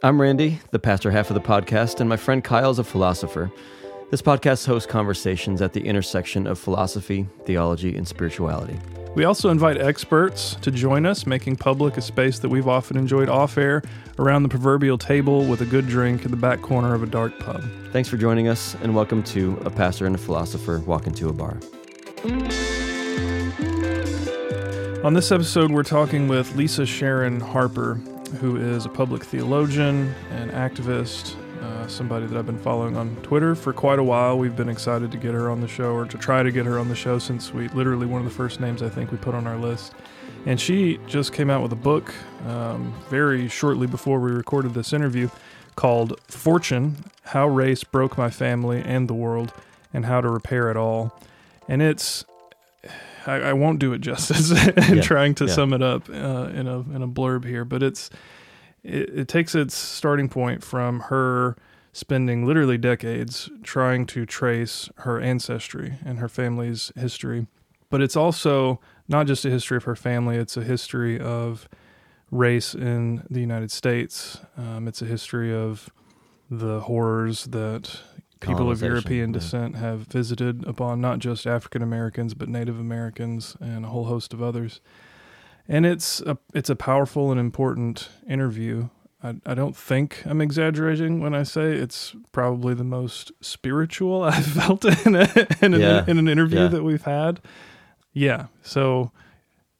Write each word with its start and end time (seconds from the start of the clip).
I'm 0.00 0.20
Randy, 0.20 0.60
the 0.70 0.78
pastor 0.78 1.10
half 1.10 1.28
of 1.28 1.34
the 1.34 1.40
podcast, 1.40 1.98
and 1.98 2.08
my 2.08 2.16
friend 2.16 2.44
Kyle's 2.44 2.78
a 2.78 2.84
philosopher. 2.84 3.50
This 4.12 4.22
podcast 4.22 4.64
hosts 4.64 4.88
conversations 4.88 5.60
at 5.60 5.72
the 5.72 5.84
intersection 5.84 6.46
of 6.46 6.56
philosophy, 6.56 7.28
theology, 7.46 7.96
and 7.96 8.06
spirituality. 8.06 8.78
We 9.16 9.24
also 9.24 9.50
invite 9.50 9.76
experts 9.76 10.54
to 10.62 10.70
join 10.70 11.04
us, 11.04 11.26
making 11.26 11.56
public 11.56 11.96
a 11.96 12.00
space 12.00 12.38
that 12.38 12.48
we've 12.48 12.68
often 12.68 12.96
enjoyed 12.96 13.28
off 13.28 13.58
air 13.58 13.82
around 14.20 14.44
the 14.44 14.48
proverbial 14.48 14.98
table 14.98 15.44
with 15.44 15.62
a 15.62 15.66
good 15.66 15.88
drink 15.88 16.24
in 16.24 16.30
the 16.30 16.36
back 16.36 16.62
corner 16.62 16.94
of 16.94 17.02
a 17.02 17.06
dark 17.06 17.36
pub. 17.40 17.64
Thanks 17.90 18.08
for 18.08 18.18
joining 18.18 18.46
us, 18.46 18.76
and 18.82 18.94
welcome 18.94 19.24
to 19.24 19.60
A 19.64 19.70
Pastor 19.70 20.06
and 20.06 20.14
a 20.14 20.18
Philosopher 20.18 20.78
Walk 20.86 21.08
Into 21.08 21.28
a 21.28 21.32
Bar. 21.32 21.58
On 25.04 25.12
this 25.14 25.32
episode, 25.32 25.72
we're 25.72 25.82
talking 25.82 26.28
with 26.28 26.54
Lisa 26.54 26.86
Sharon 26.86 27.40
Harper, 27.40 28.00
who 28.40 28.56
is 28.56 28.86
a 28.86 28.88
public 28.88 29.24
theologian 29.24 30.14
and 30.30 30.50
activist, 30.50 31.36
uh, 31.62 31.86
somebody 31.88 32.26
that 32.26 32.36
I've 32.36 32.46
been 32.46 32.58
following 32.58 32.96
on 32.96 33.16
Twitter 33.16 33.54
for 33.54 33.72
quite 33.72 33.98
a 33.98 34.02
while. 34.02 34.38
We've 34.38 34.56
been 34.56 34.68
excited 34.68 35.10
to 35.12 35.18
get 35.18 35.34
her 35.34 35.50
on 35.50 35.60
the 35.60 35.68
show, 35.68 35.92
or 35.92 36.04
to 36.06 36.18
try 36.18 36.42
to 36.42 36.52
get 36.52 36.66
her 36.66 36.78
on 36.78 36.88
the 36.88 36.94
show, 36.94 37.18
since 37.18 37.52
we 37.52 37.68
literally 37.68 38.06
one 38.06 38.20
of 38.20 38.24
the 38.24 38.34
first 38.34 38.60
names 38.60 38.82
I 38.82 38.88
think 38.88 39.10
we 39.10 39.18
put 39.18 39.34
on 39.34 39.46
our 39.46 39.56
list. 39.56 39.94
And 40.46 40.60
she 40.60 40.98
just 41.06 41.32
came 41.32 41.50
out 41.50 41.62
with 41.62 41.72
a 41.72 41.76
book 41.76 42.14
um, 42.46 42.94
very 43.08 43.48
shortly 43.48 43.86
before 43.86 44.20
we 44.20 44.30
recorded 44.30 44.72
this 44.72 44.92
interview 44.92 45.28
called 45.74 46.20
Fortune 46.28 46.96
How 47.22 47.48
Race 47.48 47.84
Broke 47.84 48.16
My 48.16 48.30
Family 48.30 48.80
and 48.82 49.08
the 49.08 49.14
World, 49.14 49.52
and 49.92 50.06
How 50.06 50.20
to 50.20 50.28
Repair 50.28 50.70
It 50.70 50.76
All. 50.76 51.18
And 51.68 51.82
it's 51.82 52.24
I, 53.28 53.50
I 53.50 53.52
won't 53.52 53.78
do 53.78 53.92
it 53.92 54.00
justice 54.00 54.50
in 54.90 54.96
Yeah, 54.96 55.02
trying 55.02 55.34
to 55.36 55.46
yeah. 55.46 55.52
sum 55.52 55.72
it 55.72 55.82
up 55.82 56.08
uh, 56.08 56.50
in 56.54 56.66
a 56.66 56.80
in 56.80 57.02
a 57.02 57.08
blurb 57.08 57.44
here, 57.44 57.64
but 57.64 57.82
it's 57.82 58.10
it, 58.82 59.10
it 59.10 59.28
takes 59.28 59.54
its 59.54 59.74
starting 59.74 60.28
point 60.28 60.64
from 60.64 61.00
her 61.00 61.56
spending 61.92 62.46
literally 62.46 62.78
decades 62.78 63.50
trying 63.62 64.06
to 64.06 64.24
trace 64.24 64.88
her 64.98 65.20
ancestry 65.20 65.94
and 66.04 66.18
her 66.20 66.28
family's 66.28 66.92
history, 66.96 67.46
but 67.90 68.00
it's 68.00 68.16
also 68.16 68.80
not 69.08 69.26
just 69.26 69.44
a 69.44 69.50
history 69.50 69.76
of 69.76 69.84
her 69.84 69.96
family; 69.96 70.36
it's 70.36 70.56
a 70.56 70.62
history 70.64 71.18
of 71.20 71.68
race 72.30 72.74
in 72.74 73.24
the 73.30 73.40
United 73.40 73.70
States. 73.70 74.40
Um, 74.56 74.86
it's 74.88 75.02
a 75.02 75.06
history 75.06 75.54
of 75.54 75.90
the 76.50 76.80
horrors 76.80 77.44
that 77.46 78.00
people 78.40 78.70
of 78.70 78.82
European 78.82 79.30
yeah. 79.30 79.38
descent 79.38 79.76
have 79.76 80.00
visited 80.00 80.64
upon 80.66 81.00
not 81.00 81.18
just 81.18 81.46
African 81.46 81.82
Americans 81.82 82.34
but 82.34 82.48
Native 82.48 82.78
Americans 82.78 83.56
and 83.60 83.84
a 83.84 83.88
whole 83.88 84.04
host 84.04 84.32
of 84.32 84.42
others. 84.42 84.80
And 85.66 85.84
it's 85.84 86.20
a 86.22 86.38
it's 86.54 86.70
a 86.70 86.76
powerful 86.76 87.30
and 87.30 87.38
important 87.38 88.08
interview. 88.28 88.88
I, 89.22 89.34
I 89.44 89.54
don't 89.54 89.76
think 89.76 90.22
I'm 90.24 90.40
exaggerating 90.40 91.20
when 91.20 91.34
I 91.34 91.42
say 91.42 91.72
it's 91.72 92.14
probably 92.32 92.74
the 92.74 92.84
most 92.84 93.32
spiritual 93.40 94.22
I've 94.24 94.46
felt 94.46 94.84
in 94.84 95.16
a, 95.16 95.46
in, 95.60 95.74
an, 95.74 95.80
Yeah, 95.80 96.04
in 96.06 96.18
an 96.18 96.28
interview 96.28 96.60
yeah. 96.60 96.68
that 96.68 96.84
we've 96.84 97.02
had. 97.02 97.40
Yeah, 98.12 98.46
so 98.62 99.12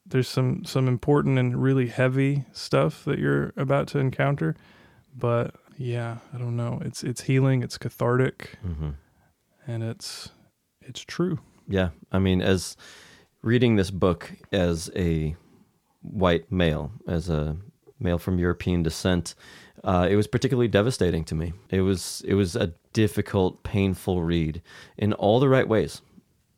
there's 0.06 0.28
some 0.28 0.64
some 0.64 0.88
important 0.88 1.38
and 1.38 1.60
really 1.62 1.86
heavy 1.86 2.44
stuff 2.52 3.04
that 3.04 3.18
you're 3.18 3.52
about 3.56 3.88
to 3.88 3.98
encounter, 3.98 4.56
but 5.16 5.54
yeah, 5.78 6.16
I 6.34 6.38
don't 6.38 6.56
know. 6.56 6.80
It's 6.84 7.02
it's 7.04 7.22
healing, 7.22 7.62
it's 7.62 7.78
cathartic, 7.78 8.58
Mm-hmm. 8.66 8.90
and 9.66 9.82
it's 9.82 10.30
it's 10.82 11.00
true. 11.00 11.38
Yeah, 11.68 11.90
I 12.12 12.18
mean, 12.18 12.42
as 12.42 12.76
reading 13.42 13.76
this 13.76 13.90
book 13.90 14.32
as 14.52 14.90
a 14.96 15.36
white 16.02 16.50
male, 16.50 16.90
as 17.06 17.28
a 17.30 17.56
male 18.00 18.18
from 18.18 18.38
European 18.38 18.82
descent, 18.82 19.34
uh, 19.84 20.06
it 20.10 20.16
was 20.16 20.26
particularly 20.26 20.68
devastating 20.68 21.24
to 21.24 21.34
me. 21.34 21.52
It 21.70 21.82
was 21.82 22.22
it 22.26 22.34
was 22.34 22.56
a 22.56 22.72
difficult, 22.92 23.62
painful 23.62 24.22
read 24.22 24.62
in 24.96 25.12
all 25.12 25.38
the 25.40 25.48
right 25.48 25.68
ways, 25.68 26.02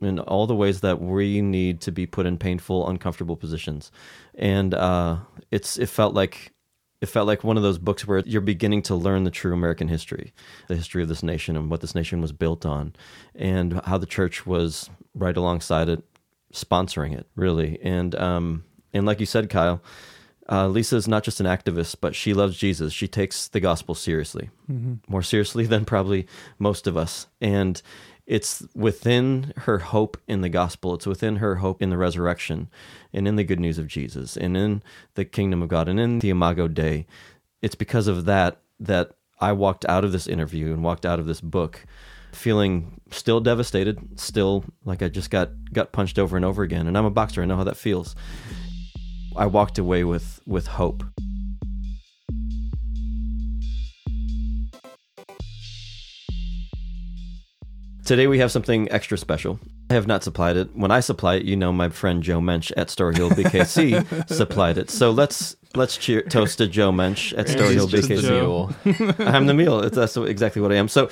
in 0.00 0.18
all 0.20 0.46
the 0.46 0.54
ways 0.54 0.80
that 0.80 1.00
we 1.02 1.42
need 1.42 1.80
to 1.82 1.92
be 1.92 2.06
put 2.06 2.24
in 2.26 2.38
painful, 2.38 2.88
uncomfortable 2.88 3.36
positions, 3.36 3.90
and 4.34 4.72
uh, 4.74 5.18
it's 5.50 5.76
it 5.78 5.88
felt 5.90 6.14
like. 6.14 6.52
It 7.00 7.06
felt 7.06 7.26
like 7.26 7.42
one 7.42 7.56
of 7.56 7.62
those 7.62 7.78
books 7.78 8.06
where 8.06 8.18
you're 8.20 8.42
beginning 8.42 8.82
to 8.82 8.94
learn 8.94 9.24
the 9.24 9.30
true 9.30 9.54
American 9.54 9.88
history, 9.88 10.32
the 10.68 10.76
history 10.76 11.02
of 11.02 11.08
this 11.08 11.22
nation 11.22 11.56
and 11.56 11.70
what 11.70 11.80
this 11.80 11.94
nation 11.94 12.20
was 12.20 12.32
built 12.32 12.66
on, 12.66 12.94
and 13.34 13.80
how 13.84 13.96
the 13.96 14.06
church 14.06 14.46
was 14.46 14.90
right 15.14 15.36
alongside 15.36 15.88
it, 15.88 16.04
sponsoring 16.52 17.16
it, 17.16 17.26
really. 17.36 17.78
And 17.82 18.14
um, 18.14 18.64
and 18.92 19.06
like 19.06 19.20
you 19.20 19.26
said, 19.26 19.48
Kyle, 19.48 19.82
uh, 20.50 20.66
Lisa 20.68 20.96
is 20.96 21.06
not 21.08 21.22
just 21.22 21.40
an 21.40 21.46
activist, 21.46 21.96
but 22.00 22.14
she 22.14 22.34
loves 22.34 22.56
Jesus. 22.56 22.92
She 22.92 23.08
takes 23.08 23.48
the 23.48 23.60
gospel 23.60 23.94
seriously, 23.94 24.50
more 25.08 25.22
seriously 25.22 25.64
than 25.64 25.84
probably 25.84 26.26
most 26.58 26.86
of 26.86 26.96
us. 26.96 27.28
And 27.40 27.80
it's 28.30 28.62
within 28.76 29.52
her 29.56 29.80
hope 29.80 30.16
in 30.28 30.40
the 30.40 30.48
gospel. 30.48 30.94
It's 30.94 31.06
within 31.06 31.36
her 31.36 31.56
hope 31.56 31.82
in 31.82 31.90
the 31.90 31.98
resurrection, 31.98 32.68
and 33.12 33.26
in 33.26 33.34
the 33.34 33.42
good 33.42 33.58
news 33.58 33.76
of 33.76 33.88
Jesus, 33.88 34.36
and 34.36 34.56
in 34.56 34.84
the 35.16 35.24
kingdom 35.24 35.62
of 35.62 35.68
God, 35.68 35.88
and 35.88 35.98
in 35.98 36.20
the 36.20 36.30
Imago 36.30 36.68
Dei. 36.68 37.08
It's 37.60 37.74
because 37.74 38.06
of 38.06 38.26
that 38.26 38.58
that 38.78 39.10
I 39.40 39.50
walked 39.50 39.84
out 39.86 40.04
of 40.04 40.12
this 40.12 40.28
interview 40.28 40.72
and 40.72 40.84
walked 40.84 41.04
out 41.04 41.18
of 41.18 41.26
this 41.26 41.40
book 41.40 41.84
feeling 42.30 43.00
still 43.10 43.40
devastated, 43.40 43.98
still 44.20 44.64
like 44.84 45.02
I 45.02 45.08
just 45.08 45.30
got 45.30 45.50
got 45.72 45.90
punched 45.90 46.16
over 46.16 46.36
and 46.36 46.44
over 46.44 46.62
again. 46.62 46.86
And 46.86 46.96
I'm 46.96 47.06
a 47.06 47.10
boxer; 47.10 47.42
I 47.42 47.46
know 47.46 47.56
how 47.56 47.64
that 47.64 47.76
feels. 47.76 48.14
I 49.36 49.46
walked 49.46 49.76
away 49.76 50.04
with 50.04 50.38
with 50.46 50.68
hope. 50.68 51.02
Today 58.10 58.26
we 58.26 58.40
have 58.40 58.50
something 58.50 58.90
extra 58.90 59.16
special. 59.16 59.60
I 59.88 59.94
have 59.94 60.08
not 60.08 60.24
supplied 60.24 60.56
it. 60.56 60.74
When 60.74 60.90
I 60.90 60.98
supply 60.98 61.36
it, 61.36 61.44
you 61.44 61.54
know 61.54 61.72
my 61.72 61.90
friend 61.90 62.24
Joe 62.24 62.40
Mensch 62.40 62.72
at 62.72 62.90
Story 62.90 63.14
Hill 63.14 63.30
BKC 63.30 64.28
supplied 64.28 64.78
it. 64.78 64.90
So 64.90 65.12
let's 65.12 65.54
let's 65.76 65.96
cheer 65.96 66.20
toast 66.22 66.58
to 66.58 66.66
Joe 66.66 66.90
Mensch 66.90 67.32
at 67.34 67.48
Story 67.48 67.74
Hill 67.74 67.86
BKC. 67.86 69.28
I'm 69.28 69.46
the 69.46 69.54
meal. 69.54 69.78
It's, 69.78 69.94
that's 69.94 70.16
exactly 70.16 70.60
what 70.60 70.72
I 70.72 70.74
am. 70.74 70.88
So 70.88 71.08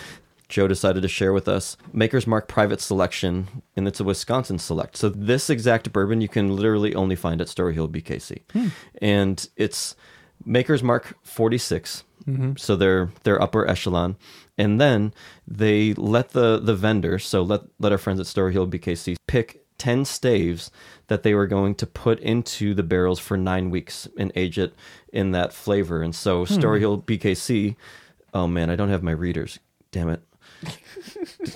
Joe 0.48 0.66
decided 0.66 1.02
to 1.02 1.08
share 1.08 1.32
with 1.32 1.46
us 1.46 1.76
Maker's 1.92 2.26
Mark 2.26 2.48
Private 2.48 2.80
Selection, 2.80 3.62
and 3.76 3.86
it's 3.86 4.00
a 4.00 4.04
Wisconsin 4.04 4.58
select. 4.58 4.96
So 4.96 5.08
this 5.08 5.48
exact 5.48 5.92
bourbon 5.92 6.20
you 6.20 6.28
can 6.28 6.56
literally 6.56 6.96
only 6.96 7.14
find 7.14 7.40
at 7.40 7.48
Story 7.48 7.74
Hill 7.74 7.88
BKC, 7.88 8.40
and 9.00 9.48
it's 9.54 9.94
Maker's 10.44 10.82
Mark 10.82 11.16
46. 11.22 12.02
So 12.56 12.76
they're 12.76 13.10
they're 13.22 13.40
upper 13.40 13.66
echelon, 13.66 14.16
and 14.58 14.80
then 14.80 15.14
they 15.46 15.94
let 15.94 16.30
the 16.30 16.58
the 16.58 16.74
vendor, 16.74 17.18
so 17.18 17.42
let 17.42 17.62
let 17.78 17.92
our 17.92 17.98
friends 17.98 18.20
at 18.20 18.26
Story 18.26 18.52
Hill 18.52 18.66
BKC 18.66 19.16
pick 19.26 19.64
10 19.78 20.04
staves 20.04 20.70
that 21.06 21.22
they 21.22 21.34
were 21.34 21.46
going 21.46 21.74
to 21.76 21.86
put 21.86 22.18
into 22.20 22.74
the 22.74 22.82
barrels 22.82 23.18
for 23.18 23.36
nine 23.36 23.70
weeks 23.70 24.08
and 24.18 24.32
age 24.34 24.58
it 24.58 24.74
in 25.12 25.30
that 25.30 25.52
flavor. 25.52 26.02
And 26.02 26.14
so 26.14 26.44
hmm. 26.44 26.52
Story 26.52 26.80
Hill 26.80 27.00
BKC, 27.00 27.76
oh 28.34 28.46
man, 28.46 28.70
I 28.70 28.76
don't 28.76 28.90
have 28.90 29.02
my 29.02 29.12
readers. 29.12 29.58
Damn 29.90 30.10
it. 30.10 30.22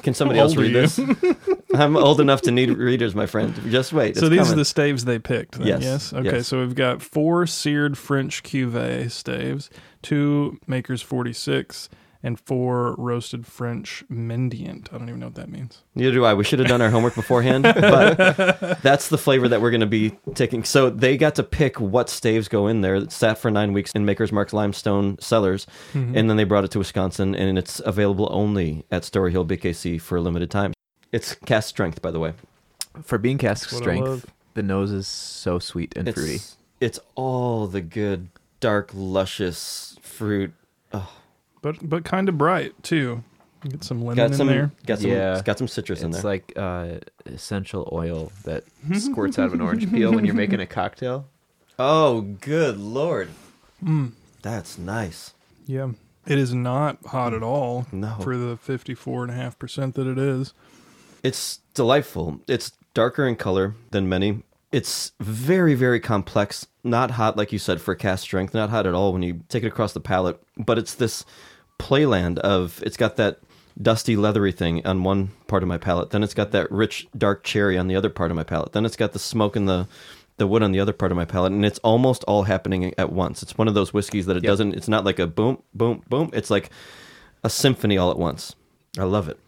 Can 0.03 0.15
somebody 0.15 0.39
else 0.39 0.55
read 0.55 0.73
this? 0.73 1.01
I'm 1.75 1.97
old 1.97 2.21
enough 2.21 2.43
to 2.43 2.53
need 2.53 2.71
readers, 2.71 3.17
my 3.17 3.27
friend. 3.27 3.53
Just 3.69 3.93
wait. 3.93 4.17
so 4.17 4.27
it's 4.27 4.37
these 4.37 4.53
are 4.53 4.57
the 4.57 4.65
staves 4.65 5.05
they 5.05 5.19
picked. 5.19 5.59
Then, 5.59 5.67
Yes, 5.67 5.83
yes. 5.83 6.13
Okay. 6.13 6.37
yes. 6.37 6.49
So 6.49 6.61
we've 6.61 6.75
got 6.75 7.03
four 7.03 7.47
seared 7.47 7.99
French 7.99 8.45
cuvee 8.45 9.11
staves, 9.11 9.71
two 10.03 10.59
Makers 10.69 11.03
46, 11.03 11.89
and 12.23 12.39
four 12.39 12.95
roasted 12.99 13.47
French 13.47 14.05
Mendiant. 14.11 14.89
I 14.93 14.99
don't 14.99 15.09
even 15.09 15.21
know 15.21 15.27
what 15.27 15.35
that 15.35 15.49
means. 15.49 15.83
Neither 15.95 16.13
do 16.13 16.25
I. 16.25 16.35
We 16.35 16.45
should 16.45 16.59
have 16.61 16.69
done 16.69 16.81
our 16.81 16.91
homework 16.91 17.15
beforehand, 17.15 17.63
but 17.65 18.81
that's 18.83 19.09
the 19.09 19.19
flavor 19.19 19.49
that 19.49 19.61
we're 19.61 19.71
going 19.71 19.81
to 19.81 19.87
be 19.87 20.11
taking. 20.35 20.63
So 20.65 20.89
they 20.91 21.17
got 21.17 21.35
to 21.37 21.43
pick 21.43 21.81
what 21.81 22.09
staves 22.09 22.49
go 22.49 22.67
in 22.69 22.81
there. 22.81 22.95
It 22.97 23.13
sat 23.13 23.39
for 23.39 23.51
nine 23.51 23.73
weeks 23.73 23.91
in 23.95 24.05
Maker's 24.05 24.31
Mark 24.33 24.53
limestone 24.53 25.19
cellars, 25.21 25.67
Mm-hmm. 25.93 26.17
and 26.17 26.31
then 26.31 26.37
they 26.37 26.45
brought 26.45 26.65
it 26.65 26.71
to 26.73 26.79
Wisconsin, 26.79 27.35
and 27.35 27.59
it's 27.59 27.81
available 27.85 28.29
only 28.31 28.85
at 28.91 29.05
Story 29.05 29.33
Hill 29.33 29.45
BKC 29.45 30.01
for 30.01 30.17
a 30.17 30.21
limited 30.21 30.51
time. 30.51 30.73
It's 31.13 31.35
cask 31.35 31.69
strength, 31.69 32.01
by 32.01 32.11
the 32.11 32.19
way. 32.19 32.33
For 33.03 33.19
being 33.19 33.39
cask 33.39 33.71
What 33.73 33.79
strength, 33.83 34.27
the 34.55 34.63
nose 34.63 34.91
is 34.93 35.07
so 35.09 35.59
sweet 35.59 35.97
and 35.97 36.07
It's 36.09 36.19
fruity. 36.19 36.41
it's 36.81 36.99
all 37.15 37.67
the 37.67 37.81
good, 37.81 38.29
dark, 38.61 38.91
luscious 38.95 39.97
fruit. 40.03 40.53
But 41.63 41.89
but 41.89 42.05
kind 42.05 42.29
of 42.29 42.37
bright 42.37 42.81
too. 42.83 43.23
Get 43.69 43.85
some 43.85 44.03
lemon 44.03 44.17
Got 44.29 44.41
in 44.41 44.47
there. 44.49 44.73
got 44.87 44.99
some, 44.99 45.11
Yeah. 45.11 45.41
got 45.45 45.57
some 45.57 45.69
citrus 45.69 46.03
in 46.03 46.11
there. 46.11 46.19
It's 46.19 46.25
like 46.25 46.53
uh, 46.57 46.95
essential 47.27 47.89
oil 47.93 48.33
that 48.43 48.65
squirts 48.99 49.39
out 49.39 49.47
of 49.47 49.55
an 49.55 49.61
orange 49.61 49.89
peel 49.91 50.13
when 50.13 50.25
you're 50.25 50.35
making 50.35 50.59
a 50.61 50.67
cocktail. 50.67 51.27
oh, 51.79 52.23
good 52.41 52.77
lord, 52.79 53.29
Mm. 53.83 54.13
that's 54.43 54.79
nice. 54.79 55.33
Yeah. 55.67 55.91
It 56.27 56.39
is 56.39 56.53
not 56.55 56.99
hot 57.07 57.35
at 57.35 57.43
all 57.45 57.87
No, 57.93 58.17
for 58.21 58.37
the 58.37 58.57
54.5% 58.57 59.95
that 59.95 60.07
it 60.07 60.19
is. 60.19 60.53
It's 61.23 61.59
delightful. 61.75 62.41
It's 62.49 62.73
darker 62.95 63.27
in 63.27 63.37
color 63.37 63.75
than 63.91 64.09
many 64.09 64.43
It's 64.73 65.13
very, 65.21 65.75
very 65.75 66.01
complex. 66.01 66.67
Not 66.83 67.13
hot, 67.13 67.37
like 67.37 67.53
you 67.53 67.59
said, 67.59 67.81
for 67.81 67.95
cask 67.95 68.23
strength. 68.25 68.55
Not 68.55 68.71
hot 68.71 68.87
at 68.87 68.95
all 68.95 69.13
when 69.13 69.23
you 69.23 69.43
take 69.49 69.63
it 69.65 69.69
across 69.69 69.93
the 69.93 70.01
palate. 70.01 70.41
But 70.57 70.79
it's 70.79 70.95
this 70.95 71.25
playland 71.83 72.39
of. 72.39 72.83
It's 72.87 72.97
got 72.97 73.17
that 73.17 73.39
dusty, 73.81 74.17
leathery 74.17 74.53
thing 74.53 74.87
on 74.87 75.03
one 75.03 75.31
part 75.47 75.63
of 75.63 75.69
my 75.69 75.79
palate. 75.79 76.11
Then 76.11 76.23
it's 76.23 76.35
got 76.35 76.51
that 76.53 76.71
rich, 76.71 77.07
dark 77.17 77.43
cherry 77.45 77.77
on 77.79 77.89
the 77.89 77.97
other 77.97 78.11
part 78.11 78.31
of 78.31 78.37
my 78.37 78.45
palate. 78.45 78.73
Then 78.73 78.85
it's 78.85 78.97
got 78.97 79.13
the 79.13 79.19
smoke 79.19 79.57
and 79.57 79.69
the 79.69 79.89
the 80.39 80.47
wood 80.47 80.63
on 80.63 80.73
the 80.73 80.81
other 80.81 80.95
part 80.95 81.13
of 81.13 81.17
my 81.17 81.27
palate, 81.27 81.53
and 81.53 81.65
it's 81.65 81.79
almost 81.81 82.25
all 82.25 82.45
happening 82.45 82.93
at 82.97 83.13
once. 83.13 83.43
It's 83.43 83.57
one 83.59 83.69
of 83.69 83.75
those 83.75 83.93
whiskeys 83.93 84.25
that 84.27 84.37
it 84.37 84.43
Yep. 84.45 84.51
doesn't. 84.51 84.75
It's 84.75 84.89
not 84.89 85.05
like 85.05 85.19
a 85.19 85.27
boom, 85.27 85.63
boom, 85.75 86.03
boom. 86.09 86.31
It's 86.33 86.51
like 86.51 86.71
a 87.45 87.51
symphony 87.51 87.99
all 87.99 88.11
at 88.11 88.19
once. 88.19 88.55
I 88.99 89.05
love 89.05 89.29
it. 89.29 89.39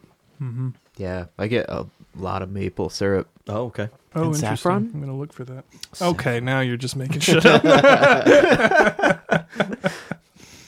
mm-hmm. 0.43 0.71
Yeah, 0.97 1.25
I 1.39 1.47
get 1.49 1.67
a 1.69 1.87
lot 2.15 2.43
of 2.43 2.51
maple 2.51 2.89
syrup. 2.91 3.29
Oh, 3.49 3.65
okay. 3.67 3.89
Oh, 4.15 4.27
And 4.27 4.35
interesting. 4.35 4.49
saffron? 4.57 4.91
I'm 4.95 5.01
gonna 5.01 5.17
look 5.17 5.33
for 5.33 5.45
that. 5.47 5.65
Okay, 6.01 6.39
now 6.41 6.61
you're 6.61 6.77
just 6.77 6.97
making 6.97 7.21
shit 7.29 7.45
up. 7.47 7.63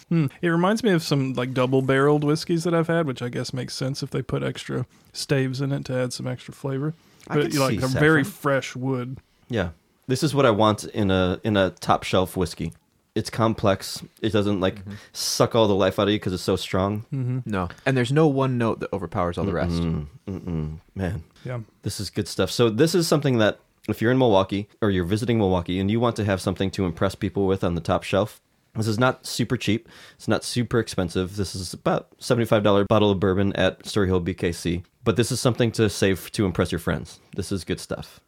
Hmm. 0.09 0.27
It 0.41 0.49
reminds 0.49 0.83
me 0.85 0.91
of 0.93 1.03
some 1.03 1.33
like 1.35 1.53
double 1.53 1.83
barreled 1.83 2.23
whiskeys 2.25 2.65
that 2.65 2.75
I've 2.75 2.87
had, 2.87 3.07
which 3.07 3.23
I 3.23 3.29
guess 3.29 3.53
makes 3.53 3.75
sense 3.75 4.03
if 4.03 4.11
they 4.11 4.23
put 4.23 4.43
extra 4.43 4.87
staves 5.13 5.61
in 5.61 5.73
it 5.73 5.85
to 5.87 5.95
add 5.95 6.13
some 6.13 6.27
extra 6.27 6.55
flavor. 6.55 6.95
I 7.29 7.35
But 7.35 7.43
could 7.45 7.55
you 7.55 7.61
like 7.61 7.81
see 7.81 7.85
a 7.85 7.89
very 7.89 8.23
fresh 8.23 8.77
wood. 8.77 9.19
Yeah. 9.49 9.71
This 10.07 10.23
is 10.23 10.33
what 10.35 10.47
I 10.47 10.51
want 10.51 10.85
in 10.85 11.11
a 11.11 11.41
in 11.43 11.57
a 11.57 11.71
top 11.71 12.05
shelf 12.05 12.37
whiskey. 12.37 12.73
It's 13.17 13.31
complex. 13.31 14.05
It 14.21 14.31
doesn't 14.33 14.61
like 14.61 14.77
suck 15.13 15.55
all 15.57 15.67
the 15.67 15.75
life 15.75 15.99
out 15.99 16.07
of 16.07 16.11
you 16.13 16.19
because 16.21 16.33
it's 16.35 16.43
so 16.43 16.55
strong. 16.55 17.07
Mm-hmm. 17.13 17.39
No, 17.47 17.69
and 17.87 17.97
there's 17.97 18.13
no 18.13 18.29
one 18.29 18.59
note 18.59 18.79
that 18.81 18.93
overpowers 18.93 19.39
all 19.39 19.45
the 19.47 19.55
rest. 19.55 19.81
Mm, 19.83 20.07
mm-mm. 20.29 20.79
Man, 20.95 21.25
Yeah. 21.45 21.61
this 21.83 21.99
is 21.99 22.11
good 22.11 22.29
stuff. 22.29 22.51
So 22.51 22.69
this 22.71 22.95
is 22.95 23.09
something 23.09 23.39
that 23.39 23.59
if 23.89 24.01
you're 24.03 24.13
in 24.13 24.19
Milwaukee 24.19 24.69
or 24.83 24.91
you're 24.91 25.05
visiting 25.05 25.39
Milwaukee 25.39 25.81
and 25.81 25.91
you 25.91 25.99
want 25.99 26.15
to 26.17 26.25
have 26.25 26.41
something 26.43 26.71
to 26.73 26.85
impress 26.85 27.15
people 27.15 27.47
with 27.47 27.65
on 27.65 27.75
the 27.75 27.81
top 27.81 28.03
shelf, 28.03 28.41
this 28.77 28.87
is 28.87 28.99
not 28.99 29.27
super 29.27 29.57
cheap. 29.57 29.89
It's 30.17 30.29
not 30.29 30.45
super 30.45 30.79
expensive. 30.79 31.37
This 31.37 31.55
is 31.55 31.73
about 31.75 32.17
$75 32.19 32.87
bottle 32.89 33.11
of 33.11 33.21
bourbon 33.21 33.53
at 33.55 33.85
Story 33.87 34.07
Hill 34.09 34.21
BKC. 34.21 34.85
But 35.05 35.17
this 35.17 35.31
is 35.33 35.41
something 35.41 35.71
to 35.73 35.89
save 35.89 36.31
to 36.33 36.45
impress 36.47 36.73
your 36.73 36.79
friends. 36.81 37.21
This 37.37 37.53
is 37.53 37.65
good 37.65 37.81
stuff. 37.81 38.21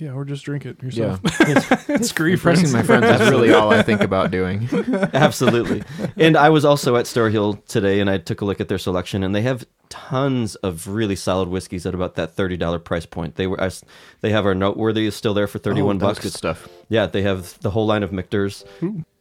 Yeah, 0.00 0.10
or 0.12 0.24
just 0.24 0.44
drink 0.44 0.66
it 0.66 0.78
Yeah, 0.82 1.18
yourself. 1.22 2.04
Screw 2.04 2.26
your 2.26 2.34
impressing 2.34 2.72
my 2.72 2.82
friends 2.82 3.20
is 3.20 3.30
really 3.30 3.52
all 3.52 3.70
I 3.72 3.80
think 3.82 4.00
about 4.00 4.32
doing. 4.32 4.68
Absolutely. 5.14 5.84
and 6.16 6.36
I 6.36 6.48
was 6.50 6.64
also 6.64 6.96
at 6.96 7.06
Story 7.06 7.30
Hill 7.30 7.54
today 7.68 8.00
and 8.00 8.10
I 8.10 8.18
took 8.18 8.40
a 8.40 8.44
look 8.44 8.60
at 8.60 8.66
their 8.66 8.78
selection 8.78 9.22
and 9.22 9.32
they 9.32 9.42
have 9.42 9.64
tons 9.90 10.56
of 10.56 10.88
really 10.88 11.14
solid 11.14 11.48
whiskeys 11.48 11.86
at 11.86 11.94
about 11.94 12.16
that 12.16 12.34
$30 12.34 12.82
price 12.82 13.06
point. 13.06 13.36
They 13.36 13.46
were 13.46 13.60
I 13.62 13.66
s- 13.66 13.84
they 14.20 14.30
have 14.30 14.46
our 14.46 14.54
noteworthy 14.56 15.06
is 15.06 15.14
still 15.14 15.32
there 15.34 15.46
for 15.46 15.60
31 15.60 15.96
Oh, 15.96 15.98
that's 16.00 16.18
bucks. 16.18 16.24
good 16.24 16.32
stuff. 16.32 16.68
Yeah, 16.88 17.06
they 17.06 17.22
have 17.22 17.56
the 17.60 17.70
whole 17.70 17.86
line 17.86 18.02
of 18.02 18.10
Michter's. 18.12 18.64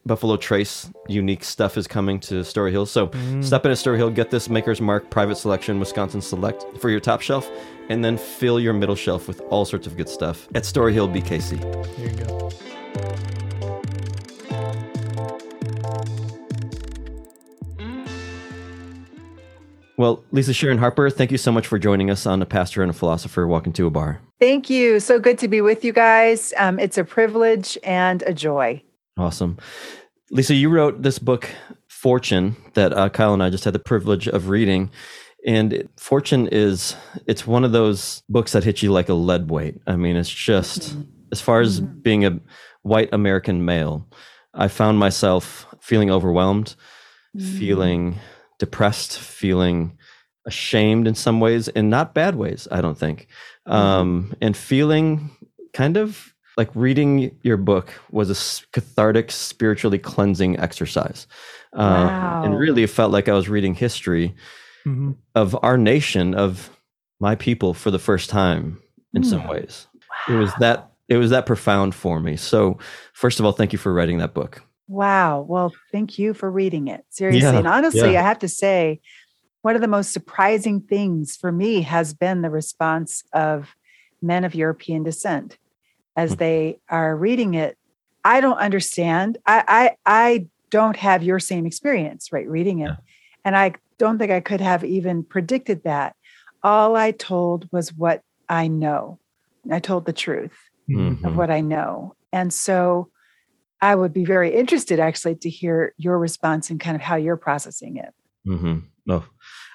Buffalo 0.05 0.35
Trace 0.35 0.91
unique 1.07 1.43
stuff 1.43 1.77
is 1.77 1.87
coming 1.87 2.19
to 2.21 2.43
Story 2.43 2.71
Hill. 2.71 2.85
So 2.85 3.09
step 3.41 3.65
in 3.65 3.71
at 3.71 3.77
Story 3.77 3.97
Hill, 3.97 4.09
get 4.09 4.31
this 4.31 4.49
Maker's 4.49 4.81
Mark 4.81 5.09
private 5.09 5.35
selection 5.35 5.79
Wisconsin 5.79 6.21
Select 6.21 6.65
for 6.79 6.89
your 6.89 6.99
top 6.99 7.21
shelf, 7.21 7.49
and 7.89 8.03
then 8.03 8.17
fill 8.17 8.59
your 8.59 8.73
middle 8.73 8.95
shelf 8.95 9.27
with 9.27 9.41
all 9.49 9.65
sorts 9.65 9.87
of 9.87 9.95
good 9.95 10.09
stuff 10.09 10.47
at 10.55 10.65
Story 10.65 10.93
Hill 10.93 11.07
BKC. 11.07 11.57
Here 11.95 12.09
you 12.09 12.15
go. 12.17 12.49
Well, 19.95 20.23
Lisa 20.31 20.53
Sharon 20.53 20.79
Harper, 20.79 21.09
thank 21.09 21.31
you 21.31 21.37
so 21.37 21.51
much 21.51 21.67
for 21.67 21.77
joining 21.79 22.09
us 22.09 22.25
on 22.25 22.41
A 22.41 22.45
Pastor 22.45 22.81
and 22.81 22.89
a 22.89 22.93
Philosopher 22.93 23.47
Walking 23.47 23.71
to 23.73 23.87
a 23.87 23.89
Bar. 23.89 24.19
Thank 24.39 24.69
you. 24.69 24.99
So 24.99 25.19
good 25.19 25.37
to 25.37 25.47
be 25.47 25.61
with 25.61 25.85
you 25.85 25.93
guys. 25.93 26.51
Um, 26.57 26.77
it's 26.79 26.97
a 26.97 27.03
privilege 27.05 27.77
and 27.83 28.21
a 28.23 28.33
joy. 28.33 28.83
Awesome. 29.17 29.57
Lisa, 30.31 30.55
you 30.55 30.69
wrote 30.69 31.01
this 31.01 31.19
book, 31.19 31.49
Fortune, 31.87 32.55
that 32.73 32.93
uh, 32.93 33.09
Kyle 33.09 33.33
and 33.33 33.43
I 33.43 33.49
just 33.49 33.63
had 33.63 33.73
the 33.73 33.79
privilege 33.79 34.27
of 34.27 34.49
reading. 34.49 34.89
And 35.45 35.87
Fortune 35.97 36.47
is, 36.47 36.95
it's 37.27 37.45
one 37.45 37.63
of 37.63 37.71
those 37.71 38.23
books 38.29 38.53
that 38.53 38.63
hit 38.63 38.81
you 38.81 38.91
like 38.91 39.09
a 39.09 39.13
lead 39.13 39.49
weight. 39.49 39.81
I 39.85 39.95
mean, 39.95 40.15
it's 40.15 40.29
just, 40.29 40.95
as 41.31 41.41
far 41.41 41.61
as 41.61 41.79
being 41.79 42.25
a 42.25 42.39
white 42.81 43.09
American 43.13 43.65
male, 43.65 44.07
I 44.53 44.67
found 44.67 44.99
myself 44.99 45.67
feeling 45.81 46.09
overwhelmed, 46.09 46.75
feeling 47.37 48.19
depressed, 48.59 49.17
feeling 49.17 49.97
ashamed 50.45 51.07
in 51.07 51.15
some 51.15 51.39
ways, 51.39 51.67
and 51.69 51.89
not 51.89 52.13
bad 52.13 52.35
ways, 52.35 52.67
I 52.71 52.81
don't 52.81 52.97
think. 52.97 53.27
Um, 53.65 54.33
and 54.41 54.55
feeling 54.55 55.31
kind 55.73 55.97
of 55.97 56.32
like 56.57 56.69
reading 56.75 57.37
your 57.41 57.57
book 57.57 57.93
was 58.11 58.29
a 58.29 58.71
cathartic, 58.71 59.31
spiritually 59.31 59.99
cleansing 59.99 60.59
exercise. 60.59 61.27
Um, 61.73 62.39
And 62.43 62.57
really, 62.57 62.83
it 62.83 62.89
felt 62.89 63.11
like 63.11 63.27
I 63.27 63.33
was 63.33 63.49
reading 63.49 63.75
history 63.75 64.35
hmm 64.83 65.11
of 65.35 65.57
our 65.63 65.77
nation, 65.77 66.35
of 66.35 66.69
my 67.19 67.35
people 67.35 67.73
for 67.73 67.89
the 67.89 67.99
first 67.99 68.29
time 68.29 68.79
in 69.15 69.23
some 69.23 69.47
ways. 69.47 69.87
It 70.29 70.35
was 70.35 70.53
that 70.55 70.91
it 71.09 71.17
was 71.17 71.31
that 71.31 71.45
profound 71.45 71.95
for 71.95 72.19
me. 72.19 72.35
So, 72.37 72.77
first 73.13 73.39
of 73.39 73.45
all, 73.45 73.51
thank 73.51 73.73
you 73.73 73.79
for 73.79 73.93
writing 73.93 74.19
that 74.19 74.33
book. 74.33 74.61
Wow. 74.87 75.41
Well, 75.41 75.73
thank 75.91 76.19
you 76.19 76.33
for 76.33 76.51
reading 76.51 76.87
it. 76.87 77.05
Seriously. 77.09 77.39
Yeah, 77.41 77.57
and 77.57 77.67
honestly, 77.67 78.13
yeah. 78.13 78.19
I 78.19 78.23
have 78.23 78.39
to 78.39 78.47
say, 78.47 79.01
one 79.63 79.75
of 79.75 79.81
the 79.81 79.87
most 79.87 80.11
surprising 80.11 80.81
things 80.81 81.35
for 81.35 81.51
me 81.51 81.81
has 81.81 82.13
been 82.13 82.41
the 82.41 82.49
response 82.49 83.23
of 83.33 83.75
men 84.21 84.43
of 84.43 84.53
European 84.53 85.03
descent 85.03 85.57
as 86.15 86.31
Hmm. 86.33 86.37
they 86.37 86.79
are 86.89 87.15
reading 87.15 87.53
it. 87.55 87.77
I 88.23 88.41
don't 88.41 88.57
understand. 88.57 89.37
I 89.45 89.63
I, 89.67 89.95
I 90.05 90.47
don't 90.69 90.95
have 90.97 91.23
your 91.23 91.39
same 91.39 91.65
experience, 91.65 92.31
right? 92.31 92.47
Reading 92.47 92.79
it. 92.79 92.87
Yeah. 92.87 92.95
And 93.45 93.55
I 93.57 93.73
don't 93.99 94.17
think 94.17 94.31
I 94.31 94.39
could 94.39 94.61
have 94.61 94.83
even 94.83 95.23
predicted 95.23 95.83
that. 95.83 96.15
All 96.63 96.95
I 96.95 97.11
told 97.11 97.67
was 97.71 97.93
what 97.93 98.21
I 98.49 98.67
know. 98.67 99.19
I 99.71 99.79
told 99.79 100.05
the 100.05 100.13
truth 100.13 100.57
Mhm. 100.89 101.23
of 101.25 101.35
what 101.35 101.49
I 101.51 101.61
know. 101.61 102.15
And 102.31 102.51
so 102.53 103.09
I 103.81 103.95
would 103.95 104.13
be 104.13 104.23
very 104.25 104.53
interested 104.55 104.99
actually 104.99 105.35
to 105.35 105.49
hear 105.49 105.93
your 105.97 106.17
response 106.17 106.69
and 106.69 106.79
kind 106.79 106.95
of 106.95 107.01
how 107.01 107.15
you're 107.17 107.37
processing 107.37 107.97
it. 107.97 108.13
hmm 108.45 108.79
Oh, 109.09 109.25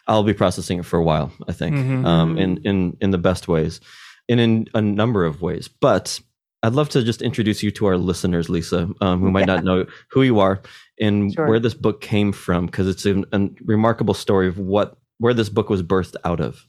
I'll 0.06 0.22
be 0.22 0.32
processing 0.32 0.78
it 0.78 0.86
for 0.86 0.98
a 0.98 1.02
while. 1.04 1.30
I 1.46 1.52
think, 1.52 1.76
Mhm. 1.76 2.06
um, 2.06 2.38
in 2.38 2.56
in 2.64 2.96
in 3.02 3.10
the 3.10 3.18
best 3.18 3.46
ways, 3.46 3.78
and 4.26 4.40
in 4.40 4.66
a 4.72 4.80
number 4.80 5.26
of 5.26 5.42
ways. 5.42 5.68
But 5.68 6.18
I'd 6.62 6.72
love 6.72 6.88
to 6.90 7.02
just 7.04 7.22
introduce 7.22 7.62
you 7.62 7.70
to 7.72 7.86
our 7.86 7.96
listeners, 7.96 8.48
Lisa, 8.48 8.88
um, 9.00 9.20
who 9.20 9.30
might 9.30 9.46
not 9.46 9.62
know 9.64 9.86
who 10.10 10.22
you 10.22 10.40
are 10.40 10.60
and 11.00 11.32
Sure. 11.32 11.46
where 11.46 11.60
this 11.60 11.74
book 11.74 12.00
came 12.00 12.32
from, 12.32 12.66
because 12.66 12.88
it's 12.88 13.06
a, 13.06 13.22
a 13.32 13.48
remarkable 13.64 14.14
story 14.14 14.48
of 14.48 14.58
what 14.58 14.96
where 15.18 15.34
this 15.34 15.48
book 15.48 15.68
was 15.70 15.82
birthed 15.82 16.16
out 16.24 16.40
of. 16.40 16.66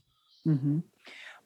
Mhm. 0.48 0.84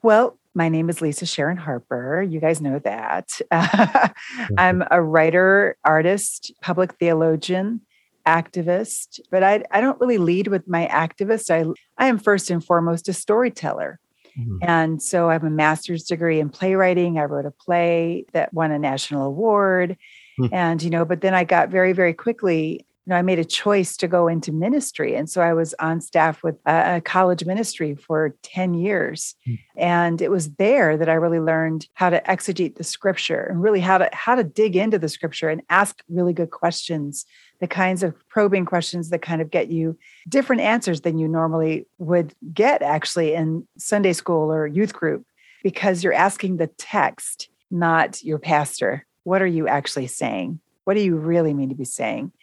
Well, 0.02 0.38
my 0.54 0.70
name 0.70 0.90
is 0.90 1.02
Lisa 1.02 1.26
Sharon 1.26 1.58
Harper. 1.58 2.22
You 2.22 2.40
guys 2.40 2.62
know 2.62 2.80
that. 2.80 3.42
I'm 4.58 4.84
a 4.92 5.02
writer, 5.02 5.78
artist, 5.84 6.52
public 6.62 6.94
theologian, 7.00 7.82
activist, 8.28 9.20
but 9.32 9.44
I, 9.44 9.64
I 9.72 9.82
don't 9.82 10.00
really 10.00 10.18
lead 10.18 10.48
with 10.48 10.68
my 10.68 10.88
activist. 10.88 11.50
I, 11.50 11.66
I 11.98 12.08
am 12.08 12.18
first 12.20 12.50
and 12.50 12.64
foremost 12.64 13.10
a 13.10 13.14
storyteller. 13.14 14.00
Mhm. 14.38 14.58
And 14.62 15.02
so 15.02 15.30
I 15.30 15.34
have 15.34 15.44
a 15.44 15.50
master's 15.50 16.04
degree 16.04 16.40
in 16.40 16.50
playwriting. 16.50 17.20
I 17.20 17.24
wrote 17.24 17.46
a 17.46 17.52
play 17.52 18.26
that 18.34 18.54
won 18.54 18.72
a 18.72 18.80
national 18.80 19.26
award. 19.26 19.98
Hmm. 20.38 20.48
And, 20.52 20.84
you 20.84 20.90
know, 20.90 21.06
but 21.06 21.22
then 21.22 21.34
I 21.34 21.44
got 21.44 21.70
very, 21.70 21.94
very 21.94 22.14
quickly, 22.14 22.86
you 23.06 23.10
know, 23.10 23.18
I 23.18 23.22
made 23.22 23.40
a 23.40 23.46
choice 23.46 23.98
to 23.98 24.08
go 24.08 24.28
into 24.28 24.52
ministry. 24.54 25.14
And 25.16 25.30
so 25.30 25.42
I 25.42 25.54
was 25.54 25.76
on 25.80 26.00
staff 26.00 26.42
with 26.42 26.56
a, 26.66 26.96
a 26.96 27.02
college 27.02 27.46
ministry 27.46 27.96
for 27.96 28.36
10 28.44 28.74
years. 28.74 29.36
Hmm. 29.46 29.54
And 29.78 30.22
it 30.22 30.32
was 30.32 30.52
there 30.56 30.98
that 30.98 31.10
I 31.10 31.14
really 31.14 31.42
learned 31.42 31.88
how 31.94 32.10
to 32.10 32.22
exegete 32.22 32.76
the 32.78 32.84
scripture 32.84 33.42
and 33.44 33.62
really 33.62 33.82
how 33.82 33.98
to 33.98 34.10
how 34.14 34.36
to 34.36 34.44
dig 34.44 34.76
into 34.76 34.98
the 34.98 35.10
scripture 35.10 35.50
and 35.50 35.62
ask 35.70 36.02
really 36.10 36.34
good 36.34 36.52
questions, 36.52 37.26
the 37.64 37.68
kinds 37.68 38.04
of 38.04 38.14
probing 38.28 38.66
questions 38.66 39.10
that 39.10 39.22
kind 39.22 39.42
of 39.42 39.50
get 39.50 39.70
you 39.70 39.98
different 40.28 40.62
answers 40.62 41.00
than 41.00 41.18
you 41.18 41.30
normally 41.30 41.88
would 41.98 42.36
get 42.54 42.82
actually 42.82 43.34
in 43.34 43.66
Sunday 43.78 44.12
school 44.12 44.52
or 44.52 44.68
youth 44.68 44.92
group 44.92 45.26
because 45.64 46.04
you're 46.04 46.12
asking 46.12 46.58
the 46.58 46.68
text, 46.68 47.48
not 47.72 48.22
your 48.22 48.38
pastor. 48.38 49.06
What 49.24 49.42
are 49.42 49.48
you 49.48 49.66
actually 49.66 50.08
saying? 50.08 50.60
What 50.84 50.96
do 50.96 51.00
you 51.00 51.16
really 51.16 51.54
mean 51.54 51.70
to 51.70 51.76
be 51.76 51.86
saying? 51.86 52.34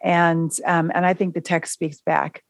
And 0.00 0.52
um, 0.64 0.92
and 0.94 1.04
I 1.04 1.14
think 1.14 1.34
the 1.34 1.40
text 1.40 1.72
speaks 1.72 2.00
back. 2.00 2.44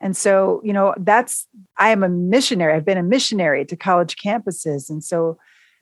And 0.00 0.16
so, 0.16 0.60
you 0.62 0.72
know, 0.72 0.94
that's 0.96 1.48
I 1.76 1.90
am 1.90 2.04
a 2.04 2.08
missionary. 2.08 2.72
I've 2.72 2.84
been 2.84 2.98
a 2.98 3.02
missionary 3.02 3.64
to 3.64 3.74
college 3.76 4.14
campuses, 4.14 4.90
and 4.90 5.02
so 5.02 5.38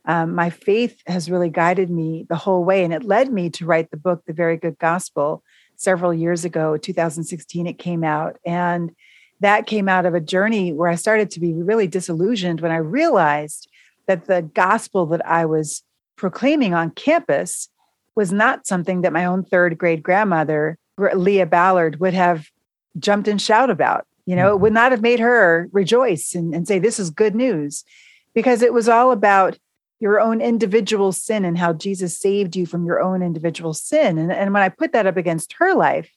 um, 0.06 0.34
my 0.34 0.48
faith 0.48 1.02
has 1.06 1.30
really 1.30 1.50
guided 1.50 1.90
me 1.90 2.24
the 2.30 2.36
whole 2.36 2.64
way, 2.64 2.82
and 2.82 2.94
it 2.94 3.04
led 3.04 3.30
me 3.30 3.50
to 3.50 3.66
write 3.66 3.90
the 3.90 3.98
book, 3.98 4.22
The 4.26 4.32
Very 4.32 4.56
Good 4.56 4.78
Gospel, 4.78 5.44
several 5.82 6.14
years 6.14 6.44
ago. 6.44 6.76
2016, 6.76 7.66
it 7.66 7.78
came 7.78 8.04
out, 8.04 8.38
and 8.46 8.94
that 9.40 9.66
came 9.66 9.88
out 9.88 10.06
of 10.06 10.14
a 10.14 10.20
journey 10.20 10.72
where 10.72 10.88
I 10.88 10.94
started 10.94 11.30
to 11.32 11.40
be 11.40 11.52
really 11.52 11.88
disillusioned 11.88 12.60
when 12.60 12.70
I 12.70 12.76
realized 12.76 13.68
that 14.06 14.26
the 14.26 14.42
gospel 14.42 15.06
that 15.06 15.26
I 15.26 15.44
was 15.46 15.82
proclaiming 16.16 16.74
on 16.74 16.90
campus 16.90 17.68
was 18.14 18.32
not 18.32 18.66
something 18.66 19.00
that 19.00 19.12
my 19.12 19.24
own 19.24 19.44
third 19.44 19.78
grade 19.78 20.02
grandmother, 20.02 20.78
Leah 20.96 21.46
Ballard, 21.46 21.98
would 21.98 22.14
have 22.14 22.48
jumped 22.98 23.26
and 23.26 23.40
shout 23.40 23.70
about. 23.70 24.06
You 24.26 24.36
know, 24.36 24.48
it 24.48 24.52
mm-hmm. 24.52 24.62
would 24.62 24.72
not 24.72 24.92
have 24.92 25.02
made 25.02 25.18
her 25.18 25.68
rejoice 25.72 26.34
and, 26.34 26.54
and 26.54 26.68
say, 26.68 26.78
This 26.78 27.00
is 27.00 27.10
good 27.10 27.34
news, 27.34 27.84
because 28.34 28.62
it 28.62 28.72
was 28.72 28.88
all 28.88 29.10
about 29.10 29.58
your 30.02 30.20
own 30.20 30.40
individual 30.40 31.12
sin 31.12 31.44
and 31.44 31.56
how 31.56 31.72
Jesus 31.72 32.18
saved 32.18 32.56
you 32.56 32.66
from 32.66 32.84
your 32.84 33.00
own 33.00 33.22
individual 33.22 33.72
sin. 33.72 34.18
And, 34.18 34.32
and 34.32 34.52
when 34.52 34.60
I 34.64 34.68
put 34.68 34.92
that 34.94 35.06
up 35.06 35.16
against 35.16 35.52
her 35.60 35.76
life, 35.76 36.10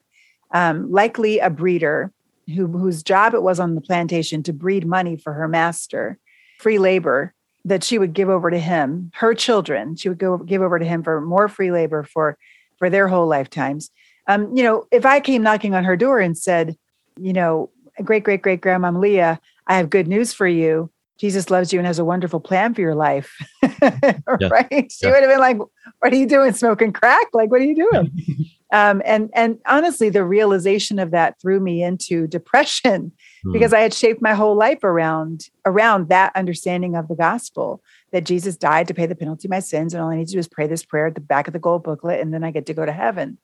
um, 0.52 0.92
likely 0.92 1.38
a 1.38 1.52
breeder 1.52 2.12
who, 2.48 2.66
whose 2.66 3.04
job 3.04 3.36
it 3.36 3.44
was 3.44 3.60
on 3.60 3.76
the 3.76 3.82
plantation 3.82 4.42
to 4.42 4.54
breed 4.54 4.88
money 4.88 5.16
for 5.16 5.34
her 5.34 5.48
master, 5.48 6.18
free 6.58 6.80
labor 6.80 7.36
that 7.64 7.84
she 7.84 8.00
would 8.00 8.14
give 8.14 8.28
over 8.28 8.50
to 8.50 8.58
him, 8.58 9.12
her 9.14 9.36
children, 9.36 9.96
she 9.96 10.10
would 10.10 10.18
go 10.18 10.40
give 10.40 10.64
over 10.64 10.80
to 10.80 10.86
him 10.86 11.04
for 11.04 11.22
more 11.22 11.48
free 11.48 11.72
labor 11.72 12.04
for 12.04 12.40
for 12.80 12.90
their 12.90 13.08
whole 13.08 13.28
lifetimes. 13.28 13.92
Um, 14.28 14.56
you 14.58 14.64
know, 14.64 14.88
if 14.92 15.06
I 15.06 15.20
came 15.20 15.44
knocking 15.44 15.76
on 15.76 15.84
her 15.84 15.96
door 15.96 16.20
and 16.20 16.36
said, 16.36 16.76
you 17.20 17.34
know, 17.34 17.70
great 18.04 18.24
great 18.24 18.42
great 18.42 18.62
grandma 18.62 18.90
Leah, 18.90 19.40
I 19.68 19.78
have 19.78 19.92
good 19.92 20.08
news 20.08 20.34
for 20.34 20.48
you. 20.48 20.90
Jesus 21.18 21.50
loves 21.50 21.72
you 21.72 21.80
and 21.80 21.88
has 21.88 22.00
a 22.00 22.06
wonderful 22.06 22.40
plan 22.40 22.74
for 22.74 22.82
your 22.82 22.96
life. 22.96 23.34
yeah. 23.82 24.20
right? 24.50 24.92
She 24.92 25.06
yeah. 25.06 25.12
would 25.12 25.24
have 25.24 25.30
been 25.30 25.40
like, 25.40 25.58
What 25.58 26.14
are 26.14 26.16
you 26.16 26.28
doing? 26.28 26.54
Smoking 26.54 26.92
crack? 26.92 27.28
Like, 27.34 27.52
what 27.52 27.62
are 27.62 27.66
you 27.66 27.90
doing? 27.90 28.12
um, 28.74 29.02
and 29.06 29.30
and 29.34 29.60
honestly, 29.66 30.10
the 30.10 30.26
realization 30.26 31.00
of 31.00 31.12
that 31.12 31.40
threw 31.42 31.60
me 31.60 31.84
into 31.84 32.28
depression 32.28 33.12
mm. 33.46 33.54
because 33.54 33.74
I 33.74 33.80
had 33.80 33.94
shaped 33.94 34.22
my 34.22 34.34
whole 34.34 34.56
life 34.56 34.84
around 34.84 35.50
around 35.66 36.10
that 36.10 36.36
understanding 36.36 36.96
of 36.96 37.08
the 37.08 37.16
gospel 37.16 37.82
that 38.12 38.26
Jesus 38.26 38.58
died 38.58 38.88
to 38.88 38.94
pay 38.94 39.06
the 39.06 39.16
penalty 39.16 39.48
of 39.48 39.52
my 39.52 39.60
sins, 39.60 39.94
and 39.94 40.04
all 40.04 40.10
I 40.10 40.18
need 40.18 40.28
to 40.28 40.34
do 40.34 40.40
is 40.40 40.48
pray 40.48 40.68
this 40.68 40.84
prayer 40.84 41.08
at 41.08 41.16
the 41.16 41.22
back 41.22 41.48
of 41.48 41.54
the 41.54 41.60
gold 41.60 41.84
booklet, 41.84 42.20
and 42.20 42.34
then 42.34 42.44
I 42.44 42.52
get 42.52 42.66
to 42.68 42.74
go 42.74 42.86
to 42.86 42.94
heaven 42.94 43.38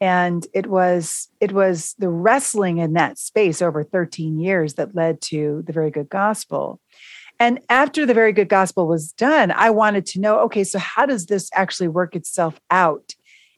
and 0.00 0.46
it 0.54 0.66
was 0.66 1.28
it 1.40 1.52
was 1.52 1.94
the 1.98 2.08
wrestling 2.08 2.78
in 2.78 2.94
that 2.94 3.18
space 3.18 3.60
over 3.60 3.84
13 3.84 4.40
years 4.40 4.74
that 4.74 4.94
led 4.94 5.20
to 5.20 5.62
the 5.66 5.72
very 5.72 5.90
good 5.90 6.08
gospel 6.08 6.80
and 7.40 7.58
after 7.68 8.06
the 8.06 8.14
very 8.14 8.32
good 8.32 8.48
gospel 8.48 8.86
was 8.86 9.12
done 9.12 9.50
i 9.52 9.68
wanted 9.68 10.06
to 10.06 10.20
know 10.20 10.38
okay 10.40 10.62
so 10.62 10.78
how 10.78 11.04
does 11.04 11.26
this 11.26 11.50
actually 11.54 11.88
work 11.88 12.14
itself 12.14 12.60
out 12.70 13.14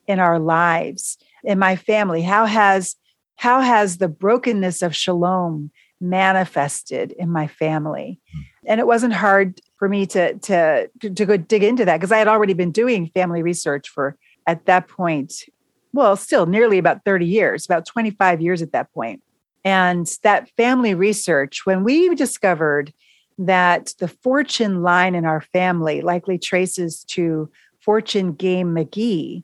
in 0.07 0.19
our 0.19 0.39
lives 0.39 1.19
in 1.45 1.59
my 1.59 1.77
family 1.77 2.23
how 2.23 2.47
has 2.47 2.97
how 3.37 3.61
has 3.61 3.99
the 3.99 4.09
brokenness 4.09 4.81
of 4.81 4.97
shalom 4.97 5.71
manifested 6.01 7.13
in 7.13 7.31
my 7.31 7.47
family 7.47 8.19
hmm. 8.33 8.41
and 8.67 8.81
it 8.81 8.87
wasn't 8.87 9.13
hard 9.13 9.61
for 9.77 9.89
me 9.89 10.07
to 10.07 10.35
to 10.39 10.89
to 10.99 11.27
go 11.27 11.37
dig 11.37 11.63
into 11.63 11.85
that 11.85 11.99
because 11.99 12.13
i 12.13 12.19
had 12.19 12.29
already 12.29 12.55
been 12.55 12.73
doing 12.73 13.11
family 13.15 13.43
research 13.43 13.89
for 13.89 14.17
at 14.47 14.65
that 14.65 14.89
point 14.89 15.45
well, 15.93 16.17
still 16.17 16.47
nearly 16.47 16.79
about 16.79 17.05
30 17.05 17.27
years, 17.27 17.65
about 17.65 17.87
25 17.87 18.41
years 18.41 18.63
at 18.63 18.73
that 18.73 18.93
point. 18.93 19.23
And 19.65 20.11
that 20.23 20.51
family 20.57 20.95
research, 20.95 21.65
when 21.65 21.85
we 21.85 22.15
discovered 22.15 22.93
that 23.39 23.95
the 23.99 24.09
fortune 24.09 24.83
line 24.83 25.15
in 25.15 25.25
our 25.25 25.41
family 25.41 26.01
likely 26.01 26.39
traces 26.39 27.05
to 27.05 27.51
Fortune 27.81 28.33
Game 28.33 28.75
McGee, 28.75 29.43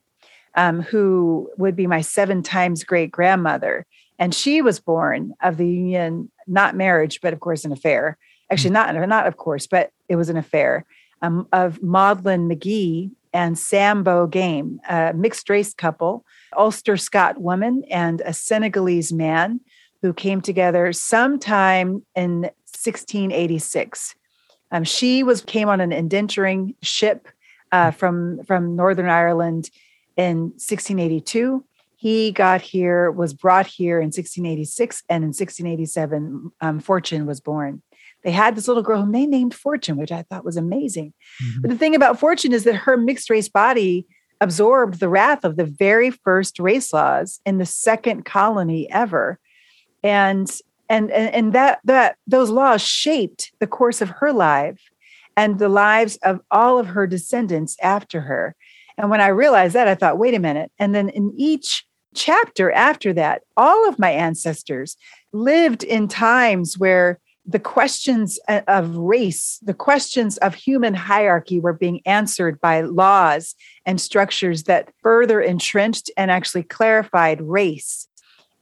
um, 0.54 0.80
who 0.83 1.50
would 1.59 1.76
be 1.76 1.87
my 1.87 2.00
seven 2.00 2.42
times 2.42 2.85
great 2.85 3.11
grandmother. 3.11 3.87
And 4.18 4.35
she 4.35 4.62
was 4.62 4.80
born 4.80 5.35
of 5.42 5.57
the 5.57 5.66
union, 5.66 6.30
not 6.47 6.76
marriage, 6.76 7.21
but 7.21 7.33
of 7.33 7.40
course, 7.40 7.64
an 7.64 7.73
affair. 7.73 8.18
Actually, 8.50 8.71
not, 8.71 8.95
not 9.09 9.26
of 9.26 9.37
course, 9.37 9.66
but 9.66 9.90
it 10.09 10.16
was 10.16 10.28
an 10.28 10.37
affair 10.37 10.87
um, 11.23 11.47
of 11.52 11.83
Maudlin 11.83 12.49
McGee 12.49 13.11
and 13.33 13.59
Sambo 13.59 14.26
Game, 14.26 14.80
a 14.88 15.12
mixed 15.14 15.49
race 15.50 15.75
couple, 15.75 16.25
Ulster 16.57 16.97
Scot 16.97 17.40
woman 17.40 17.85
and 17.90 18.23
a 18.25 18.33
Senegalese 18.33 19.12
man 19.12 19.61
who 20.02 20.12
came 20.12 20.40
together 20.40 20.92
sometime 20.92 22.04
in 22.14 22.50
1686. 22.82 24.14
Um, 24.70 24.85
she 24.85 25.23
was 25.23 25.42
came 25.42 25.68
on 25.68 25.80
an 25.80 25.90
indenturing 25.90 26.75
ship 26.82 27.28
uh, 27.73 27.90
from 27.90 28.42
from 28.44 28.76
Northern 28.76 29.08
Ireland 29.08 29.70
in 30.16 30.50
1682. 30.56 31.64
He 31.97 32.30
got 32.30 32.61
here, 32.61 33.11
was 33.11 33.35
brought 33.35 33.66
here 33.66 33.99
in 33.99 34.06
1686, 34.06 35.02
and 35.08 35.25
in 35.25 35.28
1687, 35.28 36.52
um, 36.61 36.78
Fortune 36.78 37.26
was 37.26 37.40
born 37.40 37.82
they 38.25 38.30
had 38.30 38.56
this 38.56 38.68
little 38.68 38.82
girl 38.82 39.00
whom 39.00 39.12
they 39.12 39.26
named 39.26 39.54
Fortune, 39.54 39.97
which 39.97 40.12
I 40.12 40.23
thought 40.23 40.44
was 40.44 40.56
amazing. 40.56 41.12
Mm-hmm. 41.42 41.61
But 41.61 41.70
the 41.70 41.78
thing 41.78 41.94
about 41.94 42.18
Fortune 42.18 42.52
is 42.52 42.64
that 42.64 42.75
her 42.75 42.97
mixed 42.97 43.30
race 43.30 43.49
body 43.49 44.06
absorbed 44.40 45.00
the 45.00 45.08
wrath 45.08 45.44
of 45.44 45.56
the 45.56 45.64
very 45.64 46.11
first 46.11 46.58
race 46.58 46.92
laws 46.92 47.40
in 47.44 47.58
the 47.58 47.66
second 47.66 48.25
colony 48.25 48.90
ever. 48.90 49.38
And 50.02 50.50
and 50.88 51.11
and, 51.11 51.35
and 51.35 51.52
that 51.52 51.80
that 51.85 52.16
those 52.26 52.50
laws 52.50 52.83
shaped 52.83 53.52
the 53.61 53.66
course 53.66 54.00
of 54.00 54.11
her 54.11 54.33
life 54.33 54.80
and 55.37 55.59
the 55.59 55.68
lives 55.68 56.18
of 56.23 56.40
all 56.50 56.78
of 56.78 56.88
her 56.88 57.07
descendants 57.07 57.76
after 57.83 58.23
her. 58.23 58.57
And 58.97 59.11
when 59.11 59.21
I 59.21 59.28
realized 59.28 59.75
that, 59.75 59.87
I 59.87 59.95
thought, 59.95 60.18
wait 60.18 60.35
a 60.35 60.40
minute. 60.40 60.73
And 60.78 60.95
then 60.95 61.09
in 61.11 61.33
each 61.37 61.85
chapter 62.14 62.73
after 62.73 63.12
that, 63.12 63.42
all 63.57 63.88
of 63.88 63.99
my 63.99 64.11
ancestors 64.11 64.97
lived 65.33 65.85
in 65.85 66.09
times 66.09 66.76
where 66.76 67.21
the 67.47 67.61
questions 67.61 68.40
uh, 68.49 68.62
of 68.66 68.97
race, 68.97 69.59
the 69.62 69.75
questions 69.75 70.37
of 70.38 70.54
human 70.54 70.95
hierarchy 70.95 71.61
were 71.61 71.73
being 71.73 72.00
answered 72.04 72.61
by 72.61 72.80
laws 72.80 73.54
and 73.87 74.00
structures 74.00 74.64
that 74.64 74.92
further 75.02 75.40
entrenched 75.40 76.11
and 76.16 76.30
actually 76.30 76.64
clarified 76.64 77.40
race. 77.40 78.08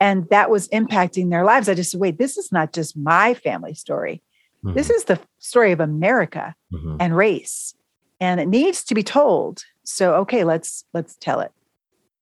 And 0.00 0.28
that 0.28 0.50
was 0.50 0.68
impacting 0.68 1.30
their 1.30 1.44
lives. 1.44 1.68
I 1.68 1.74
just 1.74 1.90
said, 1.90 2.00
wait, 2.00 2.18
this 2.18 2.36
is 2.36 2.52
not 2.52 2.72
just 2.72 2.96
my 2.96 3.34
family 3.34 3.74
story. 3.74 4.22
Mm-hmm. 4.64 4.76
This 4.76 4.90
is 4.90 5.04
the 5.04 5.18
story 5.38 5.72
of 5.72 5.80
America 5.80 6.54
mm-hmm. 6.72 6.96
and 7.00 7.16
race. 7.16 7.74
And 8.20 8.40
it 8.40 8.48
needs 8.48 8.84
to 8.84 8.94
be 8.94 9.02
told. 9.02 9.62
So 9.84 10.14
okay, 10.16 10.44
let's 10.44 10.84
let's 10.92 11.16
tell 11.16 11.40
it. 11.40 11.52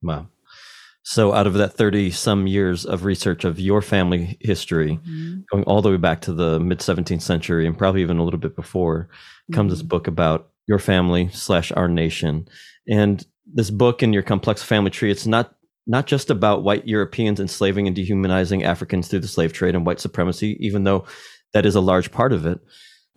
Wow. 0.02 0.26
So, 1.06 1.34
out 1.34 1.46
of 1.46 1.52
that 1.54 1.74
30 1.74 2.10
some 2.12 2.46
years 2.46 2.86
of 2.86 3.04
research 3.04 3.44
of 3.44 3.60
your 3.60 3.82
family 3.82 4.38
history, 4.40 4.98
mm-hmm. 5.06 5.40
going 5.52 5.64
all 5.64 5.82
the 5.82 5.90
way 5.90 5.98
back 5.98 6.22
to 6.22 6.32
the 6.32 6.58
mid 6.58 6.78
17th 6.78 7.20
century 7.20 7.66
and 7.66 7.76
probably 7.76 8.00
even 8.00 8.16
a 8.16 8.24
little 8.24 8.40
bit 8.40 8.56
before, 8.56 9.10
comes 9.52 9.70
this 9.70 9.80
mm-hmm. 9.80 9.88
book 9.88 10.06
about 10.06 10.48
your 10.66 10.78
family 10.78 11.28
slash 11.30 11.70
our 11.72 11.88
nation. 11.88 12.48
And 12.88 13.24
this 13.46 13.70
book 13.70 14.00
and 14.00 14.14
your 14.14 14.22
complex 14.22 14.62
family 14.62 14.90
tree, 14.90 15.10
it's 15.10 15.26
not 15.26 15.54
not 15.86 16.06
just 16.06 16.30
about 16.30 16.64
white 16.64 16.86
Europeans 16.86 17.40
enslaving 17.40 17.86
and 17.86 17.94
dehumanizing 17.94 18.64
Africans 18.64 19.08
through 19.08 19.20
the 19.20 19.28
slave 19.28 19.52
trade 19.52 19.74
and 19.74 19.84
white 19.84 20.00
supremacy, 20.00 20.56
even 20.60 20.84
though 20.84 21.04
that 21.52 21.66
is 21.66 21.74
a 21.74 21.80
large 21.80 22.10
part 22.10 22.32
of 22.32 22.46
it. 22.46 22.60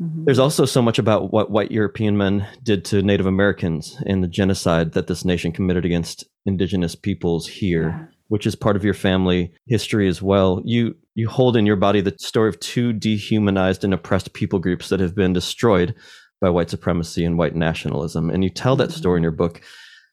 Mm-hmm. 0.02 0.26
There's 0.26 0.40
also 0.40 0.66
so 0.66 0.82
much 0.82 1.00
about 1.00 1.34
what 1.34 1.50
white 1.50 1.72
European 1.72 2.18
men 2.18 2.48
did 2.62 2.86
to 2.86 3.02
Native 3.02 3.26
Americans 3.26 3.98
and 4.06 4.24
the 4.24 4.28
genocide 4.28 4.92
that 4.94 5.08
this 5.08 5.26
nation 5.26 5.52
committed 5.52 5.86
against 5.86 6.24
indigenous 6.46 6.96
peoples 6.96 7.48
here, 7.48 7.90
yeah. 7.90 8.06
which 8.28 8.46
is 8.46 8.56
part 8.56 8.76
of 8.76 8.84
your 8.84 8.94
family 8.94 9.52
history 9.66 10.08
as 10.08 10.22
well. 10.22 10.62
You 10.64 10.96
you 11.16 11.28
hold 11.28 11.58
in 11.58 11.66
your 11.66 11.78
body 11.78 12.02
the 12.02 12.16
story 12.20 12.50
of 12.50 12.60
two 12.60 12.94
dehumanized 12.94 13.84
and 13.84 13.94
oppressed 13.94 14.34
people 14.34 14.60
groups 14.60 14.90
that 14.90 15.00
have 15.00 15.16
been 15.16 15.34
destroyed 15.34 15.96
by 16.40 16.50
white 16.52 16.70
supremacy 16.70 17.26
and 17.26 17.40
white 17.40 17.56
nationalism, 17.56 18.30
and 18.30 18.44
you 18.44 18.52
tell 18.52 18.76
that 18.76 18.92
story 18.92 19.18
in 19.18 19.24
your 19.24 19.32
book 19.32 19.62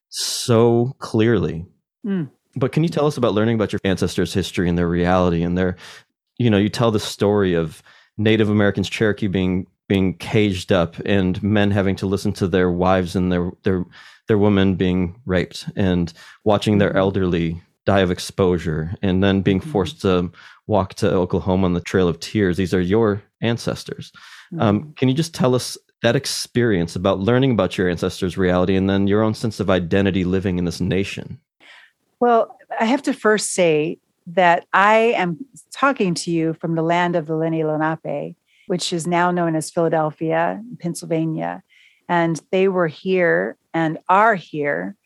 so 0.09 0.97
clearly. 0.99 1.67
Mm. 2.07 2.31
But 2.57 2.73
can 2.73 2.83
you 2.83 2.89
tell 2.89 3.07
us 3.07 3.17
about 3.17 3.35
learning 3.35 3.57
about 3.57 3.73
your 3.73 3.81
ancestors' 3.85 4.35
history 4.35 4.69
and 4.69 4.79
their 4.79 4.89
reality 4.89 5.43
and 5.43 5.59
their, 5.59 5.77
you 6.39 6.51
know, 6.51 6.59
you 6.59 6.69
tell 6.69 6.91
the 6.91 7.01
story 7.01 7.55
of 7.55 7.83
Native 8.17 8.49
Americans, 8.49 8.89
Cherokee 8.89 9.27
being 9.27 9.67
being 9.87 10.17
caged 10.17 10.73
up 10.73 10.99
and 11.05 11.43
men 11.43 11.71
having 11.71 11.95
to 11.97 12.07
listen 12.07 12.33
to 12.33 12.49
their 12.49 12.71
wives 12.71 13.15
and 13.17 13.31
their 13.31 13.51
their 13.65 13.85
their 14.29 14.39
women 14.39 14.77
being 14.77 15.21
raped 15.27 15.69
and 15.77 16.13
watching 16.45 16.79
their 16.79 16.91
mm-hmm. 16.91 16.99
elderly 16.99 17.63
die 17.85 18.01
of 18.01 18.11
exposure 18.11 18.95
and 19.03 19.23
then 19.23 19.43
being 19.43 19.61
mm-hmm. 19.61 19.71
forced 19.71 20.01
to 20.01 20.31
walk 20.67 20.95
to 20.95 21.11
Oklahoma 21.13 21.67
on 21.67 21.75
the 21.75 21.81
Trail 21.81 22.09
of 22.09 22.19
Tears. 22.21 22.57
These 22.57 22.73
are 22.73 22.81
your 22.81 23.23
ancestors. 23.43 24.13
Um, 24.59 24.81
mm-hmm. 24.81 24.93
can 24.93 25.09
you 25.09 25.15
just 25.15 25.35
tell 25.35 25.55
us 25.55 25.77
that 26.03 26.17
experience 26.17 26.97
about 26.97 27.19
learning 27.19 27.51
about 27.51 27.77
your 27.77 27.91
ancestors' 27.91 28.39
reality 28.39 28.77
and 28.77 28.89
then 28.89 29.07
your 29.07 29.23
own 29.23 29.35
sense 29.35 29.61
of 29.61 29.69
identity 29.69 30.25
living 30.25 30.59
in 30.59 30.65
this 30.65 30.81
nation? 30.81 31.39
Well, 32.25 32.57
I 32.81 32.87
have 32.87 33.03
to 33.03 33.13
first 33.13 33.51
say 33.53 33.99
that 34.29 34.65
I 34.73 35.13
am 35.15 35.45
talking 35.75 36.15
to 36.15 36.31
you 36.31 36.55
from 36.55 36.75
the 36.75 36.81
land 36.81 37.17
of 37.17 37.27
the 37.27 37.35
Lenni 37.35 37.63
Lenape, 37.65 38.35
which 38.67 38.95
is 38.95 39.07
now 39.07 39.31
known 39.31 39.55
as 39.55 39.71
Philadelphia, 39.71 40.63
Pennsylvania. 40.81 41.63
And 42.09 42.41
they 42.51 42.69
were 42.69 42.87
here 42.87 43.59
and 43.75 43.99
are 44.09 44.37
here. 44.37 44.97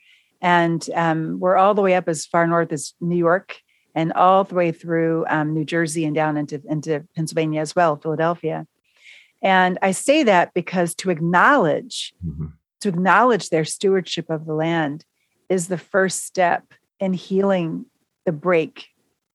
And 0.41 0.89
um, 0.95 1.41
we're 1.41 1.57
all 1.57 1.75
the 1.75 1.83
way 1.83 1.97
up 1.97 2.09
as 2.09 2.25
far 2.25 2.47
north 2.47 2.71
as 2.71 2.95
New 3.01 3.17
York 3.17 3.63
and 3.97 4.13
all 4.13 4.45
the 4.45 4.55
way 4.55 4.71
through 4.71 5.25
um, 5.29 5.53
New 5.53 5.65
Jersey 5.65 6.05
and 6.05 6.15
down 6.15 6.37
into, 6.37 6.63
into 6.71 7.05
Pennsylvania 7.17 7.63
as 7.63 7.75
well, 7.75 7.97
Philadelphia. 7.97 8.65
And 9.43 9.77
I 9.83 9.91
say 9.91 10.23
that 10.23 10.55
because 10.55 10.95
to 10.95 11.11
acknowledge 11.11 12.15
mm-hmm. 12.25 12.47
to 12.83 12.89
acknowledge 12.89 13.49
their 13.49 13.65
stewardship 13.65 14.31
of 14.31 14.47
the 14.47 14.55
land 14.55 15.05
is 15.49 15.67
the 15.67 15.79
first 15.79 16.25
step 16.25 16.75
in 17.01 17.13
healing 17.13 17.87
the 18.27 18.33
break 18.33 18.89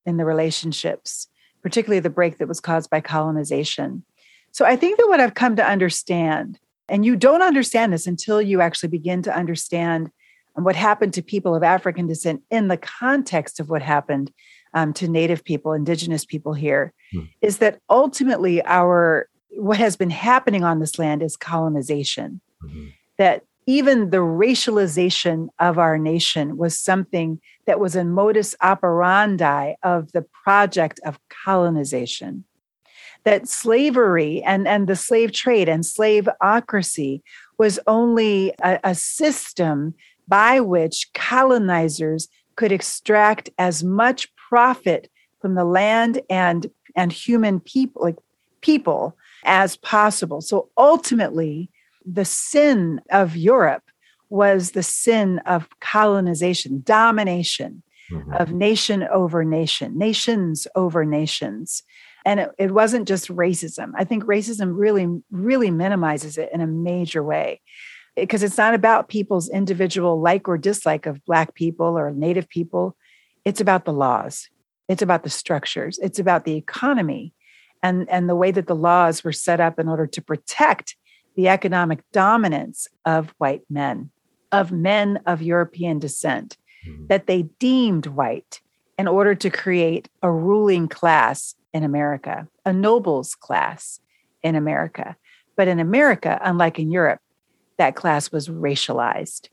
in 0.05 0.17
the 0.17 0.25
relationships, 0.25 1.27
particularly 1.61 1.99
the 1.99 2.09
break 2.09 2.37
that 2.37 2.47
was 2.47 2.59
caused 2.59 2.89
by 2.89 3.01
colonization. 3.01 4.03
So 4.51 4.65
I 4.65 4.75
think 4.75 4.97
that 4.97 5.07
what 5.07 5.19
I've 5.19 5.33
come 5.33 5.55
to 5.55 5.65
understand, 5.65 6.59
and 6.87 7.05
you 7.05 7.15
don't 7.15 7.41
understand 7.41 7.93
this 7.93 8.05
until 8.05 8.41
you 8.41 8.61
actually 8.61 8.89
begin 8.89 9.21
to 9.23 9.35
understand 9.35 10.11
what 10.55 10.75
happened 10.75 11.13
to 11.13 11.23
people 11.23 11.55
of 11.55 11.63
African 11.63 12.05
descent 12.05 12.43
in 12.51 12.67
the 12.67 12.77
context 12.77 13.59
of 13.59 13.69
what 13.69 13.81
happened 13.81 14.31
um, 14.75 14.93
to 14.93 15.07
Native 15.07 15.43
people, 15.43 15.73
Indigenous 15.73 16.25
people 16.25 16.53
here, 16.53 16.93
hmm. 17.11 17.21
is 17.41 17.57
that 17.57 17.79
ultimately 17.89 18.63
our 18.65 19.27
what 19.55 19.77
has 19.77 19.95
been 19.95 20.09
happening 20.09 20.63
on 20.63 20.79
this 20.79 20.97
land 20.97 21.21
is 21.21 21.37
colonization. 21.37 22.41
Mm-hmm. 22.63 22.87
That 23.17 23.43
even 23.65 24.09
the 24.09 24.17
racialization 24.17 25.47
of 25.59 25.77
our 25.77 25.97
nation 25.97 26.57
was 26.57 26.79
something 26.79 27.39
that 27.65 27.79
was 27.79 27.95
a 27.95 28.03
modus 28.03 28.55
operandi 28.61 29.75
of 29.83 30.11
the 30.11 30.25
project 30.43 30.99
of 31.05 31.19
colonization. 31.45 32.43
That 33.23 33.47
slavery 33.47 34.43
and, 34.43 34.67
and 34.67 34.87
the 34.87 34.97
slave 34.97 35.31
trade 35.31 35.69
and 35.69 35.83
slavocracy 35.83 37.21
was 37.57 37.79
only 37.87 38.53
a, 38.61 38.79
a 38.83 38.95
system 38.95 39.93
by 40.27 40.59
which 40.59 41.09
colonizers 41.13 42.27
could 42.55 42.71
extract 42.71 43.49
as 43.57 43.83
much 43.83 44.33
profit 44.35 45.09
from 45.41 45.55
the 45.55 45.65
land 45.65 46.21
and, 46.29 46.69
and 46.95 47.11
human 47.11 47.59
people, 47.59 48.01
like 48.01 48.17
people, 48.61 49.17
as 49.45 49.77
possible. 49.77 50.41
So 50.41 50.69
ultimately, 50.77 51.69
the 52.05 52.25
sin 52.25 53.01
of 53.11 53.35
Europe 53.35 53.83
was 54.29 54.71
the 54.71 54.83
sin 54.83 55.39
of 55.45 55.67
colonization, 55.79 56.81
domination 56.83 57.83
mm-hmm. 58.11 58.33
of 58.33 58.51
nation 58.51 59.03
over 59.03 59.43
nation, 59.43 59.97
nations 59.97 60.67
over 60.75 61.05
nations. 61.05 61.83
And 62.25 62.39
it, 62.39 62.49
it 62.57 62.71
wasn't 62.71 63.07
just 63.07 63.27
racism. 63.27 63.91
I 63.95 64.05
think 64.05 64.23
racism 64.23 64.71
really, 64.75 65.07
really 65.29 65.71
minimizes 65.71 66.37
it 66.37 66.49
in 66.53 66.61
a 66.61 66.67
major 66.67 67.21
way 67.21 67.61
because 68.15 68.43
it's 68.43 68.57
not 68.57 68.73
about 68.73 69.09
people's 69.09 69.49
individual 69.49 70.19
like 70.21 70.47
or 70.47 70.57
dislike 70.57 71.05
of 71.05 71.23
Black 71.25 71.53
people 71.53 71.97
or 71.97 72.11
Native 72.11 72.47
people. 72.47 72.95
It's 73.45 73.61
about 73.61 73.85
the 73.85 73.93
laws, 73.93 74.49
it's 74.87 75.01
about 75.01 75.23
the 75.23 75.29
structures, 75.29 75.99
it's 75.99 76.19
about 76.19 76.45
the 76.45 76.55
economy 76.55 77.33
and, 77.81 78.09
and 78.09 78.29
the 78.29 78.35
way 78.35 78.51
that 78.51 78.67
the 78.67 78.75
laws 78.75 79.23
were 79.23 79.33
set 79.33 79.59
up 79.59 79.77
in 79.77 79.89
order 79.89 80.07
to 80.07 80.21
protect 80.21 80.95
the 81.35 81.47
economic 81.47 81.99
dominance 82.11 82.87
of 83.05 83.33
white 83.37 83.63
men, 83.69 84.11
of 84.51 84.71
men 84.71 85.19
of 85.25 85.41
European 85.41 85.99
descent, 85.99 86.57
mm-hmm. 86.87 87.07
that 87.07 87.27
they 87.27 87.43
deemed 87.59 88.07
white 88.07 88.61
in 88.97 89.07
order 89.07 89.33
to 89.35 89.49
create 89.49 90.09
a 90.21 90.31
ruling 90.31 90.87
class 90.87 91.55
in 91.73 91.83
America, 91.83 92.47
a 92.65 92.71
nobles 92.71 93.35
class 93.35 93.99
in 94.43 94.55
America. 94.55 95.15
But 95.55 95.67
in 95.67 95.79
America, 95.79 96.39
unlike 96.43 96.79
in 96.79 96.91
Europe, 96.91 97.19
that 97.77 97.95
class 97.95 98.31
was 98.31 98.47
racialized. 98.49 99.49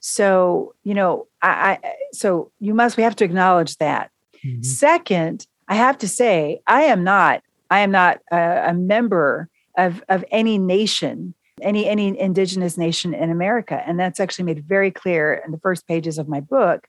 So, 0.00 0.74
you 0.82 0.94
know, 0.94 1.26
I, 1.42 1.78
I 1.84 1.94
so 2.12 2.50
you 2.58 2.72
must 2.72 2.96
we 2.96 3.02
have 3.02 3.16
to 3.16 3.24
acknowledge 3.24 3.76
that. 3.76 4.10
Mm-hmm. 4.44 4.62
Second, 4.62 5.46
I 5.68 5.74
have 5.74 5.98
to 5.98 6.08
say, 6.08 6.60
I 6.66 6.82
am 6.84 7.04
not 7.04 7.42
I 7.70 7.80
am 7.80 7.90
not 7.90 8.18
a, 8.32 8.70
a 8.70 8.74
member 8.74 9.49
of, 9.76 10.02
of 10.08 10.24
any 10.30 10.58
nation, 10.58 11.34
any, 11.62 11.86
any 11.86 12.18
indigenous 12.18 12.76
nation 12.76 13.14
in 13.14 13.30
America. 13.30 13.82
And 13.86 13.98
that's 13.98 14.20
actually 14.20 14.44
made 14.44 14.64
very 14.64 14.90
clear 14.90 15.42
in 15.44 15.52
the 15.52 15.58
first 15.58 15.86
pages 15.86 16.18
of 16.18 16.28
my 16.28 16.40
book. 16.40 16.86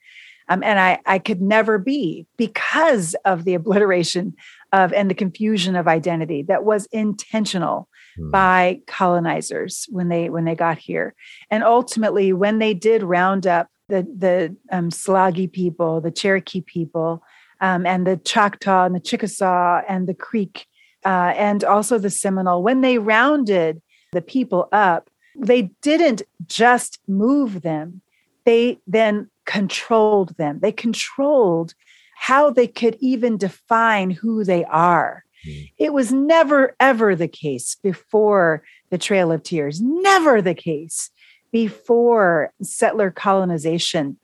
Um, 0.49 0.63
and 0.63 0.79
I, 0.79 0.99
I 1.05 1.19
could 1.19 1.41
never 1.41 1.77
be 1.77 2.25
because 2.37 3.15
of 3.25 3.45
the 3.45 3.53
obliteration 3.55 4.35
of 4.73 4.93
and 4.93 5.09
the 5.09 5.15
confusion 5.15 5.75
of 5.75 5.87
identity 5.87 6.43
that 6.43 6.63
was 6.63 6.87
intentional 6.87 7.87
hmm. 8.17 8.31
by 8.31 8.81
colonizers 8.87 9.87
when 9.89 10.09
they 10.09 10.29
when 10.29 10.45
they 10.45 10.55
got 10.55 10.77
here 10.77 11.13
and 11.49 11.63
ultimately 11.63 12.31
when 12.33 12.59
they 12.59 12.73
did 12.73 13.03
round 13.03 13.45
up 13.45 13.67
the 13.89 14.03
the 14.17 14.55
um, 14.71 14.89
Tsalagi 14.89 15.51
people 15.51 15.99
the 16.01 16.11
cherokee 16.11 16.61
people 16.61 17.23
um, 17.59 17.85
and 17.85 18.07
the 18.07 18.17
choctaw 18.17 18.85
and 18.85 18.95
the 18.95 18.99
chickasaw 18.99 19.81
and 19.87 20.07
the 20.07 20.13
creek 20.13 20.65
uh, 21.05 21.33
and 21.35 21.63
also 21.63 21.97
the 21.97 22.09
Seminole, 22.09 22.63
when 22.63 22.81
they 22.81 22.97
rounded 22.97 23.81
the 24.11 24.21
people 24.21 24.67
up, 24.71 25.09
they 25.35 25.71
didn't 25.81 26.21
just 26.45 26.99
move 27.07 27.61
them, 27.61 28.01
they 28.45 28.79
then 28.87 29.29
controlled 29.45 30.35
them. 30.37 30.59
They 30.61 30.71
controlled 30.71 31.73
how 32.15 32.51
they 32.51 32.67
could 32.67 32.97
even 32.99 33.37
define 33.37 34.11
who 34.11 34.43
they 34.43 34.63
are. 34.65 35.23
Hmm. 35.43 35.61
It 35.77 35.93
was 35.93 36.11
never, 36.11 36.75
ever 36.79 37.15
the 37.15 37.27
case 37.27 37.75
before 37.81 38.63
the 38.89 38.97
Trail 38.97 39.31
of 39.31 39.43
Tears, 39.43 39.81
never 39.81 40.41
the 40.41 40.53
case 40.53 41.09
before 41.51 42.53
settler 42.61 43.11
colonization 43.11 44.17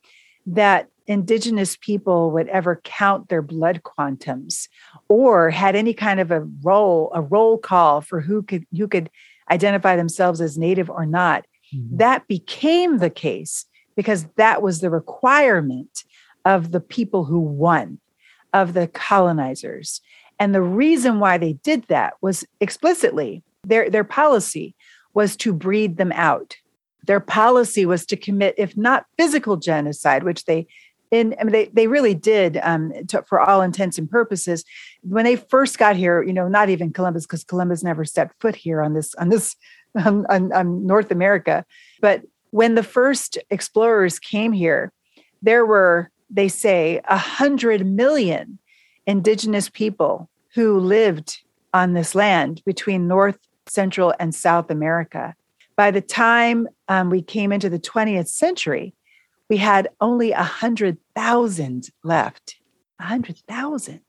that 0.45 0.89
indigenous 1.07 1.77
people 1.77 2.31
would 2.31 2.47
ever 2.49 2.81
count 2.83 3.29
their 3.29 3.41
blood 3.41 3.81
quantums 3.83 4.67
or 5.07 5.49
had 5.49 5.75
any 5.75 5.93
kind 5.93 6.19
of 6.19 6.31
a 6.31 6.41
roll 6.61 7.11
a 7.13 7.21
roll 7.21 7.57
call 7.57 8.01
for 8.01 8.21
who 8.21 8.43
could 8.43 8.65
who 8.77 8.87
could 8.87 9.09
identify 9.49 9.95
themselves 9.95 10.41
as 10.41 10.57
native 10.57 10.89
or 10.89 11.05
not. 11.05 11.45
Mm-hmm. 11.75 11.97
that 11.97 12.25
became 12.29 12.99
the 12.99 13.09
case 13.09 13.65
because 13.97 14.25
that 14.37 14.61
was 14.61 14.79
the 14.79 14.89
requirement 14.89 16.05
of 16.45 16.71
the 16.71 16.79
people 16.79 17.25
who 17.25 17.41
won 17.41 17.99
of 18.53 18.73
the 18.73 18.87
colonizers. 18.87 19.99
And 20.39 20.55
the 20.55 20.61
reason 20.61 21.19
why 21.19 21.37
they 21.37 21.53
did 21.53 21.83
that 21.89 22.13
was 22.21 22.45
explicitly 22.61 23.43
their 23.65 23.89
their 23.89 24.05
policy 24.05 24.75
was 25.13 25.35
to 25.37 25.51
breed 25.51 25.97
them 25.97 26.13
out. 26.13 26.55
Their 27.05 27.19
policy 27.19 27.85
was 27.85 28.05
to 28.05 28.15
commit 28.15 28.55
if 28.57 28.77
not 28.77 29.05
physical 29.17 29.57
genocide 29.57 30.23
which 30.23 30.45
they 30.45 30.67
in 31.11 31.35
I 31.39 31.43
mean, 31.43 31.51
they 31.51 31.65
they 31.67 31.87
really 31.87 32.13
did 32.13 32.59
um, 32.63 32.91
to, 33.07 33.23
for 33.23 33.39
all 33.39 33.61
intents 33.61 33.97
and 33.97 34.09
purposes 34.09 34.63
when 35.01 35.25
they 35.25 35.35
first 35.35 35.77
got 35.77 35.95
here. 35.95 36.21
You 36.21 36.33
know, 36.33 36.47
not 36.47 36.69
even 36.69 36.91
Columbus 36.91 37.25
because 37.25 37.43
Columbus 37.43 37.83
never 37.83 38.05
stepped 38.05 38.39
foot 38.41 38.55
here 38.55 38.81
on 38.81 38.93
this 38.93 39.15
on 39.15 39.29
this 39.29 39.55
on, 39.95 40.25
on, 40.29 40.51
on 40.53 40.85
North 40.85 41.11
America. 41.11 41.65
But 42.01 42.23
when 42.51 42.75
the 42.75 42.83
first 42.83 43.37
explorers 43.49 44.19
came 44.19 44.53
here, 44.53 44.91
there 45.41 45.65
were 45.65 46.11
they 46.29 46.47
say 46.47 47.01
a 47.05 47.17
hundred 47.17 47.85
million 47.85 48.59
indigenous 49.05 49.69
people 49.69 50.29
who 50.53 50.79
lived 50.79 51.39
on 51.73 51.93
this 51.93 52.15
land 52.15 52.61
between 52.65 53.07
North, 53.07 53.37
Central, 53.67 54.13
and 54.19 54.33
South 54.33 54.69
America. 54.69 55.35
By 55.75 55.91
the 55.91 56.01
time 56.01 56.67
um, 56.87 57.09
we 57.09 57.21
came 57.21 57.51
into 57.51 57.69
the 57.69 57.79
20th 57.79 58.27
century, 58.27 58.93
we 59.49 59.57
had 59.57 59.89
only 60.01 60.31
a 60.31 60.43
hundred 60.43 60.97
thousand 61.15 61.89
left. 62.03 62.57
A 62.99 63.03
hundred 63.03 63.37
thousand. 63.47 64.01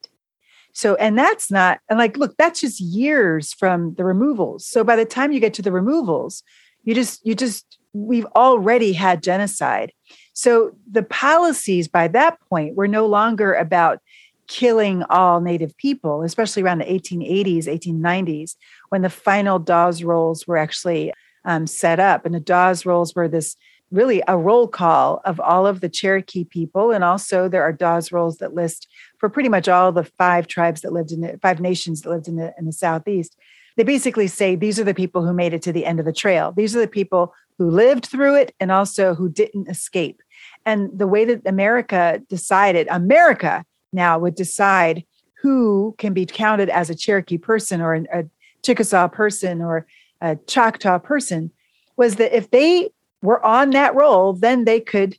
So, 0.73 0.95
and 0.95 1.19
that's 1.19 1.51
not, 1.51 1.81
and 1.89 1.99
like, 1.99 2.17
look, 2.17 2.37
that's 2.37 2.61
just 2.61 2.81
years 2.81 3.53
from 3.53 3.95
the 3.95 4.05
removals. 4.05 4.65
So 4.65 4.85
by 4.85 4.97
the 4.97 5.05
time 5.05 5.33
you 5.33 5.41
get 5.41 5.55
to 5.55 5.63
the 5.63 5.73
removals, 5.73 6.43
you 6.85 6.95
just, 6.95 7.27
you 7.27 7.35
just, 7.35 7.79
we've 7.93 8.27
already 8.37 8.93
had 8.93 9.23
genocide. 9.23 9.93
So 10.35 10.77
the 10.89 11.03
policies 11.03 11.89
by 11.89 12.07
that 12.09 12.39
point 12.49 12.77
were 12.77 12.87
no 12.87 13.07
longer 13.07 13.55
about 13.55 13.99
killing 14.47 15.03
all 15.11 15.41
Native 15.41 15.77
people, 15.77 16.23
especially 16.23 16.63
around 16.63 16.79
the 16.79 16.85
1880s, 16.85 17.65
1890s, 17.65 18.55
when 18.91 19.03
the 19.03 19.11
final 19.11 19.59
Dawes 19.59 20.03
rolls 20.03 20.47
were 20.47 20.57
actually 20.57 21.13
um, 21.45 21.67
set 21.67 21.99
up. 21.99 22.25
And 22.25 22.35
the 22.35 22.41
Dawes 22.41 22.87
rolls 22.87 23.15
were 23.15 23.29
this 23.29 23.57
really 23.91 24.23
a 24.29 24.37
roll 24.37 24.69
call 24.69 25.21
of 25.25 25.41
all 25.41 25.67
of 25.67 25.81
the 25.81 25.89
Cherokee 25.89 26.45
people. 26.45 26.91
And 26.91 27.03
also 27.03 27.49
there 27.49 27.63
are 27.63 27.73
Dawes 27.73 28.13
rolls 28.13 28.39
that 28.39 28.55
list 28.55 28.87
for 29.19 29.29
pretty 29.29 29.49
much 29.49 29.69
all 29.69 29.93
the 29.93 30.05
five 30.05 30.47
tribes 30.47 30.83
that 30.83 30.93
lived 30.93 31.13
in 31.13 31.21
the 31.21 31.39
five 31.41 31.61
nations 31.61 32.03
that 32.03 32.11
lived 32.11 32.29
in 32.29 32.37
the, 32.37 32.55
in 32.59 32.67
the 32.67 32.73
Southeast. 32.73 33.37
They 33.77 33.85
basically 33.85 34.27
say 34.27 34.57
these 34.57 34.79
are 34.79 34.85
the 34.85 34.95
people 34.95 35.25
who 35.25 35.33
made 35.33 35.55
it 35.55 35.63
to 35.63 35.73
the 35.73 35.87
end 35.87 36.01
of 36.01 36.07
the 36.07 36.13
trail. 36.13 36.53
These 36.53 36.75
are 36.77 36.81
the 36.81 36.89
people 36.89 37.35
who 37.59 37.71
lived 37.71 38.07
through 38.07 38.35
it 38.37 38.55
and 38.61 38.71
also 38.71 39.15
who 39.15 39.29
didn't 39.29 39.69
escape. 39.69 40.23
And 40.67 40.97
the 40.97 41.07
way 41.07 41.25
that 41.25 41.47
America 41.47 42.21
decided, 42.29 42.87
America 42.91 43.65
now 43.93 44.19
would 44.19 44.35
decide 44.35 45.05
who 45.43 45.95
can 45.99 46.13
be 46.13 46.27
counted 46.27 46.69
as 46.69 46.91
a 46.91 46.95
Cherokee 46.95 47.39
person 47.39 47.81
or 47.81 47.95
a 47.95 48.25
Chickasaw 48.63 49.09
person 49.09 49.63
or 49.63 49.87
a 50.21 50.37
Choctaw 50.47 50.99
person 50.99 51.53
was 51.97 52.17
that 52.17 52.37
if 52.37 52.51
they 52.51 52.91
were 53.23 53.45
on 53.45 53.71
that 53.71 53.95
roll, 53.95 54.33
then 54.33 54.65
they 54.65 54.81
could 54.81 55.19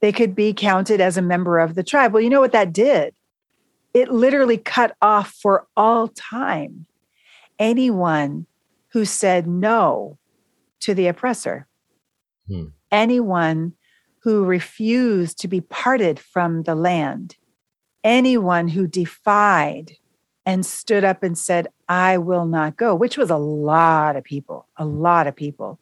they 0.00 0.12
could 0.12 0.34
be 0.34 0.52
counted 0.52 1.00
as 1.00 1.16
a 1.16 1.22
member 1.22 1.58
of 1.58 1.74
the 1.74 1.82
tribe. 1.82 2.12
Well, 2.12 2.22
you 2.22 2.30
know 2.30 2.40
what 2.40 2.52
that 2.52 2.72
did? 2.72 3.14
It 3.94 4.12
literally 4.12 4.58
cut 4.58 4.96
off 5.02 5.32
for 5.32 5.66
all 5.76 6.08
time 6.08 6.86
anyone 7.58 8.46
who 8.88 9.04
said 9.04 9.46
no 9.46 10.18
to 10.80 10.94
the 10.94 11.08
oppressor. 11.08 11.66
Hmm. 12.46 12.66
Anyone 12.90 13.74
who 14.20 14.44
refused 14.44 15.38
to 15.40 15.48
be 15.48 15.60
parted 15.60 16.18
from 16.18 16.62
the 16.62 16.74
land, 16.74 17.36
anyone 18.04 18.68
who 18.68 18.86
defied 18.86 19.92
and 20.46 20.64
stood 20.64 21.04
up 21.04 21.22
and 21.22 21.36
said, 21.36 21.68
I 21.88 22.18
will 22.18 22.46
not 22.46 22.76
go, 22.76 22.94
which 22.94 23.18
was 23.18 23.30
a 23.30 23.36
lot 23.36 24.16
of 24.16 24.24
people, 24.24 24.66
a 24.76 24.84
lot 24.84 25.26
of 25.26 25.36
people. 25.36 25.78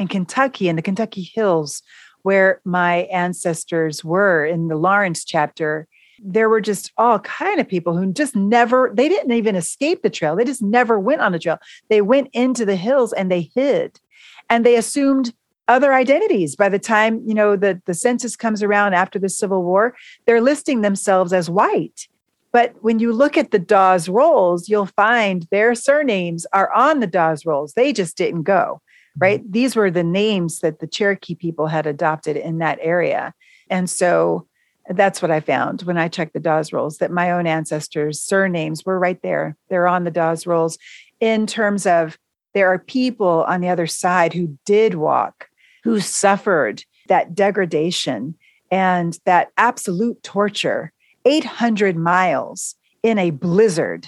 In 0.00 0.08
Kentucky, 0.08 0.70
in 0.70 0.76
the 0.76 0.82
Kentucky 0.82 1.20
Hills, 1.20 1.82
where 2.22 2.62
my 2.64 3.00
ancestors 3.12 4.02
were 4.02 4.46
in 4.46 4.68
the 4.68 4.76
Lawrence 4.76 5.24
chapter, 5.26 5.86
there 6.18 6.48
were 6.48 6.62
just 6.62 6.90
all 6.96 7.18
kind 7.18 7.60
of 7.60 7.68
people 7.68 7.94
who 7.94 8.10
just 8.10 8.34
never 8.34 8.90
they 8.94 9.10
didn't 9.10 9.32
even 9.32 9.56
escape 9.56 10.00
the 10.00 10.08
trail. 10.08 10.36
They 10.36 10.44
just 10.44 10.62
never 10.62 10.98
went 10.98 11.20
on 11.20 11.32
the 11.32 11.38
trail. 11.38 11.58
They 11.90 12.00
went 12.00 12.30
into 12.32 12.64
the 12.64 12.76
hills 12.76 13.12
and 13.12 13.30
they 13.30 13.50
hid. 13.54 14.00
And 14.48 14.64
they 14.64 14.76
assumed 14.76 15.34
other 15.68 15.92
identities. 15.92 16.56
By 16.56 16.70
the 16.70 16.78
time 16.78 17.22
you 17.26 17.34
know 17.34 17.54
the, 17.54 17.82
the 17.84 17.92
census 17.92 18.36
comes 18.36 18.62
around 18.62 18.94
after 18.94 19.18
the 19.18 19.28
civil 19.28 19.62
war 19.64 19.94
they're 20.24 20.40
listing 20.40 20.80
themselves 20.80 21.34
as 21.34 21.50
white. 21.50 22.08
But 22.52 22.74
when 22.80 23.00
you 23.00 23.12
look 23.12 23.36
at 23.36 23.50
the 23.50 23.58
dawes 23.58 24.08
rolls 24.08 24.66
you'll 24.66 24.86
find 24.86 25.46
their 25.50 25.74
surnames 25.74 26.46
are 26.54 26.72
on 26.72 27.00
the 27.00 27.06
dawes 27.06 27.44
rolls. 27.44 27.74
They 27.74 27.92
just 27.92 28.16
didn't 28.16 28.44
go 28.44 28.80
right 29.18 29.42
these 29.50 29.76
were 29.76 29.90
the 29.90 30.04
names 30.04 30.60
that 30.60 30.78
the 30.78 30.86
cherokee 30.86 31.34
people 31.34 31.66
had 31.66 31.86
adopted 31.86 32.36
in 32.36 32.58
that 32.58 32.78
area 32.80 33.34
and 33.68 33.88
so 33.88 34.46
that's 34.90 35.22
what 35.22 35.30
I 35.30 35.40
found 35.40 35.82
when 35.82 35.98
I 35.98 36.08
checked 36.08 36.32
the 36.32 36.40
Dawes 36.40 36.72
rolls 36.72 36.98
that 36.98 37.12
my 37.12 37.30
own 37.30 37.46
ancestors' 37.46 38.20
surnames 38.20 38.84
were 38.84 38.98
right 38.98 39.20
there. 39.22 39.56
They're 39.68 39.86
on 39.86 40.04
the 40.04 40.10
Dawes 40.10 40.46
rolls 40.46 40.78
in 41.20 41.46
terms 41.46 41.86
of 41.86 42.18
there 42.54 42.68
are 42.68 42.78
people 42.78 43.44
on 43.46 43.60
the 43.60 43.68
other 43.68 43.86
side 43.86 44.32
who 44.32 44.58
did 44.66 44.94
walk, 44.94 45.48
who 45.84 46.00
suffered 46.00 46.84
that 47.08 47.34
degradation 47.34 48.34
and 48.70 49.18
that 49.26 49.48
absolute 49.56 50.22
torture 50.22 50.92
800 51.24 51.96
miles 51.96 52.74
in 53.02 53.18
a 53.18 53.30
blizzard. 53.30 54.06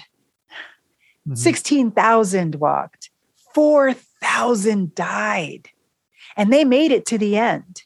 Mm-hmm. 1.27 1.35
16,000 1.35 2.55
walked, 2.55 3.09
4,000 3.53 4.12
died, 4.95 5.69
and 6.35 6.51
they 6.51 6.63
made 6.63 6.91
it 6.91 7.05
to 7.07 7.17
the 7.17 7.37
end. 7.37 7.83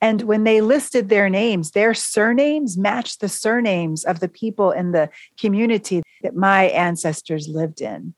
And 0.00 0.22
when 0.22 0.44
they 0.44 0.60
listed 0.60 1.08
their 1.08 1.28
names, 1.28 1.70
their 1.70 1.94
surnames 1.94 2.76
matched 2.76 3.20
the 3.20 3.28
surnames 3.28 4.04
of 4.04 4.20
the 4.20 4.28
people 4.28 4.70
in 4.70 4.92
the 4.92 5.08
community 5.38 6.02
that 6.22 6.36
my 6.36 6.64
ancestors 6.64 7.48
lived 7.48 7.80
in. 7.80 8.14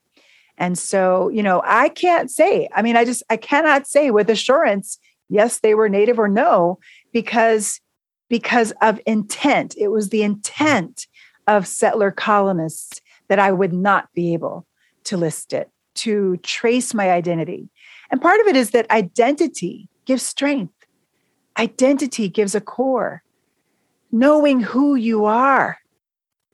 And 0.57 0.77
so, 0.77 1.29
you 1.29 1.43
know, 1.43 1.61
I 1.63 1.89
can't 1.89 2.31
say, 2.31 2.67
I 2.75 2.81
mean, 2.81 2.97
I 2.97 3.05
just, 3.05 3.23
I 3.29 3.37
cannot 3.37 3.87
say 3.87 4.11
with 4.11 4.29
assurance, 4.29 4.97
yes, 5.29 5.59
they 5.59 5.75
were 5.75 5.87
native 5.87 6.19
or 6.19 6.27
no, 6.27 6.79
because 7.13 7.79
because 8.29 8.73
of 8.81 8.99
intent. 9.05 9.75
It 9.77 9.89
was 9.89 10.09
the 10.09 10.23
intent 10.23 11.07
of 11.47 11.67
settler 11.67 12.11
colonists 12.11 13.01
that 13.29 13.39
I 13.39 13.51
would 13.51 13.73
not 13.73 14.09
be 14.13 14.33
able 14.33 14.65
to 15.05 15.17
list 15.17 15.53
it, 15.53 15.69
to 15.97 16.37
trace 16.37 16.93
my 16.93 17.11
identity. 17.11 17.69
And 18.09 18.21
part 18.21 18.39
of 18.41 18.47
it 18.47 18.55
is 18.55 18.71
that 18.71 18.89
identity 18.91 19.89
gives 20.05 20.23
strength. 20.23 20.73
Identity 21.57 22.29
gives 22.29 22.55
a 22.55 22.61
core. 22.61 23.23
Knowing 24.11 24.61
who 24.61 24.95
you 24.95 25.25
are 25.25 25.79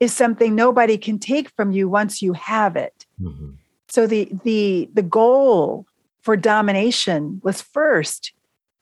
is 0.00 0.12
something 0.12 0.54
nobody 0.54 0.98
can 0.98 1.18
take 1.18 1.48
from 1.50 1.70
you 1.70 1.88
once 1.88 2.20
you 2.20 2.32
have 2.32 2.76
it. 2.76 3.06
Mm-hmm. 3.20 3.50
So 3.88 4.06
the 4.06 4.28
the 4.42 4.90
the 4.92 5.02
goal 5.02 5.86
for 6.20 6.36
domination 6.36 7.40
was 7.44 7.62
first 7.62 8.32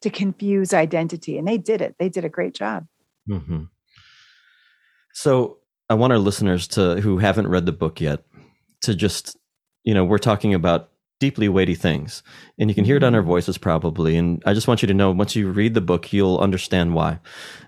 to 0.00 0.10
confuse 0.10 0.72
identity, 0.72 1.36
and 1.36 1.46
they 1.46 1.58
did 1.58 1.80
it. 1.80 1.96
They 1.98 2.08
did 2.08 2.24
a 2.24 2.30
great 2.30 2.54
job. 2.54 2.86
Mm-hmm. 3.28 3.64
So 5.12 5.58
I 5.90 5.94
want 5.94 6.12
our 6.12 6.18
listeners 6.18 6.66
to 6.68 7.00
who 7.00 7.18
haven't 7.18 7.48
read 7.48 7.66
the 7.66 7.72
book 7.72 8.00
yet 8.00 8.24
to 8.82 8.94
just 8.94 9.36
you 9.84 9.94
know 9.94 10.04
we're 10.04 10.18
talking 10.18 10.54
about 10.54 10.90
deeply 11.22 11.48
weighty 11.48 11.76
things. 11.76 12.20
And 12.58 12.68
you 12.68 12.74
can 12.74 12.84
hear 12.84 12.96
it 12.96 13.04
on 13.04 13.14
our 13.14 13.20
mm-hmm. 13.20 13.30
voices 13.30 13.56
probably. 13.56 14.16
And 14.16 14.42
I 14.44 14.54
just 14.54 14.66
want 14.66 14.82
you 14.82 14.88
to 14.88 14.92
know 14.92 15.12
once 15.12 15.36
you 15.36 15.52
read 15.52 15.74
the 15.74 15.80
book, 15.80 16.12
you'll 16.12 16.38
understand 16.38 16.96
why. 16.96 17.20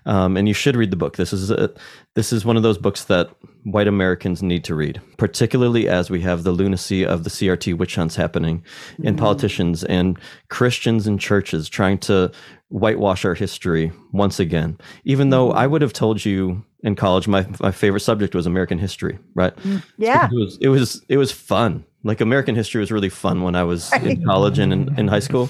Um, 0.05 0.35
and 0.35 0.45
you 0.45 0.53
should 0.53 0.75
read 0.75 0.91
the 0.91 0.97
book. 0.97 1.15
This 1.15 1.31
is 1.31 1.49
a, 1.49 1.73
this 2.15 2.33
is 2.33 2.43
one 2.43 2.57
of 2.57 2.63
those 2.63 2.77
books 2.77 3.05
that 3.05 3.29
white 3.63 3.87
Americans 3.87 4.43
need 4.43 4.65
to 4.65 4.75
read, 4.75 4.99
particularly 5.15 5.87
as 5.87 6.09
we 6.09 6.19
have 6.19 6.43
the 6.43 6.51
lunacy 6.51 7.05
of 7.05 7.23
the 7.23 7.29
CRT 7.29 7.77
witch 7.77 7.95
hunts 7.95 8.17
happening 8.17 8.59
mm-hmm. 8.59 9.07
and 9.07 9.17
politicians 9.17 9.85
and 9.85 10.19
Christians 10.49 11.07
and 11.07 11.17
churches 11.17 11.69
trying 11.69 11.99
to 11.99 12.33
whitewash 12.67 13.23
our 13.23 13.35
history 13.35 13.93
once 14.11 14.37
again. 14.37 14.77
Even 15.05 15.29
though 15.29 15.53
I 15.53 15.63
mm-hmm. 15.63 15.71
would 15.71 15.81
have 15.81 15.93
told 15.93 16.25
you 16.25 16.65
in 16.83 16.95
college 16.95 17.25
my 17.29 17.47
my 17.61 17.71
favorite 17.71 18.01
subject 18.01 18.35
was 18.35 18.45
American 18.45 18.79
history, 18.79 19.17
right? 19.33 19.55
Mm, 19.55 19.81
yeah. 19.97 20.25
It 20.25 20.35
was 20.35 20.57
it 20.59 20.67
was 20.67 21.05
it 21.07 21.17
was 21.17 21.31
fun 21.31 21.85
like 22.05 22.21
American 22.21 22.55
history 22.55 22.79
was 22.79 22.91
really 22.91 23.09
fun 23.09 23.41
when 23.41 23.55
I 23.55 23.63
was 23.63 23.91
in 24.03 24.23
college 24.23 24.59
and 24.59 24.71
in, 24.71 24.99
in 24.99 25.07
high 25.07 25.19
school. 25.19 25.49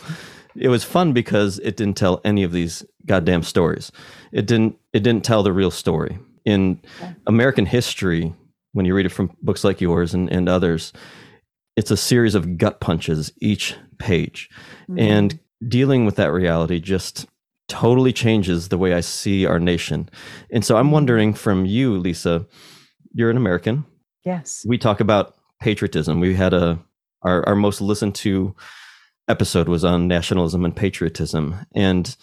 It 0.55 0.69
was 0.69 0.83
fun 0.83 1.11
because 1.11 1.59
it 1.59 1.75
didn't 1.75 1.97
tell 1.97 2.21
any 2.23 2.43
of 2.43 2.53
these 2.53 2.83
goddamn 3.05 3.43
stories. 3.43 3.91
It 4.31 4.47
didn't 4.47 4.77
it 4.93 5.03
didn't 5.03 5.25
tell 5.25 5.43
the 5.43 5.53
real 5.53 5.69
story. 5.69 6.17
In 6.45 6.81
American 7.27 7.65
history, 7.65 8.33
when 8.71 8.85
you 8.85 8.95
read 8.95 9.05
it 9.05 9.09
from 9.09 9.35
books 9.41 9.63
like 9.63 9.81
yours 9.81 10.13
and, 10.13 10.31
and 10.31 10.47
others, 10.47 10.93
it's 11.75 11.91
a 11.91 11.97
series 11.97 12.35
of 12.35 12.57
gut 12.57 12.79
punches 12.79 13.33
each 13.41 13.75
page. 13.99 14.49
Mm-hmm. 14.83 14.99
And 14.99 15.39
dealing 15.67 16.05
with 16.05 16.15
that 16.15 16.31
reality 16.31 16.79
just 16.79 17.25
totally 17.67 18.13
changes 18.13 18.69
the 18.69 18.77
way 18.77 18.93
I 18.93 19.01
see 19.01 19.45
our 19.45 19.59
nation. 19.59 20.07
And 20.51 20.63
so 20.63 20.77
I'm 20.77 20.91
wondering 20.91 21.33
from 21.33 21.65
you, 21.65 21.97
Lisa, 21.97 22.45
you're 23.13 23.31
an 23.31 23.37
American. 23.37 23.85
Yes. 24.23 24.63
We 24.67 24.77
talk 24.77 24.99
about 24.99 25.35
patriotism. 25.65 26.19
We 26.19 26.35
had 26.35 26.53
a 26.53 26.77
our, 27.23 27.43
our 27.49 27.55
most 27.55 27.81
listened 27.81 28.13
to 28.13 28.55
episode 29.27 29.67
was 29.67 29.83
on 29.83 30.07
nationalism 30.07 30.63
and 30.63 30.75
patriotism. 30.75 31.55
And 31.73 32.15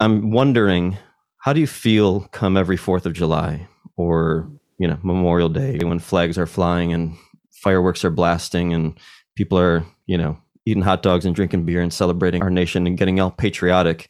I'm 0.00 0.30
wondering, 0.30 0.96
how 1.36 1.52
do 1.52 1.60
you 1.60 1.66
feel 1.66 2.20
come 2.32 2.56
every 2.56 2.78
Fourth 2.78 3.04
of 3.04 3.12
July 3.12 3.68
or 3.98 4.50
you 4.78 4.88
know 4.88 4.98
Memorial 5.02 5.50
Day 5.50 5.80
when 5.84 5.98
flags 5.98 6.38
are 6.38 6.46
flying 6.46 6.94
and 6.94 7.14
fireworks 7.50 8.06
are 8.06 8.10
blasting 8.10 8.72
and 8.72 8.98
people 9.34 9.58
are 9.58 9.84
you 10.06 10.16
know 10.16 10.38
eating 10.64 10.82
hot 10.82 11.02
dogs 11.02 11.26
and 11.26 11.36
drinking 11.36 11.66
beer 11.66 11.82
and 11.82 11.92
celebrating 11.92 12.42
our 12.42 12.48
nation 12.48 12.86
and 12.86 12.96
getting 12.96 13.20
all 13.20 13.30
patriotic? 13.30 14.08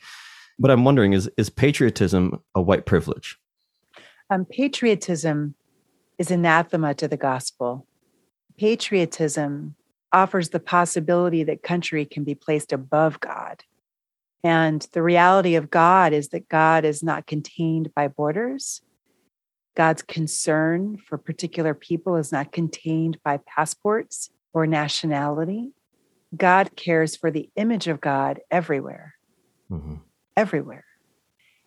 What 0.56 0.70
I'm 0.70 0.84
wondering 0.84 1.14
is 1.14 1.28
is 1.36 1.50
patriotism 1.50 2.40
a 2.54 2.62
white 2.62 2.86
privilege? 2.86 3.40
Um, 4.30 4.44
patriotism 4.44 5.56
is 6.16 6.30
anathema 6.30 6.94
to 6.94 7.08
the 7.08 7.16
gospel 7.16 7.88
patriotism 8.60 9.74
offers 10.12 10.50
the 10.50 10.60
possibility 10.60 11.42
that 11.42 11.62
country 11.62 12.04
can 12.04 12.24
be 12.24 12.34
placed 12.34 12.74
above 12.74 13.18
God. 13.18 13.64
And 14.44 14.86
the 14.92 15.02
reality 15.02 15.54
of 15.54 15.70
God 15.70 16.12
is 16.12 16.28
that 16.28 16.46
God 16.50 16.84
is 16.84 17.02
not 17.02 17.26
contained 17.26 17.94
by 17.94 18.08
borders. 18.08 18.82
God's 19.74 20.02
concern 20.02 20.98
for 20.98 21.16
particular 21.16 21.72
people 21.72 22.16
is 22.16 22.32
not 22.32 22.52
contained 22.52 23.16
by 23.24 23.38
passports 23.38 24.28
or 24.52 24.66
nationality. 24.66 25.72
God 26.36 26.76
cares 26.76 27.16
for 27.16 27.30
the 27.30 27.48
image 27.56 27.88
of 27.88 27.98
God 27.98 28.40
everywhere, 28.50 29.14
mm-hmm. 29.70 29.96
everywhere. 30.36 30.84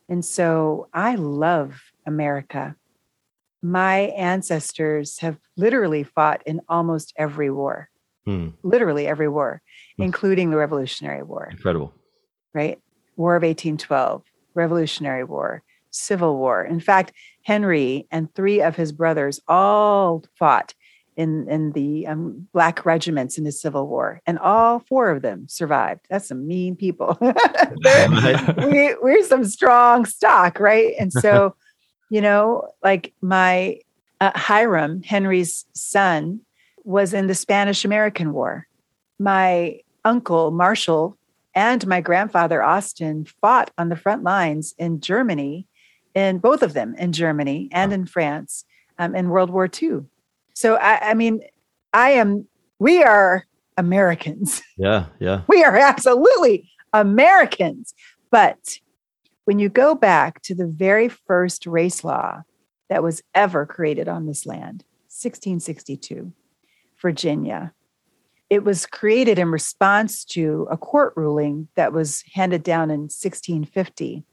And 0.07 0.23
so 0.23 0.89
I 0.93 1.15
love 1.15 1.81
America 2.05 2.75
my 3.63 4.11
ancestors 4.17 5.19
have 5.19 5.39
literally 5.55 6.03
fought 6.03 6.43
in 6.45 6.61
almost 6.67 7.13
every 7.15 7.49
war, 7.49 7.89
hmm. 8.25 8.49
literally 8.61 9.07
every 9.07 9.29
war, 9.29 9.61
hmm. 9.97 10.03
including 10.03 10.51
the 10.51 10.57
Revolutionary 10.57 11.23
War. 11.23 11.47
Incredible. 11.49 11.93
Right? 12.53 12.79
War 13.15 13.35
of 13.35 13.43
1812, 13.43 14.23
Revolutionary 14.53 15.23
War, 15.23 15.63
Civil 15.91 16.37
War. 16.37 16.63
In 16.63 16.79
fact, 16.79 17.13
Henry 17.43 18.05
and 18.11 18.33
three 18.35 18.61
of 18.61 18.75
his 18.75 18.91
brothers 18.91 19.39
all 19.47 20.23
fought 20.37 20.73
in, 21.15 21.47
in 21.47 21.71
the 21.71 22.07
um, 22.07 22.47
black 22.53 22.85
regiments 22.85 23.37
in 23.37 23.43
the 23.43 23.51
Civil 23.51 23.87
War, 23.87 24.19
and 24.25 24.39
all 24.39 24.79
four 24.79 25.09
of 25.11 25.21
them 25.21 25.47
survived. 25.47 26.01
That's 26.09 26.27
some 26.27 26.47
mean 26.47 26.75
people. 26.75 27.17
we, 27.21 27.33
we're 29.01 29.23
some 29.23 29.45
strong 29.45 30.05
stock, 30.05 30.59
right? 30.59 30.93
And 30.99 31.13
so 31.13 31.55
you 32.13 32.21
know, 32.21 32.69
like 32.83 33.11
my 33.21 33.79
uh, 34.21 34.31
Hiram, 34.35 35.01
Henry's 35.01 35.65
son, 35.73 36.41
was 36.83 37.11
in 37.11 37.25
the 37.25 37.33
Spanish 37.33 37.83
American 37.83 38.33
War. 38.33 38.67
My 39.17 39.79
uncle, 40.05 40.51
Marshall, 40.51 41.17
and 41.55 41.87
my 41.87 42.01
grandfather, 42.01 42.61
Austin, 42.61 43.25
fought 43.41 43.71
on 43.79 43.89
the 43.89 43.95
front 43.95 44.21
lines 44.21 44.75
in 44.77 44.99
Germany, 44.99 45.65
in 46.13 46.37
both 46.37 46.61
of 46.61 46.73
them 46.73 46.93
in 46.99 47.13
Germany 47.13 47.67
and 47.71 47.91
in 47.91 48.05
France 48.05 48.63
um, 48.99 49.15
in 49.15 49.29
World 49.29 49.49
War 49.49 49.67
II. 49.81 50.01
So, 50.53 50.75
I, 50.75 51.09
I 51.09 51.13
mean, 51.15 51.41
I 51.93 52.11
am, 52.11 52.45
we 52.77 53.01
are 53.01 53.47
Americans. 53.75 54.61
Yeah, 54.77 55.07
yeah. 55.19 55.41
We 55.47 55.63
are 55.63 55.75
absolutely 55.75 56.69
Americans. 56.93 57.95
But 58.29 58.77
when 59.45 59.59
you 59.59 59.69
go 59.69 59.95
back 59.95 60.41
to 60.43 60.55
the 60.55 60.67
very 60.67 61.09
first 61.09 61.65
race 61.65 62.03
law 62.03 62.43
that 62.89 63.03
was 63.03 63.21
ever 63.35 63.65
created 63.65 64.07
on 64.07 64.25
this 64.25 64.45
land, 64.45 64.83
1662, 65.09 66.31
Virginia, 67.01 67.73
it 68.49 68.63
was 68.63 68.85
created 68.85 69.39
in 69.39 69.51
response 69.51 70.23
to 70.23 70.67
a 70.69 70.77
court 70.77 71.13
ruling 71.15 71.67
that 71.75 71.91
was 71.91 72.23
handed 72.33 72.63
down 72.63 72.91
in 72.91 73.01
1650 73.01 74.23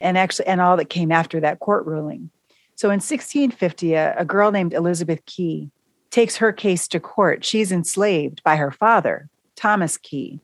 and 0.00 0.18
actually 0.18 0.46
and 0.46 0.60
all 0.60 0.76
that 0.76 0.90
came 0.90 1.12
after 1.12 1.40
that 1.40 1.60
court 1.60 1.86
ruling. 1.86 2.30
So 2.76 2.88
in 2.88 2.94
1650, 2.94 3.94
a, 3.94 4.16
a 4.18 4.24
girl 4.24 4.50
named 4.50 4.72
Elizabeth 4.72 5.24
Key 5.26 5.70
takes 6.10 6.36
her 6.36 6.52
case 6.52 6.88
to 6.88 7.00
court. 7.00 7.44
She's 7.44 7.72
enslaved 7.72 8.42
by 8.42 8.56
her 8.56 8.70
father, 8.70 9.28
Thomas 9.56 9.96
Key, 9.96 10.40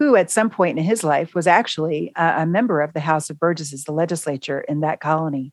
who 0.00 0.16
at 0.16 0.30
some 0.30 0.48
point 0.48 0.78
in 0.78 0.84
his 0.84 1.04
life 1.04 1.34
was 1.34 1.46
actually 1.46 2.10
a, 2.16 2.42
a 2.42 2.46
member 2.46 2.80
of 2.80 2.94
the 2.94 3.00
House 3.00 3.28
of 3.28 3.38
Burgesses, 3.38 3.84
the 3.84 3.92
legislature 3.92 4.62
in 4.62 4.80
that 4.80 4.98
colony. 4.98 5.52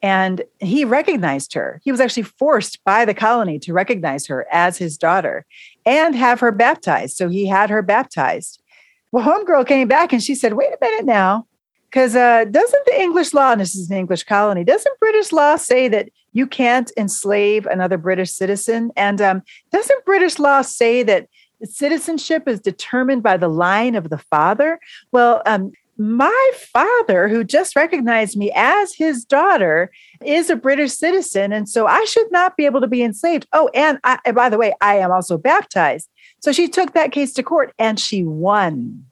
And 0.00 0.42
he 0.60 0.84
recognized 0.84 1.54
her. 1.54 1.80
He 1.82 1.90
was 1.90 2.00
actually 2.00 2.22
forced 2.22 2.82
by 2.84 3.04
the 3.04 3.14
colony 3.14 3.58
to 3.58 3.72
recognize 3.72 4.28
her 4.28 4.46
as 4.52 4.78
his 4.78 4.96
daughter 4.96 5.44
and 5.84 6.14
have 6.14 6.38
her 6.38 6.52
baptized. 6.52 7.16
So 7.16 7.28
he 7.28 7.48
had 7.48 7.68
her 7.68 7.82
baptized. 7.82 8.62
Well, 9.10 9.26
Homegirl 9.26 9.66
came 9.66 9.88
back 9.88 10.12
and 10.12 10.22
she 10.22 10.36
said, 10.36 10.52
Wait 10.52 10.72
a 10.72 10.78
minute 10.80 11.04
now. 11.04 11.48
Because 11.90 12.14
uh, 12.14 12.44
doesn't 12.44 12.86
the 12.86 13.00
English 13.00 13.34
law, 13.34 13.50
and 13.50 13.60
this 13.60 13.74
is 13.74 13.90
an 13.90 13.96
English 13.96 14.22
colony, 14.24 14.62
doesn't 14.62 15.00
British 15.00 15.32
law 15.32 15.56
say 15.56 15.88
that 15.88 16.10
you 16.32 16.46
can't 16.46 16.92
enslave 16.98 17.64
another 17.66 17.96
British 17.96 18.30
citizen? 18.30 18.92
And 18.94 19.20
um, 19.22 19.42
doesn't 19.72 20.04
British 20.04 20.38
law 20.38 20.60
say 20.60 21.02
that 21.04 21.28
citizenship 21.64 22.46
is 22.46 22.60
determined 22.60 23.22
by 23.22 23.36
the 23.36 23.48
line 23.48 23.94
of 23.94 24.10
the 24.10 24.18
father? 24.18 24.78
Well, 25.12 25.42
um, 25.46 25.72
my 25.98 26.50
father, 26.54 27.28
who 27.28 27.42
just 27.42 27.74
recognized 27.74 28.36
me 28.36 28.52
as 28.54 28.94
his 28.94 29.24
daughter, 29.24 29.90
is 30.24 30.48
a 30.48 30.56
British 30.56 30.92
citizen. 30.92 31.52
And 31.52 31.68
so 31.68 31.86
I 31.86 32.04
should 32.04 32.30
not 32.30 32.56
be 32.56 32.66
able 32.66 32.80
to 32.80 32.86
be 32.86 33.02
enslaved. 33.02 33.48
Oh, 33.52 33.68
and, 33.74 33.98
I, 34.04 34.18
and 34.24 34.36
by 34.36 34.48
the 34.48 34.58
way, 34.58 34.72
I 34.80 34.96
am 34.98 35.10
also 35.10 35.36
baptized. 35.36 36.08
So 36.40 36.52
she 36.52 36.68
took 36.68 36.94
that 36.94 37.10
case 37.10 37.32
to 37.34 37.42
court 37.42 37.74
and 37.80 37.98
she 37.98 38.22
won 38.22 39.06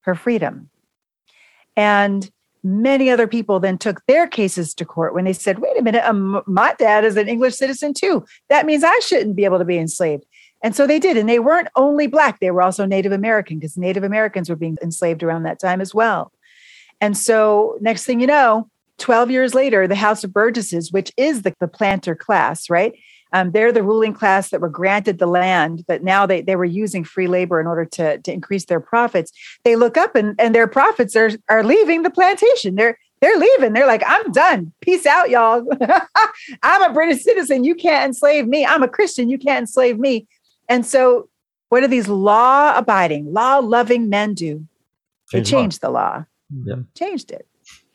her 0.00 0.14
freedom. 0.14 0.70
And 1.76 2.30
many 2.62 3.10
other 3.10 3.26
people 3.26 3.60
then 3.60 3.78
took 3.78 4.04
their 4.06 4.26
cases 4.26 4.74
to 4.74 4.84
court 4.84 5.14
when 5.14 5.24
they 5.24 5.32
said, 5.32 5.58
wait 5.58 5.78
a 5.78 5.82
minute, 5.82 6.04
um, 6.04 6.42
my 6.46 6.74
dad 6.78 7.04
is 7.04 7.16
an 7.16 7.28
English 7.28 7.56
citizen 7.56 7.94
too. 7.94 8.24
That 8.48 8.66
means 8.66 8.84
I 8.84 8.98
shouldn't 9.00 9.36
be 9.36 9.44
able 9.44 9.58
to 9.58 9.64
be 9.64 9.78
enslaved. 9.78 10.24
And 10.62 10.76
so 10.76 10.86
they 10.86 10.98
did. 10.98 11.16
And 11.16 11.28
they 11.28 11.38
weren't 11.38 11.68
only 11.76 12.06
Black, 12.06 12.40
they 12.40 12.50
were 12.50 12.62
also 12.62 12.84
Native 12.84 13.12
American 13.12 13.58
because 13.58 13.76
Native 13.76 14.04
Americans 14.04 14.48
were 14.48 14.56
being 14.56 14.76
enslaved 14.82 15.22
around 15.22 15.44
that 15.44 15.60
time 15.60 15.80
as 15.80 15.94
well. 15.94 16.32
And 17.00 17.16
so, 17.16 17.78
next 17.80 18.04
thing 18.04 18.20
you 18.20 18.26
know, 18.26 18.68
12 18.98 19.30
years 19.30 19.54
later, 19.54 19.88
the 19.88 19.94
House 19.94 20.22
of 20.22 20.32
Burgesses, 20.32 20.92
which 20.92 21.12
is 21.16 21.42
the, 21.42 21.54
the 21.60 21.68
planter 21.68 22.14
class, 22.14 22.68
right? 22.68 22.92
Um, 23.32 23.52
they're 23.52 23.72
the 23.72 23.82
ruling 23.82 24.12
class 24.12 24.50
that 24.50 24.60
were 24.60 24.68
granted 24.68 25.18
the 25.18 25.26
land, 25.26 25.84
but 25.86 26.02
now 26.02 26.26
they, 26.26 26.42
they 26.42 26.56
were 26.56 26.64
using 26.64 27.04
free 27.04 27.28
labor 27.28 27.60
in 27.60 27.66
order 27.66 27.84
to, 27.84 28.18
to 28.18 28.32
increase 28.32 28.66
their 28.66 28.80
profits. 28.80 29.32
They 29.64 29.76
look 29.76 29.96
up 29.96 30.14
and, 30.16 30.34
and 30.38 30.54
their 30.54 30.66
profits 30.66 31.14
are, 31.16 31.30
are 31.48 31.64
leaving 31.64 32.02
the 32.02 32.10
plantation. 32.10 32.74
They're 32.74 32.98
they're 33.20 33.36
leaving. 33.36 33.74
They're 33.74 33.86
like, 33.86 34.02
I'm 34.06 34.32
done. 34.32 34.72
Peace 34.80 35.04
out, 35.04 35.28
y'all. 35.28 35.62
I'm 36.62 36.90
a 36.90 36.94
British 36.94 37.22
citizen. 37.22 37.64
You 37.64 37.74
can't 37.74 38.06
enslave 38.06 38.48
me. 38.48 38.64
I'm 38.64 38.82
a 38.82 38.88
Christian. 38.88 39.28
You 39.28 39.38
can't 39.38 39.60
enslave 39.60 39.98
me. 39.98 40.26
And 40.70 40.86
so, 40.86 41.28
what 41.68 41.80
do 41.80 41.86
these 41.88 42.08
law 42.08 42.72
abiding, 42.76 43.32
law 43.32 43.58
loving 43.58 44.08
men 44.08 44.32
do? 44.34 44.66
They 45.32 45.42
changed 45.42 45.80
the 45.82 45.90
law, 45.90 46.24
Yep. 46.64 46.78
changed 46.96 47.30
it 47.30 47.46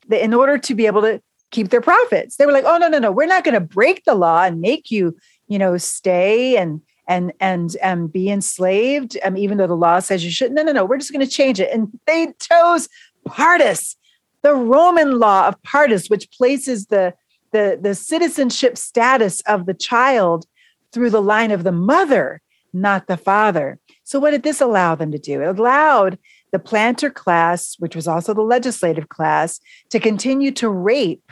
They- 0.08 0.22
in 0.22 0.34
order 0.34 0.58
to 0.60 0.76
be 0.76 0.86
able 0.86 1.02
to 1.02 1.22
keep 1.52 1.70
their 1.70 1.82
profits. 1.82 2.36
They 2.36 2.46
were 2.46 2.52
like, 2.52 2.66
oh, 2.66 2.78
no, 2.78 2.88
no, 2.88 3.00
no, 3.00 3.12
we're 3.12 3.26
not 3.26 3.44
going 3.44 3.54
to 3.56 3.60
break 3.62 4.04
the 4.04 4.14
law 4.16 4.44
and 4.44 4.62
make 4.62 4.92
you, 4.92 5.16
you 5.48 5.58
know, 5.58 5.78
stay 5.78 6.56
and 6.58 6.82
and 7.08 7.32
and 7.40 7.76
and 7.84 8.12
be 8.12 8.30
enslaved 8.30 9.16
um, 9.24 9.38
even 9.38 9.58
though 9.58 9.68
the 9.68 9.76
law 9.76 10.00
says 10.00 10.26
you 10.26 10.32
shouldn't 10.32 10.56
no 10.56 10.64
no 10.64 10.72
no 10.72 10.84
we're 10.84 10.98
just 10.98 11.14
going 11.14 11.24
to 11.24 11.32
change 11.32 11.60
it 11.60 11.70
and 11.72 11.88
they 12.08 12.34
chose 12.42 12.90
partus 13.26 13.96
the 14.42 14.56
roman 14.56 15.20
law 15.20 15.48
of 15.48 15.62
partus 15.62 16.08
which 16.10 16.32
places 16.32 16.88
the 16.88 17.14
the 17.52 17.78
the 17.80 17.94
citizenship 17.94 18.76
status 18.76 19.42
of 19.42 19.68
the 19.68 19.74
child 19.76 20.48
through 20.92 21.12
the 21.12 21.22
line 21.22 21.52
of 21.52 21.64
the 21.64 21.72
mother 21.72 22.42
not 22.76 23.08
the 23.08 23.18
father 23.18 23.80
so 24.04 24.20
what 24.20 24.32
did 24.32 24.44
this 24.44 24.62
allow 24.62 24.94
them 24.96 25.12
to 25.12 25.18
do 25.18 25.42
it 25.42 25.58
allowed 25.58 26.18
the 26.52 26.60
planter 26.60 27.10
class 27.10 27.76
which 27.80 27.96
was 27.96 28.08
also 28.08 28.34
the 28.34 28.42
legislative 28.42 29.10
class 29.10 29.60
to 29.90 30.00
continue 30.00 30.52
to 30.52 30.70
rape 30.70 31.32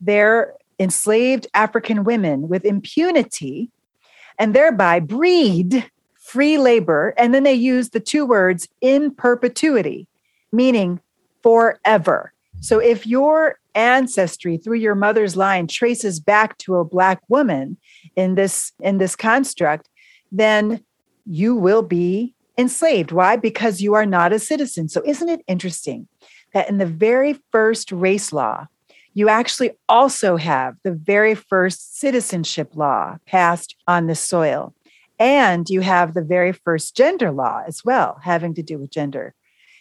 their 0.00 0.54
enslaved 0.78 1.46
african 1.54 2.04
women 2.04 2.48
with 2.48 2.64
impunity 2.64 3.70
and 4.38 4.54
thereby 4.54 5.00
breed 5.00 5.84
free 6.28 6.58
labor. 6.58 7.14
And 7.16 7.34
then 7.34 7.42
they 7.42 7.54
use 7.54 7.88
the 7.88 8.00
two 8.00 8.26
words 8.26 8.68
in 8.82 9.10
perpetuity, 9.14 10.06
meaning 10.52 11.00
forever. 11.42 12.34
So 12.60 12.78
if 12.80 13.06
your 13.06 13.58
ancestry 13.74 14.58
through 14.58 14.76
your 14.78 14.94
mother's 14.94 15.36
line 15.36 15.68
traces 15.68 16.20
back 16.20 16.58
to 16.58 16.76
a 16.76 16.84
black 16.84 17.20
woman 17.28 17.78
in 18.14 18.34
this 18.34 18.72
in 18.82 18.98
this 18.98 19.16
construct, 19.16 19.88
then 20.30 20.84
you 21.26 21.54
will 21.54 21.82
be 21.82 22.34
enslaved. 22.56 23.12
Why? 23.12 23.36
Because 23.36 23.80
you 23.80 23.94
are 23.94 24.06
not 24.06 24.32
a 24.32 24.38
citizen. 24.38 24.88
So 24.88 25.02
isn't 25.04 25.28
it 25.28 25.42
interesting 25.46 26.08
that 26.52 26.68
in 26.68 26.78
the 26.78 26.86
very 26.86 27.38
first 27.52 27.92
race 27.92 28.32
law, 28.32 28.66
you 29.14 29.28
actually 29.28 29.72
also 29.88 30.36
have 30.36 30.76
the 30.84 30.92
very 30.92 31.34
first 31.34 31.98
citizenship 31.98 32.74
law 32.74 33.18
passed 33.26 33.76
on 33.86 34.06
the 34.06 34.14
soil. 34.14 34.74
And 35.18 35.68
you 35.68 35.80
have 35.80 36.14
the 36.14 36.22
very 36.22 36.52
first 36.52 36.96
gender 36.96 37.32
law 37.32 37.62
as 37.66 37.84
well, 37.84 38.20
having 38.22 38.54
to 38.54 38.62
do 38.62 38.78
with 38.78 38.90
gender. 38.90 39.34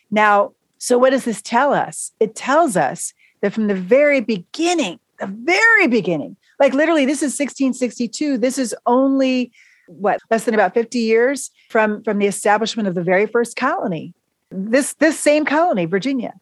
Now, 0.10 0.54
so 0.80 0.98
what 0.98 1.12
does 1.12 1.26
this 1.26 1.42
tell 1.42 1.74
us? 1.74 2.12
It 2.20 2.36
tells 2.36 2.76
us 2.76 3.14
that 3.42 3.54
from 3.54 3.68
the 3.68 3.76
very 3.76 4.22
beginning, 4.22 5.00
the 5.20 5.28
very 5.28 5.88
beginning, 5.88 6.38
like 6.60 6.74
literally, 6.74 7.06
this 7.06 7.22
is 7.22 7.38
1662. 7.38 8.38
This 8.38 8.58
is 8.58 8.76
only 8.88 9.52
what 9.88 10.20
less 10.30 10.46
than 10.46 10.54
about 10.54 10.74
50 10.74 11.00
years 11.00 11.52
from 11.70 12.04
from 12.04 12.20
the 12.20 12.28
establishment 12.28 12.88
of 12.88 12.96
the 12.96 13.04
very 13.04 13.26
first 13.26 13.56
colony. 13.56 14.14
This 14.52 14.94
this 14.94 15.20
same 15.20 15.46
colony, 15.46 15.86
Virginia. 15.86 16.34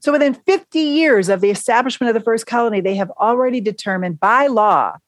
So 0.00 0.12
within 0.12 0.32
50 0.34 0.78
years 0.78 1.28
of 1.28 1.40
the 1.40 1.50
establishment 1.50 2.08
of 2.08 2.14
the 2.14 2.24
first 2.24 2.46
colony, 2.46 2.80
they 2.80 2.94
have 2.94 3.10
already 3.10 3.60
determined 3.60 4.20
by 4.20 4.46
law 4.46 4.98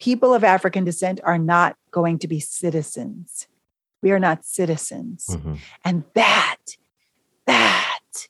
people 0.00 0.32
of 0.34 0.42
African 0.42 0.84
descent 0.84 1.20
are 1.22 1.38
not 1.38 1.76
going 1.90 2.18
to 2.18 2.26
be 2.26 2.40
citizens. 2.40 3.46
We 4.02 4.10
are 4.10 4.18
not 4.18 4.44
citizens. 4.44 5.26
Mhm. 5.28 5.58
And 5.84 6.04
that, 6.14 6.56
that, 7.46 8.28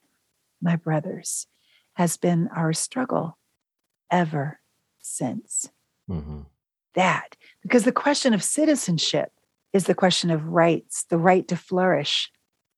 my 0.61 0.77
brothers, 0.77 1.47
has 1.95 2.17
been 2.17 2.49
our 2.49 2.73
struggle 2.73 3.39
ever 4.11 4.61
since. 4.99 5.71
Mhm. 6.11 6.47
That, 6.95 7.37
because 7.63 7.85
the 7.85 7.93
question 7.93 8.35
of 8.35 8.43
citizenship 8.43 9.33
is 9.73 9.85
the 9.85 9.95
question 9.95 10.31
of 10.31 10.49
rights, 10.49 11.05
the 11.05 11.19
right 11.19 11.47
to 11.49 11.57
flourish. 11.57 12.31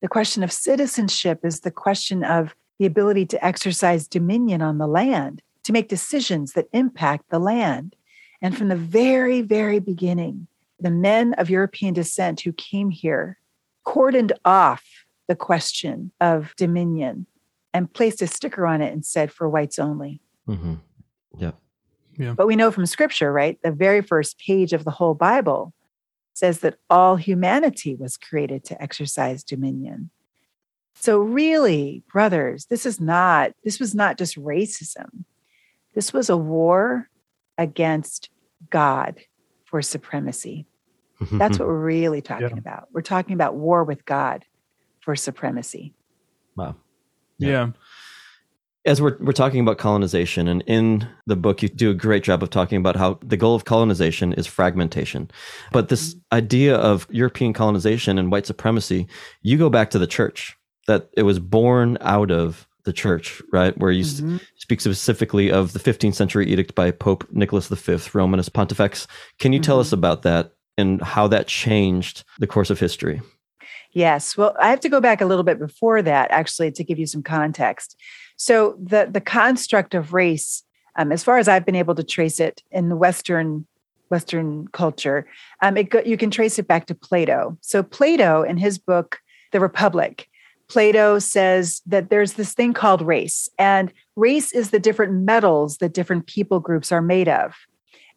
The 0.02 0.08
question 0.08 0.42
of 0.42 0.52
citizenship 0.52 1.40
is 1.44 1.60
the 1.60 1.70
question 1.70 2.24
of 2.24 2.54
the 2.78 2.86
ability 2.86 3.26
to 3.26 3.44
exercise 3.44 4.08
dominion 4.08 4.60
on 4.60 4.78
the 4.78 4.86
land, 4.86 5.42
to 5.64 5.72
make 5.72 5.88
decisions 5.88 6.52
that 6.52 6.68
impact 6.72 7.30
the 7.30 7.38
land. 7.38 7.96
And 8.42 8.56
from 8.56 8.68
the 8.68 8.76
very, 8.76 9.40
very 9.40 9.78
beginning, 9.78 10.48
the 10.80 10.90
men 10.90 11.32
of 11.34 11.48
European 11.48 11.94
descent 11.94 12.40
who 12.40 12.52
came 12.52 12.90
here 12.90 13.38
cordoned 13.86 14.32
off 14.44 14.84
the 15.28 15.36
question 15.36 16.10
of 16.20 16.52
dominion 16.56 17.26
and 17.72 17.92
placed 17.92 18.20
a 18.20 18.26
sticker 18.26 18.66
on 18.66 18.82
it 18.82 18.92
and 18.92 19.06
said, 19.06 19.32
for 19.32 19.48
whites 19.48 19.78
only. 19.78 20.20
Mhm. 20.48 20.80
Yep. 22.22 22.36
But 22.36 22.46
we 22.46 22.56
know 22.56 22.70
from 22.70 22.86
scripture, 22.86 23.32
right? 23.32 23.58
The 23.62 23.72
very 23.72 24.00
first 24.00 24.38
page 24.38 24.72
of 24.72 24.84
the 24.84 24.90
whole 24.90 25.14
Bible 25.14 25.72
says 26.34 26.60
that 26.60 26.78
all 26.88 27.16
humanity 27.16 27.94
was 27.94 28.16
created 28.16 28.64
to 28.64 28.82
exercise 28.82 29.42
dominion. 29.44 30.10
So 30.94 31.18
really, 31.18 32.02
brothers, 32.12 32.66
this 32.66 32.86
is 32.86 33.00
not 33.00 33.52
this 33.64 33.80
was 33.80 33.94
not 33.94 34.18
just 34.18 34.36
racism. 34.36 35.24
This 35.94 36.12
was 36.12 36.30
a 36.30 36.36
war 36.36 37.08
against 37.58 38.30
God 38.70 39.20
for 39.64 39.82
supremacy. 39.82 40.66
Mm-hmm. 41.20 41.38
That's 41.38 41.58
what 41.58 41.68
we're 41.68 41.78
really 41.78 42.22
talking 42.22 42.48
Yeah. 42.50 42.58
about. 42.58 42.88
We're 42.92 43.02
talking 43.02 43.34
about 43.34 43.54
war 43.56 43.84
with 43.84 44.04
God 44.04 44.44
for 45.00 45.16
supremacy. 45.16 45.94
wow. 46.56 46.76
Yeah. 47.38 47.70
As 48.84 49.00
we're 49.00 49.16
we're 49.20 49.32
talking 49.32 49.60
about 49.60 49.78
colonization 49.78 50.48
and 50.48 50.62
in 50.66 51.06
the 51.26 51.36
book 51.36 51.62
you 51.62 51.68
do 51.68 51.90
a 51.90 51.94
great 51.94 52.22
job 52.22 52.42
of 52.42 52.50
talking 52.50 52.78
about 52.78 52.96
how 52.96 53.18
the 53.22 53.36
goal 53.36 53.54
of 53.54 53.64
colonization 53.64 54.32
is 54.32 54.46
fragmentation 54.46 55.30
but 55.70 55.88
this 55.88 56.16
idea 56.32 56.76
of 56.76 57.06
european 57.10 57.52
colonization 57.52 58.18
and 58.18 58.32
white 58.32 58.46
supremacy 58.46 59.06
you 59.42 59.56
go 59.56 59.70
back 59.70 59.90
to 59.90 59.98
the 59.98 60.06
church 60.06 60.56
that 60.88 61.08
it 61.16 61.22
was 61.22 61.38
born 61.38 61.96
out 62.00 62.30
of 62.32 62.66
the 62.84 62.92
church, 62.92 63.40
right? 63.52 63.78
Where 63.78 63.92
you 63.92 64.02
Mhm. 64.02 64.40
speak 64.56 64.80
specifically 64.80 65.52
of 65.52 65.72
the 65.72 65.78
15th 65.78 66.16
century 66.16 66.48
edict 66.50 66.74
by 66.74 66.90
Pope 66.90 67.24
Nicholas 67.30 67.68
V, 67.68 67.96
Romanus 68.12 68.48
Pontifex. 68.48 69.06
Can 69.38 69.52
you 69.52 69.60
tell 69.60 69.76
Mhm. 69.76 69.82
us 69.82 69.92
about 69.92 70.22
that 70.22 70.54
and 70.76 71.00
how 71.00 71.28
that 71.28 71.46
changed 71.46 72.24
the 72.40 72.48
course 72.48 72.70
of 72.70 72.80
history? 72.80 73.22
Yes. 73.92 74.36
Well, 74.36 74.56
I 74.58 74.70
have 74.70 74.80
to 74.80 74.88
go 74.88 75.00
back 75.00 75.20
a 75.20 75.26
little 75.26 75.44
bit 75.44 75.60
before 75.60 76.02
that, 76.02 76.32
actually, 76.32 76.72
to 76.72 76.82
give 76.82 76.98
you 76.98 77.06
some 77.06 77.22
context. 77.22 77.94
So 78.36 78.76
the 78.82 79.08
the 79.10 79.20
construct 79.20 79.94
of 79.94 80.12
race, 80.12 80.62
um, 80.96 81.12
as 81.12 81.22
far 81.22 81.38
as 81.38 81.48
I've 81.48 81.66
been 81.66 81.76
able 81.76 81.94
to 81.94 82.02
trace 82.04 82.40
it 82.40 82.62
in 82.70 82.88
the 82.88 82.96
Western 82.96 83.66
Western 84.10 84.68
culture, 84.68 85.26
um, 85.62 85.76
it 85.76 85.90
go, 85.90 86.00
you 86.04 86.16
can 86.16 86.30
trace 86.30 86.58
it 86.58 86.68
back 86.68 86.86
to 86.86 86.94
Plato. 86.94 87.56
So 87.60 87.82
Plato, 87.82 88.42
in 88.42 88.58
his 88.58 88.78
book 88.78 89.18
The 89.52 89.60
Republic, 89.60 90.28
Plato 90.68 91.18
says 91.18 91.82
that 91.86 92.10
there's 92.10 92.34
this 92.34 92.54
thing 92.54 92.72
called 92.72 93.02
race, 93.02 93.48
and 93.58 93.92
race 94.16 94.52
is 94.52 94.70
the 94.70 94.80
different 94.80 95.12
metals 95.12 95.78
that 95.78 95.94
different 95.94 96.26
people 96.26 96.60
groups 96.60 96.92
are 96.92 97.02
made 97.02 97.28
of. 97.28 97.54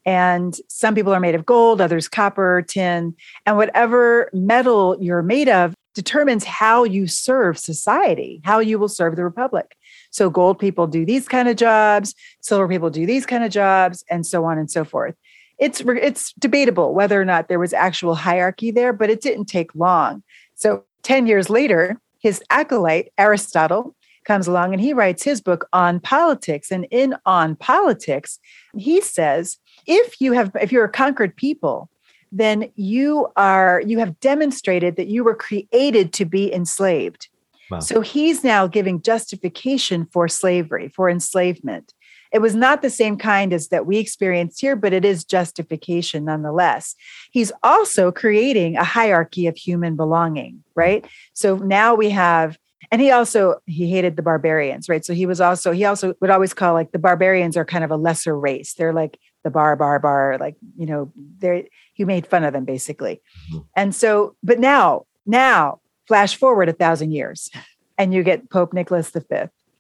And 0.05 0.55
some 0.67 0.93
people 0.93 1.13
are 1.13 1.19
made 1.19 1.33
of 1.35 1.45
gold, 1.45 1.81
others 1.81 2.07
copper, 2.07 2.63
tin, 2.67 3.15
and 3.45 3.57
whatever 3.57 4.29
metal 4.33 4.97
you're 5.01 5.23
made 5.23 5.49
of 5.49 5.73
determines 5.95 6.43
how 6.43 6.83
you 6.83 7.07
serve 7.07 7.57
society, 7.57 8.41
how 8.43 8.59
you 8.59 8.77
will 8.77 8.89
serve 8.89 9.15
the 9.15 9.23
republic. 9.23 9.75
So 10.15 10.29
gold 10.29 10.59
people 10.59 10.87
do 10.87 11.05
these 11.05 11.27
kind 11.27 11.49
of 11.49 11.57
jobs, 11.57 12.15
silver 12.39 12.69
people 12.69 12.89
do 12.89 13.05
these 13.05 13.25
kind 13.25 13.43
of 13.43 13.51
jobs, 13.51 14.01
and 14.09 14.25
so 14.25 14.45
on 14.45 14.57
and 14.57 14.71
so 14.71 14.85
forth. 14.85 15.13
It's 15.59 15.81
it's 15.81 16.31
debatable 16.39 16.93
whether 16.93 17.19
or 17.19 17.25
not 17.25 17.49
there 17.49 17.59
was 17.59 17.73
actual 17.73 18.15
hierarchy 18.15 18.71
there, 18.71 18.93
but 18.93 19.09
it 19.09 19.19
didn't 19.19 19.47
take 19.47 19.75
long. 19.75 20.23
So 20.55 20.85
10 21.03 21.27
years 21.27 21.49
later, 21.49 21.99
his 22.19 22.41
acolyte 22.49 23.11
Aristotle 23.17 23.93
comes 24.23 24.47
along 24.47 24.71
and 24.71 24.81
he 24.81 24.93
writes 24.93 25.23
his 25.23 25.41
book 25.41 25.67
on 25.73 25.99
politics 25.99 26.71
and 26.71 26.87
in 26.91 27.15
on 27.25 27.57
politics, 27.57 28.39
he 28.77 29.01
says 29.01 29.57
if 29.85 30.21
you 30.21 30.31
have 30.31 30.49
if 30.61 30.71
you're 30.71 30.85
a 30.85 30.89
conquered 30.89 31.35
people, 31.35 31.89
then 32.31 32.71
you 32.75 33.27
are 33.35 33.83
you 33.85 33.99
have 33.99 34.17
demonstrated 34.21 34.95
that 34.95 35.07
you 35.07 35.25
were 35.25 35.35
created 35.35 36.13
to 36.13 36.23
be 36.23 36.53
enslaved. 36.53 37.27
Wow. 37.69 37.79
So 37.79 38.01
he's 38.01 38.43
now 38.43 38.67
giving 38.67 39.01
justification 39.01 40.07
for 40.11 40.27
slavery, 40.27 40.87
for 40.89 41.09
enslavement. 41.09 41.93
It 42.31 42.39
was 42.39 42.55
not 42.55 42.81
the 42.81 42.89
same 42.89 43.17
kind 43.17 43.53
as 43.53 43.69
that 43.69 43.85
we 43.85 43.97
experienced 43.97 44.59
here, 44.59 44.75
but 44.75 44.91
it 44.93 45.05
is 45.05 45.23
justification 45.23 46.25
nonetheless. 46.25 46.95
He's 47.31 47.51
also 47.63 48.11
creating 48.11 48.75
a 48.75 48.83
hierarchy 48.83 49.47
of 49.47 49.55
human 49.55 49.95
belonging, 49.95 50.63
right? 50.75 51.05
So 51.33 51.57
now 51.57 51.95
we 51.95 52.09
have 52.09 52.57
and 52.91 53.01
he 53.01 53.09
also 53.09 53.55
he 53.65 53.89
hated 53.89 54.15
the 54.15 54.21
barbarians 54.21 54.87
right 54.87 55.03
so 55.03 55.11
he 55.13 55.25
was 55.25 55.41
also 55.41 55.71
he 55.71 55.85
also 55.85 56.13
would 56.21 56.29
always 56.29 56.53
call 56.53 56.73
like 56.73 56.91
the 56.91 56.99
barbarians 56.99 57.57
are 57.57 57.65
kind 57.65 57.83
of 57.83 57.89
a 57.89 57.95
lesser 57.95 58.37
race 58.37 58.75
they're 58.75 58.93
like 58.93 59.17
the 59.43 59.49
bar 59.49 59.75
bar 59.75 59.97
bar 59.97 60.37
like 60.39 60.55
you 60.77 60.85
know 60.85 61.11
they're 61.39 61.63
he 61.93 62.05
made 62.05 62.27
fun 62.27 62.43
of 62.43 62.53
them 62.53 62.63
basically 62.63 63.21
Mhm. 63.51 63.65
and 63.75 63.95
so 63.95 64.35
but 64.43 64.59
now 64.59 65.05
now 65.25 65.79
flash 66.07 66.35
forward 66.35 66.69
a 66.69 66.73
thousand 66.73 67.11
years 67.11 67.49
and 67.97 68.13
you 68.13 68.23
get 68.23 68.49
pope 68.49 68.73
nicholas 68.73 69.09
v 69.09 69.19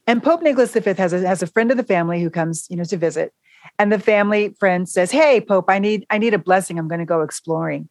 and 0.07 0.23
pope 0.23 0.41
nicholas 0.41 0.73
v 0.73 0.93
has 0.93 1.13
a, 1.13 1.27
has 1.27 1.41
a 1.41 1.47
friend 1.47 1.71
of 1.71 1.77
the 1.77 1.83
family 1.83 2.21
who 2.21 2.29
comes 2.29 2.67
you 2.69 2.75
know 2.75 2.83
to 2.83 2.97
visit. 2.97 3.33
And 3.79 3.91
the 3.91 3.99
family 3.99 4.55
friend 4.59 4.87
says 4.87 5.11
hey 5.11 5.41
pope 5.41 5.65
i 5.69 5.79
need 5.79 6.05
i 6.09 6.17
need 6.17 6.33
a 6.33 6.39
blessing. 6.39 6.77
I'm 6.77 6.87
going 6.87 6.99
to 6.99 7.05
go 7.05 7.21
exploring. 7.21 7.89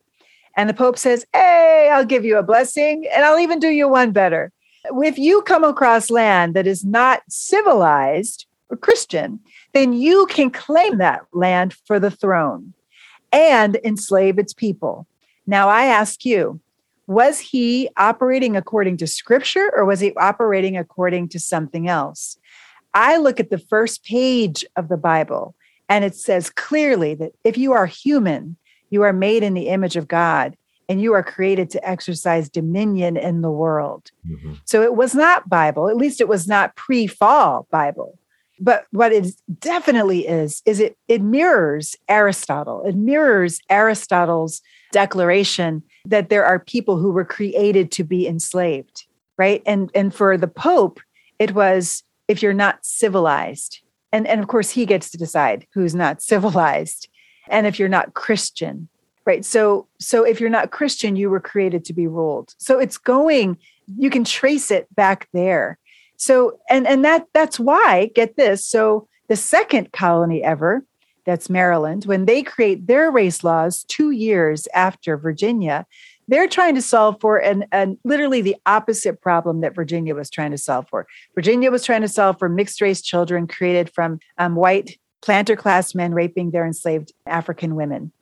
And 0.56 0.68
the 0.68 0.74
pope 0.74 0.98
says 0.98 1.26
hey 1.32 1.90
i'll 1.92 2.04
give 2.04 2.24
you 2.24 2.38
a 2.38 2.42
blessing 2.42 3.06
and 3.12 3.24
i'll 3.24 3.40
even 3.40 3.58
do 3.58 3.68
you 3.68 3.88
one 3.88 4.12
better. 4.12 4.52
If 4.86 5.18
you 5.18 5.42
come 5.42 5.64
across 5.64 6.10
land 6.10 6.54
that 6.54 6.66
is 6.66 6.84
not 6.84 7.22
civilized 7.28 8.46
or 8.68 8.76
Christian, 8.76 9.40
then 9.72 9.92
you 9.92 10.26
can 10.26 10.50
claim 10.50 10.98
that 10.98 11.22
land 11.32 11.72
for 11.72 11.98
the 11.98 12.10
throne 12.10 12.74
and 13.32 13.78
enslave 13.82 14.38
its 14.38 14.52
people. 14.52 15.06
Now, 15.46 15.68
I 15.68 15.86
ask 15.86 16.24
you, 16.24 16.60
was 17.06 17.38
he 17.38 17.88
operating 17.96 18.56
according 18.56 18.96
to 18.98 19.06
scripture 19.06 19.70
or 19.76 19.84
was 19.84 20.00
he 20.00 20.14
operating 20.16 20.76
according 20.76 21.28
to 21.30 21.38
something 21.38 21.88
else? 21.88 22.38
I 22.94 23.16
look 23.18 23.40
at 23.40 23.50
the 23.50 23.58
first 23.58 24.04
page 24.04 24.64
of 24.76 24.88
the 24.88 24.96
Bible 24.96 25.54
and 25.88 26.04
it 26.04 26.14
says 26.14 26.50
clearly 26.50 27.14
that 27.16 27.32
if 27.44 27.58
you 27.58 27.72
are 27.72 27.86
human, 27.86 28.56
you 28.90 29.02
are 29.02 29.12
made 29.12 29.42
in 29.42 29.54
the 29.54 29.68
image 29.68 29.96
of 29.96 30.08
God 30.08 30.56
and 30.88 31.00
you 31.00 31.12
are 31.14 31.22
created 31.22 31.70
to 31.70 31.88
exercise 31.88 32.48
dominion 32.48 33.16
in 33.16 33.40
the 33.40 33.50
world. 33.50 34.10
Mhm. 34.26 34.58
So 34.64 34.82
it 34.82 34.94
was 34.94 35.14
not 35.14 35.48
Bible, 35.48 35.88
at 35.88 35.96
least 35.96 36.20
it 36.20 36.28
was 36.28 36.46
not 36.46 36.76
pre-fall 36.76 37.66
Bible. 37.70 38.18
But 38.60 38.86
what 38.92 39.12
it 39.12 39.34
definitely 39.58 40.28
is, 40.28 40.62
is 40.64 40.78
it 40.78 40.96
it 41.08 41.20
mirrors 41.20 41.96
Aristotle. 42.08 42.84
It 42.84 42.94
mirrors 42.94 43.60
Aristotle's 43.68 44.62
declaration 44.92 45.82
that 46.04 46.28
there 46.28 46.44
are 46.44 46.58
people 46.58 46.98
who 46.98 47.10
were 47.10 47.24
created 47.24 47.90
to 47.92 48.04
be 48.04 48.26
enslaved, 48.26 49.06
right? 49.38 49.62
And 49.66 49.90
and 49.94 50.14
for 50.14 50.36
the 50.36 50.48
Pope, 50.48 51.00
it 51.38 51.54
was 51.54 52.02
if 52.28 52.42
you're 52.42 52.52
not 52.52 52.84
civilized. 52.84 53.80
And, 54.12 54.26
and 54.26 54.40
of 54.40 54.46
course 54.46 54.70
he 54.70 54.86
gets 54.86 55.10
to 55.10 55.18
decide 55.18 55.66
who's 55.74 55.94
not 55.94 56.22
civilized. 56.32 57.08
And 57.48 57.66
if 57.66 57.78
you're 57.78 57.88
not 57.88 58.14
Christian, 58.14 58.88
right? 59.26 59.44
So 59.44 59.88
so 60.00 60.24
if 60.24 60.40
you're 60.40 60.50
not 60.50 60.70
Christian, 60.70 61.16
you 61.16 61.30
were 61.30 61.40
created 61.40 61.84
to 61.86 61.92
be 61.92 62.06
ruled. 62.06 62.54
So 62.58 62.78
it's 62.78 62.98
going, 62.98 63.58
you 63.98 64.10
can 64.10 64.24
trace 64.24 64.70
it 64.70 64.94
back 64.94 65.28
there. 65.32 65.78
So 66.16 66.58
and 66.70 66.86
and 66.86 67.04
that 67.04 67.26
that's 67.32 67.58
why 67.58 68.10
get 68.14 68.36
this. 68.36 68.66
So 68.66 69.08
the 69.28 69.36
second 69.36 69.92
colony 69.92 70.42
ever, 70.42 70.84
that's 71.24 71.50
Maryland, 71.50 72.04
when 72.04 72.26
they 72.26 72.42
create 72.42 72.87
their 72.87 73.10
race 73.10 73.42
laws 73.44 73.84
2 73.84 74.10
years 74.10 74.68
after 74.74 75.16
Virginia, 75.16 75.87
they're 76.28 76.48
trying 76.48 76.74
to 76.74 76.82
solve 76.82 77.20
for 77.20 77.38
an, 77.38 77.66
an 77.72 77.98
literally 78.04 78.40
the 78.40 78.56
opposite 78.66 79.20
problem 79.20 79.60
that 79.60 79.74
Virginia 79.74 80.14
was 80.14 80.30
trying 80.30 80.50
to 80.50 80.58
solve 80.58 80.88
for. 80.88 81.06
Virginia 81.34 81.70
was 81.70 81.84
trying 81.84 82.00
to 82.02 82.08
solve 82.08 82.38
for 82.38 82.48
mixed 82.48 82.80
race 82.80 83.02
children 83.02 83.46
created 83.46 83.90
from 83.90 84.18
um, 84.38 84.54
white 84.54 84.98
planter 85.20 85.56
class 85.56 85.94
men 85.94 86.12
raping 86.12 86.50
their 86.50 86.66
enslaved 86.66 87.12
African 87.26 87.74
women. 87.74 88.12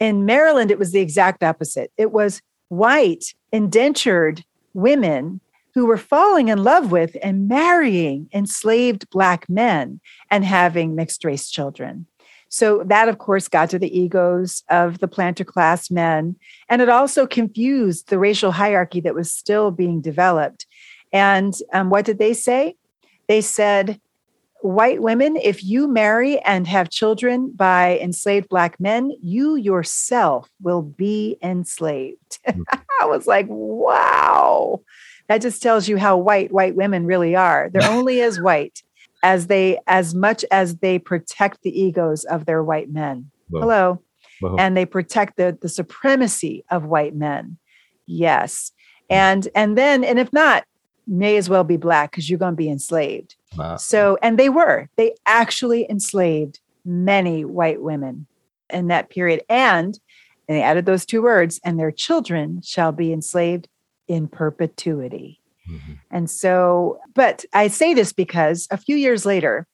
In 0.00 0.26
Maryland, 0.26 0.70
it 0.70 0.78
was 0.78 0.92
the 0.92 1.00
exact 1.00 1.42
opposite. 1.42 1.92
It 1.96 2.12
was 2.12 2.42
white 2.68 3.34
indentured 3.52 4.44
women 4.74 5.40
who 5.74 5.86
were 5.86 5.96
falling 5.96 6.48
in 6.48 6.62
love 6.62 6.92
with 6.92 7.16
and 7.22 7.48
marrying 7.48 8.28
enslaved 8.32 9.08
Black 9.10 9.48
men 9.48 10.00
and 10.30 10.44
having 10.44 10.94
mixed 10.94 11.24
race 11.24 11.50
children. 11.50 12.06
So 12.54 12.84
that, 12.86 13.08
of 13.08 13.18
course, 13.18 13.48
got 13.48 13.68
to 13.70 13.80
the 13.80 13.98
egos 13.98 14.62
of 14.70 15.00
the 15.00 15.08
planter 15.08 15.42
class 15.42 15.90
men. 15.90 16.36
And 16.68 16.80
it 16.80 16.88
also 16.88 17.26
confused 17.26 18.10
the 18.10 18.18
racial 18.20 18.52
hierarchy 18.52 19.00
that 19.00 19.12
was 19.16 19.28
still 19.28 19.72
being 19.72 20.00
developed. 20.00 20.64
And 21.12 21.52
um, 21.72 21.90
what 21.90 22.04
did 22.04 22.20
they 22.20 22.32
say? 22.32 22.76
They 23.26 23.40
said, 23.40 24.00
white 24.60 25.02
women, 25.02 25.34
if 25.34 25.64
you 25.64 25.88
marry 25.88 26.38
and 26.42 26.68
have 26.68 26.90
children 26.90 27.50
by 27.50 27.98
enslaved 27.98 28.48
Black 28.48 28.78
men, 28.78 29.10
you 29.20 29.56
yourself 29.56 30.48
will 30.62 30.82
be 30.82 31.36
enslaved. 31.42 32.38
I 32.46 33.06
was 33.06 33.26
like, 33.26 33.46
wow. 33.48 34.80
That 35.26 35.42
just 35.42 35.60
tells 35.60 35.88
you 35.88 35.96
how 35.96 36.18
white 36.18 36.52
white 36.52 36.76
women 36.76 37.04
really 37.04 37.34
are. 37.34 37.68
They're 37.68 37.90
only 37.90 38.20
as 38.20 38.40
white 38.40 38.84
as 39.24 39.48
they 39.48 39.80
as 39.88 40.14
much 40.14 40.44
as 40.52 40.76
they 40.76 40.98
protect 41.00 41.62
the 41.62 41.80
egos 41.80 42.24
of 42.24 42.44
their 42.46 42.62
white 42.62 42.90
men. 42.92 43.30
Hello. 43.50 44.00
And 44.58 44.76
they 44.76 44.84
protect 44.84 45.36
the, 45.36 45.56
the 45.60 45.68
supremacy 45.68 46.64
of 46.70 46.84
white 46.84 47.16
men. 47.16 47.56
Yes. 48.06 48.72
And 49.08 49.48
and 49.54 49.76
then, 49.78 50.04
and 50.04 50.18
if 50.18 50.32
not, 50.32 50.64
may 51.06 51.36
as 51.36 51.48
well 51.48 51.64
be 51.64 51.78
black 51.78 52.10
because 52.10 52.28
you're 52.28 52.38
going 52.38 52.52
to 52.52 52.56
be 52.56 52.68
enslaved. 52.68 53.36
Wow. 53.56 53.76
So, 53.76 54.18
and 54.22 54.38
they 54.38 54.48
were, 54.50 54.88
they 54.96 55.14
actually 55.26 55.88
enslaved 55.88 56.60
many 56.84 57.44
white 57.44 57.80
women 57.80 58.26
in 58.70 58.88
that 58.88 59.08
period. 59.10 59.42
And, 59.48 59.98
and 60.48 60.58
they 60.58 60.62
added 60.62 60.84
those 60.84 61.06
two 61.06 61.22
words, 61.22 61.60
and 61.64 61.78
their 61.78 61.92
children 61.92 62.60
shall 62.62 62.92
be 62.92 63.12
enslaved 63.12 63.68
in 64.08 64.28
perpetuity. 64.28 65.40
Mhm. 65.68 65.98
And 66.10 66.30
so, 66.30 66.98
but 67.14 67.44
I 67.52 67.68
say 67.68 67.94
this 67.94 68.12
because 68.12 68.68
a 68.70 68.76
few 68.76 68.96
years 68.96 69.24
later, 69.24 69.66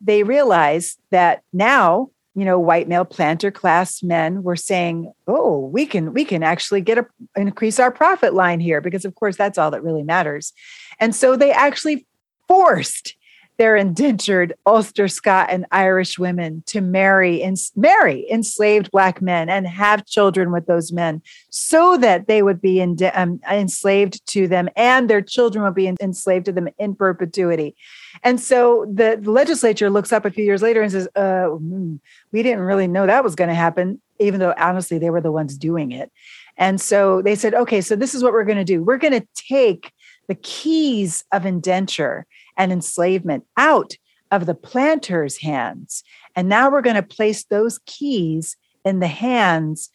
they 0.00 0.22
realized 0.22 0.98
that 1.10 1.42
now, 1.52 2.10
you 2.34 2.44
know, 2.44 2.58
white 2.58 2.88
male 2.88 3.04
planter 3.04 3.50
class 3.50 4.02
men 4.02 4.42
were 4.42 4.56
saying, 4.56 5.12
"Oh, 5.26 5.66
we 5.72 5.86
can 5.86 6.12
we 6.12 6.24
can 6.24 6.42
actually 6.42 6.80
get 6.80 6.98
a 6.98 7.06
increase 7.36 7.78
our 7.78 7.90
profit 7.90 8.34
line 8.34 8.60
here 8.60 8.80
because 8.80 9.04
of 9.04 9.14
course 9.14 9.36
that's 9.36 9.58
all 9.58 9.70
that 9.70 9.82
really 9.82 10.02
matters." 10.04 10.52
And 10.98 11.14
so 11.14 11.36
they 11.36 11.52
actually 11.52 12.06
forced 12.48 13.14
their 13.60 13.76
indentured 13.76 14.54
Ulster 14.64 15.06
Scot 15.06 15.48
and 15.50 15.66
Irish 15.70 16.18
women 16.18 16.62
to 16.64 16.80
marry 16.80 17.42
and 17.42 17.58
marry 17.76 18.26
enslaved 18.30 18.90
black 18.90 19.20
men 19.20 19.50
and 19.50 19.66
have 19.66 20.06
children 20.06 20.50
with 20.50 20.64
those 20.64 20.92
men 20.92 21.20
so 21.50 21.98
that 21.98 22.26
they 22.26 22.40
would 22.40 22.62
be 22.62 22.80
in, 22.80 22.96
um, 23.12 23.38
enslaved 23.50 24.26
to 24.28 24.48
them 24.48 24.70
and 24.76 25.10
their 25.10 25.20
children 25.20 25.62
would 25.62 25.74
be 25.74 25.86
in, 25.86 25.96
enslaved 26.00 26.46
to 26.46 26.52
them 26.52 26.70
in 26.78 26.94
perpetuity. 26.94 27.76
And 28.24 28.40
so 28.40 28.86
the, 28.90 29.18
the, 29.20 29.30
legislature 29.30 29.90
looks 29.90 30.10
up 30.10 30.24
a 30.24 30.30
few 30.30 30.42
years 30.42 30.62
later 30.62 30.80
and 30.80 30.90
says, 30.90 31.06
uh, 31.14 31.48
hmm, 31.48 31.96
we 32.32 32.42
didn't 32.42 32.60
really 32.60 32.88
know 32.88 33.06
that 33.06 33.22
was 33.22 33.34
going 33.34 33.48
to 33.48 33.54
happen, 33.54 34.00
even 34.18 34.40
though 34.40 34.54
honestly 34.56 34.96
they 34.96 35.10
were 35.10 35.20
the 35.20 35.32
ones 35.32 35.58
doing 35.58 35.92
it. 35.92 36.10
And 36.56 36.80
so 36.80 37.20
they 37.20 37.34
said, 37.34 37.52
okay, 37.52 37.82
so 37.82 37.94
this 37.94 38.14
is 38.14 38.22
what 38.22 38.32
we're 38.32 38.44
going 38.44 38.56
to 38.56 38.64
do. 38.64 38.82
We're 38.82 38.96
going 38.96 39.20
to 39.20 39.28
take 39.34 39.92
the 40.28 40.34
keys 40.36 41.24
of 41.30 41.44
indenture 41.44 42.26
and 42.56 42.72
enslavement 42.72 43.44
out 43.56 43.96
of 44.30 44.46
the 44.46 44.54
planter's 44.54 45.38
hands. 45.38 46.04
And 46.36 46.48
now 46.48 46.70
we're 46.70 46.82
going 46.82 46.96
to 46.96 47.02
place 47.02 47.44
those 47.44 47.80
keys 47.86 48.56
in 48.84 49.00
the 49.00 49.08
hands 49.08 49.90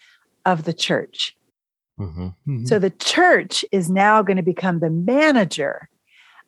of 0.46 0.64
the 0.64 0.74
church. 0.74 1.36
Mm-hmm. 2.00 2.26
Mm-hmm. 2.26 2.66
So 2.66 2.80
the 2.80 2.90
church 2.90 3.64
is 3.72 3.90
now 3.90 4.22
going 4.22 4.38
to 4.38 4.44
become 4.44 4.80
the 4.80 4.90
manager 4.90 5.90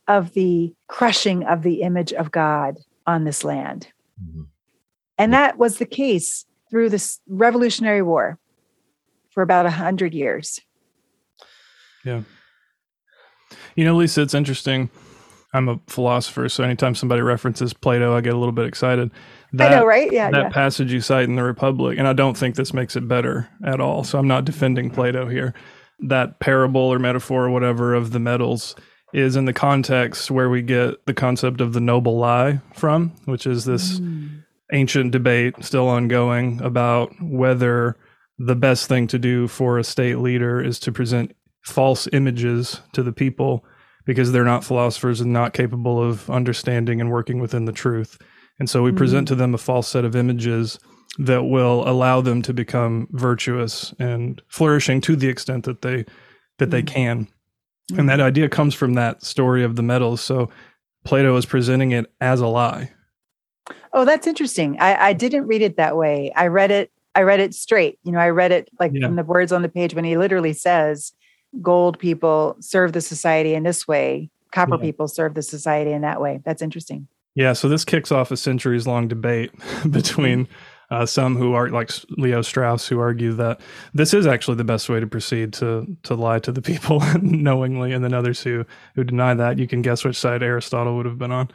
of 0.08 0.34
the 0.34 0.74
crushing 0.88 1.46
of 1.46 1.64
the 1.64 1.82
image 1.82 2.14
of 2.14 2.32
God 2.32 2.78
on 3.06 3.24
this 3.24 3.44
land. 3.44 3.88
Mm-hmm. 4.22 4.44
And 5.18 5.34
that 5.34 5.58
was 5.58 5.78
the 5.78 5.86
case 5.86 6.46
through 6.70 6.90
this 6.90 7.20
Revolutionary 7.28 8.02
War 8.02 8.38
for 9.30 9.42
about 9.42 9.66
a 9.66 9.72
hundred 9.72 10.14
years. 10.14 10.60
Yeah. 12.04 12.22
You 13.76 13.86
know, 13.86 13.96
Lisa, 13.96 14.22
it's 14.22 14.34
interesting. 14.34 14.90
I'm 15.58 15.70
a 15.70 15.80
philosopher, 15.88 16.48
so 16.50 16.64
anytime 16.64 16.96
somebody 16.96 17.22
references 17.22 17.74
Plato, 17.74 18.16
I 18.16 18.22
get 18.22 18.34
a 18.34 18.38
little 18.38 18.54
bit 18.54 18.68
excited. 18.68 19.12
That, 19.54 19.74
I 19.74 19.76
know, 19.78 19.86
right? 19.86 20.12
Yeah. 20.12 20.30
That 20.30 20.44
yeah. 20.44 20.50
passage 20.50 20.92
you 20.92 21.02
cite 21.02 21.28
in 21.28 21.36
the 21.36 21.44
Republic, 21.44 21.98
and 21.98 22.08
I 22.08 22.14
don't 22.14 22.38
think 22.38 22.56
this 22.56 22.74
makes 22.74 22.96
it 22.96 23.08
better 23.08 23.50
at 23.66 23.82
all. 23.82 24.04
So 24.04 24.20
I'm 24.20 24.28
not 24.28 24.46
defending 24.46 24.90
Plato 24.90 25.28
here. 25.28 25.54
That 26.00 26.40
parable 26.40 26.82
or 26.82 27.00
metaphor 27.00 27.46
or 27.46 27.50
whatever 27.50 27.96
of 27.96 28.12
the 28.12 28.20
metals 28.20 28.76
is 29.14 29.36
in 29.36 29.46
the 29.46 29.54
context 29.54 30.30
where 30.30 30.50
we 30.50 30.62
get 30.62 31.06
the 31.06 31.14
concept 31.14 31.60
of 31.60 31.74
the 31.74 31.82
noble 31.82 32.18
lie 32.18 32.60
from, 32.74 33.14
which 33.26 33.48
is 33.48 33.66
this 33.66 34.00
mm. 34.00 34.44
ancient 34.74 35.12
debate 35.12 35.56
still 35.62 35.88
ongoing 35.88 36.62
about 36.62 37.12
whether 37.22 37.98
the 38.38 38.56
best 38.56 38.88
thing 38.88 39.08
to 39.08 39.18
do 39.18 39.48
for 39.48 39.80
a 39.80 39.84
state 39.84 40.20
leader 40.20 40.62
is 40.62 40.78
to 40.80 40.92
present 40.92 41.36
false 41.64 42.08
images 42.14 42.82
to 42.94 43.02
the 43.02 43.12
people 43.12 43.66
because 44.08 44.32
they're 44.32 44.46
not 44.46 44.64
philosophers 44.64 45.22
and 45.22 45.32
not 45.32 45.54
capable 45.54 46.02
of 46.02 46.28
understanding 46.30 47.00
and 47.00 47.12
working 47.12 47.40
within 47.40 47.66
the 47.66 47.72
truth. 47.72 48.18
And 48.58 48.68
so 48.68 48.82
we 48.82 48.90
mm-hmm. 48.90 48.98
present 48.98 49.28
to 49.28 49.36
them 49.36 49.54
a 49.54 49.60
false 49.60 49.88
set 49.88 50.06
of 50.06 50.16
images 50.16 50.80
that 51.20 51.44
will 51.44 51.88
allow 51.88 52.22
them 52.22 52.42
to 52.44 52.54
become 52.54 53.08
virtuous 53.12 53.94
and 54.00 54.42
flourishing 54.48 55.02
to 55.02 55.16
the 55.16 55.28
extent 55.28 55.66
that 55.66 55.82
they 55.82 56.06
that 56.58 56.66
mm-hmm. 56.66 56.70
they 56.72 56.84
can. 56.84 57.26
Mm-hmm. 57.26 58.00
And 58.00 58.10
that 58.10 58.22
idea 58.22 58.50
comes 58.50 58.74
from 58.74 58.94
that 58.94 59.24
story 59.24 59.64
of 59.64 59.76
the 59.76 59.84
metals. 59.84 60.22
So 60.22 60.50
Plato 61.04 61.36
is 61.36 61.46
presenting 61.46 61.92
it 61.92 62.12
as 62.22 62.40
a 62.40 62.48
lie. 62.48 62.92
Oh, 63.94 64.06
that's 64.06 64.28
interesting. 64.28 64.80
I, 64.80 65.08
I 65.08 65.14
didn't 65.14 65.48
read 65.48 65.62
it 65.62 65.78
that 65.78 65.98
way. 65.98 66.32
I 66.36 66.48
read 66.48 66.72
it 66.72 66.92
I 67.14 67.24
read 67.24 67.40
it 67.42 67.54
straight. 67.54 68.00
You 68.04 68.14
know, 68.14 68.20
I 68.20 68.30
read 68.30 68.52
it 68.54 68.70
like 68.80 68.92
yeah. 68.94 69.08
from 69.08 69.18
the 69.18 69.24
words 69.24 69.52
on 69.52 69.64
the 69.64 69.70
page 69.70 69.94
when 69.94 70.06
he 70.06 70.18
literally 70.18 70.54
says, 70.54 71.14
gold 71.62 72.00
people 72.00 72.56
serve 72.60 72.94
the 72.94 73.02
society 73.02 73.54
in 73.54 73.64
this 73.64 73.88
way, 73.88 74.30
copper 74.52 74.76
yeah. 74.76 74.82
people 74.82 75.08
serve 75.08 75.34
the 75.34 75.42
society 75.42 75.92
in 75.92 76.02
that 76.02 76.22
way. 76.22 76.42
That's 76.44 76.62
interesting. 76.62 77.08
Yeah, 77.36 77.54
so 77.54 77.70
this 77.70 77.86
kicks 77.86 78.12
off 78.12 78.32
a 78.32 78.38
centuries 78.38 78.88
long 78.88 79.08
debate 79.08 79.52
between 79.90 80.48
uh, 80.90 81.06
some 81.06 81.36
who 81.36 81.54
are 81.54 81.70
like 81.70 81.92
Leo 82.18 82.42
Strauss, 82.42 82.88
who 82.88 83.00
argue 83.00 83.34
that 83.34 83.60
this 83.94 84.14
is 84.14 84.26
actually 84.26 84.58
the 84.58 84.64
best 84.64 84.90
way 84.90 85.00
to 85.00 85.08
proceed 85.08 85.54
to 85.54 85.86
to 86.04 86.16
lie 86.16 86.40
to 86.40 86.52
the 86.52 86.62
people 86.62 87.04
knowingly, 87.22 87.92
and 87.92 88.04
then 88.04 88.14
others 88.14 88.42
who 88.42 88.66
who 88.96 89.04
deny 89.04 89.34
that. 89.34 89.60
You 89.60 89.68
can 89.68 89.82
guess 89.82 90.04
which 90.04 90.16
side 90.16 90.42
Aristotle 90.42 90.96
would 90.98 91.06
have 91.06 91.20
been 91.20 91.32
on. 91.32 91.50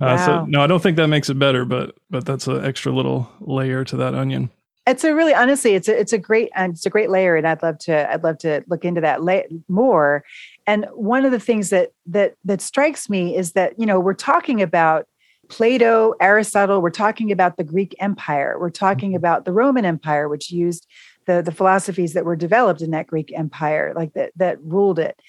Uh, 0.00 0.14
wow. 0.16 0.26
So 0.26 0.44
no, 0.46 0.60
I 0.60 0.66
don't 0.66 0.82
think 0.82 0.96
that 0.96 1.08
makes 1.08 1.30
it 1.30 1.38
better, 1.38 1.64
but 1.64 1.96
but 2.10 2.26
that's 2.26 2.46
an 2.46 2.64
extra 2.64 2.92
little 2.92 3.30
layer 3.40 3.84
to 3.84 3.96
that 3.96 4.14
onion 4.14 4.50
it's 4.88 5.04
a 5.04 5.14
really 5.14 5.34
honestly 5.34 5.74
it's 5.74 5.88
a 5.88 5.98
it's 5.98 6.12
a 6.12 6.18
great 6.18 6.50
and 6.54 6.74
it's 6.74 6.86
a 6.86 6.90
great 6.90 7.10
layer 7.10 7.36
and 7.36 7.46
i'd 7.46 7.62
love 7.62 7.78
to 7.78 8.12
i'd 8.12 8.24
love 8.24 8.38
to 8.38 8.62
look 8.68 8.84
into 8.84 9.00
that 9.00 9.22
la- 9.22 9.42
more. 9.68 10.24
And 10.66 10.86
one 10.92 11.24
of 11.24 11.32
the 11.32 11.40
things 11.40 11.70
that 11.70 11.92
that 12.06 12.34
that 12.44 12.60
strikes 12.60 13.08
me 13.08 13.36
is 13.36 13.52
that 13.52 13.78
you 13.78 13.86
know 13.86 14.00
we're 14.00 14.14
talking 14.14 14.60
about 14.60 15.06
plato 15.48 16.14
aristotle 16.20 16.82
we're 16.82 16.90
talking 16.90 17.32
about 17.32 17.56
the 17.56 17.64
greek 17.64 17.94
empire 18.00 18.56
we're 18.60 18.68
talking 18.68 19.10
mm-hmm. 19.10 19.16
about 19.16 19.46
the 19.46 19.52
roman 19.52 19.86
empire 19.86 20.28
which 20.28 20.50
used 20.50 20.86
the 21.28 21.42
the 21.42 21.52
philosophies 21.52 22.14
that 22.14 22.24
were 22.24 22.34
developed 22.34 22.80
in 22.80 22.90
that 22.90 23.06
greek 23.06 23.32
empire 23.38 23.92
like 23.94 24.12
that 24.14 24.32
that 24.34 24.60
ruled 24.62 24.98
it. 24.98 25.20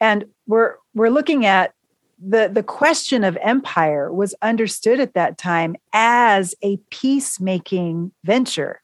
And 0.00 0.26
we're 0.46 0.76
we're 0.94 1.10
looking 1.10 1.44
at 1.44 1.74
the 2.24 2.48
the 2.52 2.62
question 2.62 3.24
of 3.24 3.36
empire 3.42 4.12
was 4.12 4.34
understood 4.42 5.00
at 5.00 5.14
that 5.14 5.36
time 5.36 5.74
as 5.92 6.54
a 6.62 6.76
peacemaking 6.90 8.12
venture 8.22 8.80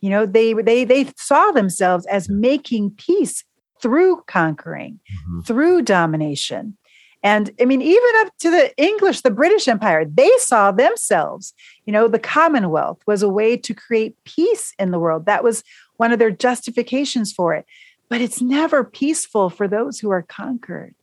you 0.00 0.10
know, 0.10 0.26
they 0.26 0.52
they 0.54 0.84
they 0.84 1.06
saw 1.16 1.50
themselves 1.50 2.06
as 2.06 2.28
making 2.28 2.92
peace 2.92 3.44
through 3.80 4.22
conquering, 4.26 5.00
mm-hmm. 5.12 5.40
through 5.40 5.82
domination. 5.82 6.76
And 7.22 7.50
I 7.60 7.66
mean, 7.66 7.82
even 7.82 8.10
up 8.16 8.32
to 8.38 8.50
the 8.50 8.74
English, 8.82 9.20
the 9.20 9.30
British 9.30 9.68
Empire, 9.68 10.04
they 10.06 10.30
saw 10.38 10.72
themselves, 10.72 11.52
you 11.84 11.92
know, 11.92 12.08
the 12.08 12.18
Commonwealth 12.18 13.02
was 13.06 13.22
a 13.22 13.28
way 13.28 13.56
to 13.58 13.74
create 13.74 14.16
peace 14.24 14.72
in 14.78 14.90
the 14.90 14.98
world. 14.98 15.26
That 15.26 15.44
was 15.44 15.62
one 15.98 16.12
of 16.12 16.18
their 16.18 16.30
justifications 16.30 17.32
for 17.32 17.54
it. 17.54 17.66
But 18.08 18.22
it's 18.22 18.40
never 18.40 18.84
peaceful 18.84 19.50
for 19.50 19.68
those 19.68 20.00
who 20.00 20.10
are 20.10 20.22
conquered. 20.22 20.94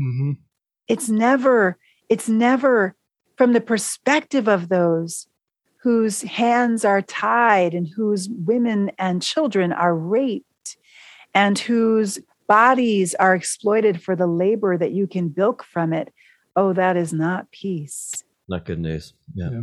Mm-hmm. 0.00 0.32
It's 0.88 1.08
never, 1.08 1.78
it's 2.08 2.28
never 2.28 2.96
from 3.36 3.52
the 3.52 3.60
perspective 3.60 4.48
of 4.48 4.68
those 4.68 5.28
whose 5.82 6.22
hands 6.22 6.84
are 6.84 7.02
tied 7.02 7.74
and 7.74 7.88
whose 7.88 8.28
women 8.30 8.90
and 8.98 9.20
children 9.20 9.72
are 9.72 9.96
raped 9.96 10.76
and 11.34 11.58
whose 11.58 12.20
bodies 12.46 13.14
are 13.16 13.34
exploited 13.34 14.00
for 14.00 14.14
the 14.14 14.26
labor 14.26 14.78
that 14.78 14.92
you 14.92 15.06
can 15.08 15.28
bilk 15.28 15.64
from 15.64 15.92
it. 15.92 16.12
Oh, 16.54 16.72
that 16.72 16.96
is 16.96 17.12
not 17.12 17.50
peace. 17.50 18.12
Not 18.48 18.64
good 18.64 18.78
news. 18.78 19.14
Yeah. 19.34 19.50
yeah. 19.50 19.60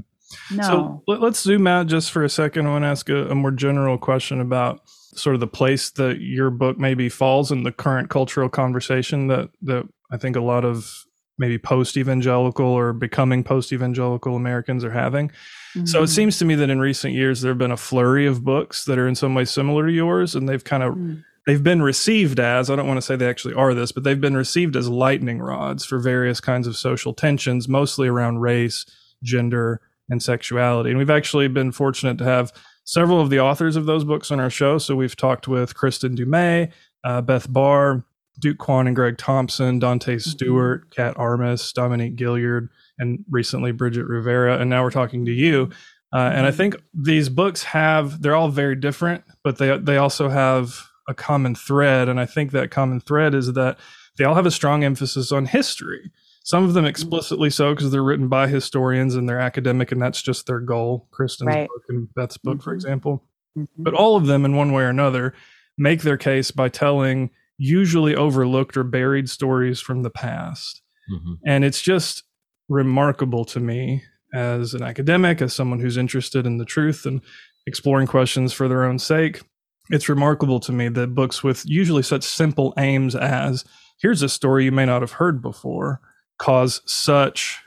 No. 0.51 0.63
So 0.63 1.03
let, 1.07 1.23
us 1.23 1.39
zoom 1.39 1.67
out 1.67 1.87
just 1.87 2.11
for 2.11 2.23
a 2.23 2.29
second. 2.29 2.67
I 2.67 2.71
want 2.71 2.83
to 2.83 2.87
ask 2.87 3.09
a, 3.09 3.29
a 3.29 3.35
more 3.35 3.51
general 3.51 3.97
question 3.97 4.41
about 4.41 4.81
sort 4.87 5.35
of 5.35 5.39
the 5.39 5.47
place 5.47 5.89
that 5.91 6.19
your 6.19 6.49
book 6.49 6.77
maybe 6.77 7.09
falls 7.09 7.51
in 7.51 7.63
the 7.63 7.71
current 7.71 8.09
cultural 8.09 8.49
conversation 8.49 9.27
that 9.27 9.49
that 9.63 9.87
I 10.11 10.17
think 10.17 10.35
a 10.35 10.41
lot 10.41 10.65
of 10.65 11.05
maybe 11.39 11.57
post 11.57 11.97
evangelical 11.97 12.67
or 12.67 12.93
becoming 12.93 13.43
post 13.43 13.73
evangelical 13.73 14.35
Americans 14.35 14.83
are 14.83 14.91
having. 14.91 15.29
Mm-hmm. 15.29 15.85
So 15.85 15.99
it 15.99 16.03
mm-hmm. 16.03 16.13
seems 16.13 16.37
to 16.39 16.45
me 16.45 16.55
that 16.55 16.69
in 16.69 16.79
recent 16.79 17.13
years 17.13 17.41
there 17.41 17.51
have 17.51 17.57
been 17.57 17.71
a 17.71 17.77
flurry 17.77 18.27
of 18.27 18.43
books 18.43 18.85
that 18.85 18.99
are 18.99 19.07
in 19.07 19.15
some 19.15 19.33
way 19.33 19.45
similar 19.45 19.87
to 19.87 19.91
yours, 19.91 20.35
and 20.35 20.47
they've 20.47 20.63
kind 20.63 20.83
of 20.83 20.93
mm. 20.95 21.23
they've 21.47 21.63
been 21.63 21.81
received 21.81 22.39
as 22.39 22.69
I 22.69 22.75
don't 22.75 22.87
want 22.87 22.97
to 22.97 23.01
say 23.01 23.15
they 23.15 23.29
actually 23.29 23.53
are 23.55 23.73
this, 23.73 23.91
but 23.91 24.03
they've 24.03 24.19
been 24.19 24.37
received 24.37 24.75
as 24.75 24.89
lightning 24.89 25.39
rods 25.39 25.85
for 25.85 25.97
various 25.97 26.39
kinds 26.39 26.67
of 26.67 26.75
social 26.75 27.13
tensions, 27.13 27.67
mostly 27.67 28.07
around 28.07 28.39
race, 28.39 28.85
gender, 29.23 29.81
and 30.09 30.21
sexuality. 30.21 30.89
And 30.89 30.99
we've 30.99 31.09
actually 31.09 31.47
been 31.47 31.71
fortunate 31.71 32.17
to 32.17 32.25
have 32.25 32.51
several 32.83 33.21
of 33.21 33.29
the 33.29 33.39
authors 33.39 33.75
of 33.75 33.85
those 33.85 34.03
books 34.03 34.31
on 34.31 34.39
our 34.39 34.49
show. 34.49 34.79
So 34.79 34.95
we've 34.95 35.15
talked 35.15 35.47
with 35.47 35.75
Kristin 35.75 36.15
Du 36.15 36.25
Mez, 36.25 36.71
uh, 37.03 37.21
Beth 37.21 37.51
Barr, 37.51 38.03
Duke 38.39 38.57
Kwon 38.57 38.87
and 38.87 38.95
Greg 38.95 39.17
Thompson, 39.17 39.79
Dante 39.79 40.15
mm-hmm. 40.15 40.29
Stewart, 40.29 40.95
Kat 40.95 41.13
Armas, 41.17 41.71
Dominique 41.73 42.15
Gilliard, 42.15 42.69
and 42.97 43.23
recently 43.29 43.71
Bridget 43.71 44.05
Rivera, 44.05 44.57
and 44.59 44.69
now 44.69 44.83
we're 44.83 44.91
talking 44.91 45.25
to 45.25 45.31
you. 45.31 45.69
Uh, 46.11 46.31
and 46.33 46.45
I 46.45 46.49
mm-hmm. 46.49 46.57
think 46.57 46.75
these 46.93 47.29
books 47.29 47.63
have 47.63 48.21
they're 48.21 48.35
all 48.35 48.49
very 48.49 48.75
different, 48.75 49.23
but 49.43 49.57
they 49.57 49.77
they 49.77 49.97
also 49.97 50.29
have 50.29 50.87
a 51.07 51.13
common 51.13 51.55
thread, 51.55 52.09
and 52.09 52.19
I 52.19 52.25
think 52.25 52.51
that 52.51 52.71
common 52.71 52.99
thread 52.99 53.35
is 53.35 53.53
that 53.53 53.79
they 54.17 54.25
all 54.25 54.35
have 54.35 54.45
a 54.45 54.51
strong 54.51 54.83
emphasis 54.83 55.31
on 55.31 55.45
history. 55.45 56.11
Some 56.43 56.63
of 56.63 56.73
them 56.73 56.83
mm-hmm. 56.83 56.89
explicitly 56.89 57.49
so 57.49 57.75
because 57.75 57.91
they're 57.91 58.03
written 58.03 58.27
by 58.27 58.47
historians 58.47 59.15
and 59.15 59.29
they're 59.29 59.39
academic, 59.39 59.91
and 59.91 60.01
that's 60.01 60.21
just 60.21 60.47
their 60.47 60.59
goal. 60.59 61.07
Kristin's 61.11 61.47
right. 61.47 61.67
book 61.67 61.83
and 61.89 62.13
Beth's 62.15 62.37
book, 62.37 62.55
mm-hmm. 62.55 62.63
for 62.63 62.73
example. 62.73 63.23
Mm-hmm. 63.57 63.83
But 63.83 63.93
all 63.93 64.15
of 64.15 64.25
them, 64.25 64.45
in 64.45 64.55
one 64.55 64.71
way 64.71 64.83
or 64.83 64.89
another, 64.89 65.33
make 65.77 66.01
their 66.01 66.17
case 66.17 66.51
by 66.51 66.69
telling 66.69 67.29
usually 67.59 68.15
overlooked 68.15 68.77
or 68.77 68.83
buried 68.83 69.29
stories 69.29 69.79
from 69.79 70.01
the 70.01 70.09
past. 70.09 70.81
Mm-hmm. 71.11 71.33
And 71.45 71.63
it's 71.63 71.81
just 71.81 72.23
remarkable 72.69 73.45
to 73.45 73.59
me 73.59 74.03
as 74.33 74.73
an 74.73 74.81
academic, 74.81 75.41
as 75.41 75.53
someone 75.53 75.79
who's 75.79 75.97
interested 75.97 76.45
in 76.45 76.57
the 76.57 76.65
truth 76.65 77.05
and 77.05 77.21
exploring 77.67 78.07
questions 78.07 78.53
for 78.53 78.67
their 78.67 78.83
own 78.83 78.97
sake. 78.97 79.41
It's 79.89 80.07
remarkable 80.07 80.59
to 80.61 80.71
me 80.71 80.87
that 80.89 81.13
books 81.15 81.43
with 81.43 81.63
usually 81.65 82.03
such 82.03 82.23
simple 82.23 82.73
aims 82.77 83.15
as 83.15 83.65
here's 83.99 84.21
a 84.21 84.29
story 84.29 84.65
you 84.65 84.71
may 84.71 84.85
not 84.85 85.01
have 85.01 85.13
heard 85.13 85.41
before 85.41 85.99
cause 86.37 86.81
such 86.85 87.59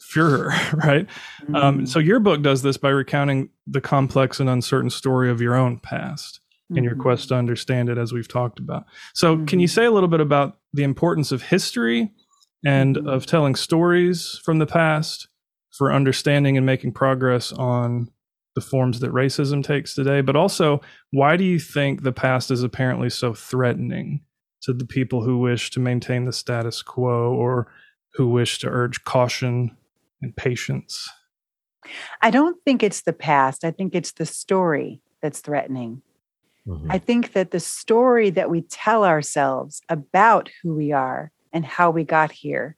furor, 0.00 0.52
right? 0.72 1.06
Um, 1.54 1.86
so 1.86 2.00
your 2.00 2.18
book 2.18 2.42
does 2.42 2.62
this 2.62 2.76
by 2.76 2.88
recounting 2.88 3.50
the 3.66 3.80
complex 3.80 4.40
and 4.40 4.48
uncertain 4.48 4.90
story 4.90 5.30
of 5.30 5.40
your 5.40 5.54
own 5.54 5.78
past 5.78 6.40
in 6.74 6.84
your 6.84 6.94
Mhm. 6.94 7.00
quest 7.00 7.28
to 7.28 7.34
understand 7.34 7.88
it, 7.88 7.96
as 7.98 8.12
we've 8.12 8.28
talked 8.28 8.58
about. 8.58 8.84
So, 9.14 9.44
can 9.46 9.60
you 9.60 9.66
Mhm. 9.68 9.70
say 9.72 9.84
a 9.86 9.90
little 9.90 10.08
bit 10.08 10.20
about 10.20 10.58
the 10.72 10.82
importance 10.82 11.32
of 11.32 11.42
history 11.42 12.12
and 12.64 12.96
Mhm. 12.96 13.08
of 13.08 13.26
telling 13.26 13.54
stories 13.54 14.40
from 14.44 14.58
the 14.58 14.66
past 14.66 15.28
for 15.76 15.92
understanding 15.92 16.56
and 16.56 16.66
making 16.66 16.92
progress 16.92 17.52
on 17.52 18.08
the 18.54 18.60
forms 18.60 19.00
that 19.00 19.12
racism 19.12 19.62
takes 19.64 19.94
today? 19.94 20.20
But 20.20 20.36
also, 20.36 20.80
why 21.10 21.36
do 21.36 21.44
you 21.44 21.58
think 21.58 22.02
the 22.02 22.12
past 22.12 22.50
is 22.50 22.62
apparently 22.62 23.08
so 23.10 23.32
threatening 23.32 24.20
to 24.62 24.72
the 24.72 24.84
people 24.86 25.22
who 25.22 25.38
wish 25.38 25.70
to 25.70 25.80
maintain 25.80 26.24
the 26.24 26.32
status 26.32 26.82
quo 26.82 27.32
or 27.32 27.72
who 28.14 28.28
wish 28.28 28.58
to 28.58 28.68
urge 28.68 29.04
caution 29.04 29.76
and 30.20 30.36
patience? 30.36 31.08
I 32.20 32.30
don't 32.30 32.62
think 32.64 32.82
it's 32.82 33.02
the 33.02 33.12
past. 33.12 33.64
I 33.64 33.70
think 33.70 33.94
it's 33.94 34.12
the 34.12 34.26
story 34.26 35.00
that's 35.22 35.40
threatening. 35.40 36.02
Mhm. 36.68 36.86
I 36.90 36.98
think 36.98 37.32
that 37.32 37.50
the 37.50 37.60
story 37.60 38.30
that 38.30 38.50
we 38.50 38.62
tell 38.62 39.04
ourselves 39.04 39.80
about 39.88 40.50
who 40.62 40.74
we 40.74 40.92
are 40.92 41.30
and 41.52 41.64
how 41.64 41.90
we 41.90 42.04
got 42.04 42.30
here, 42.30 42.76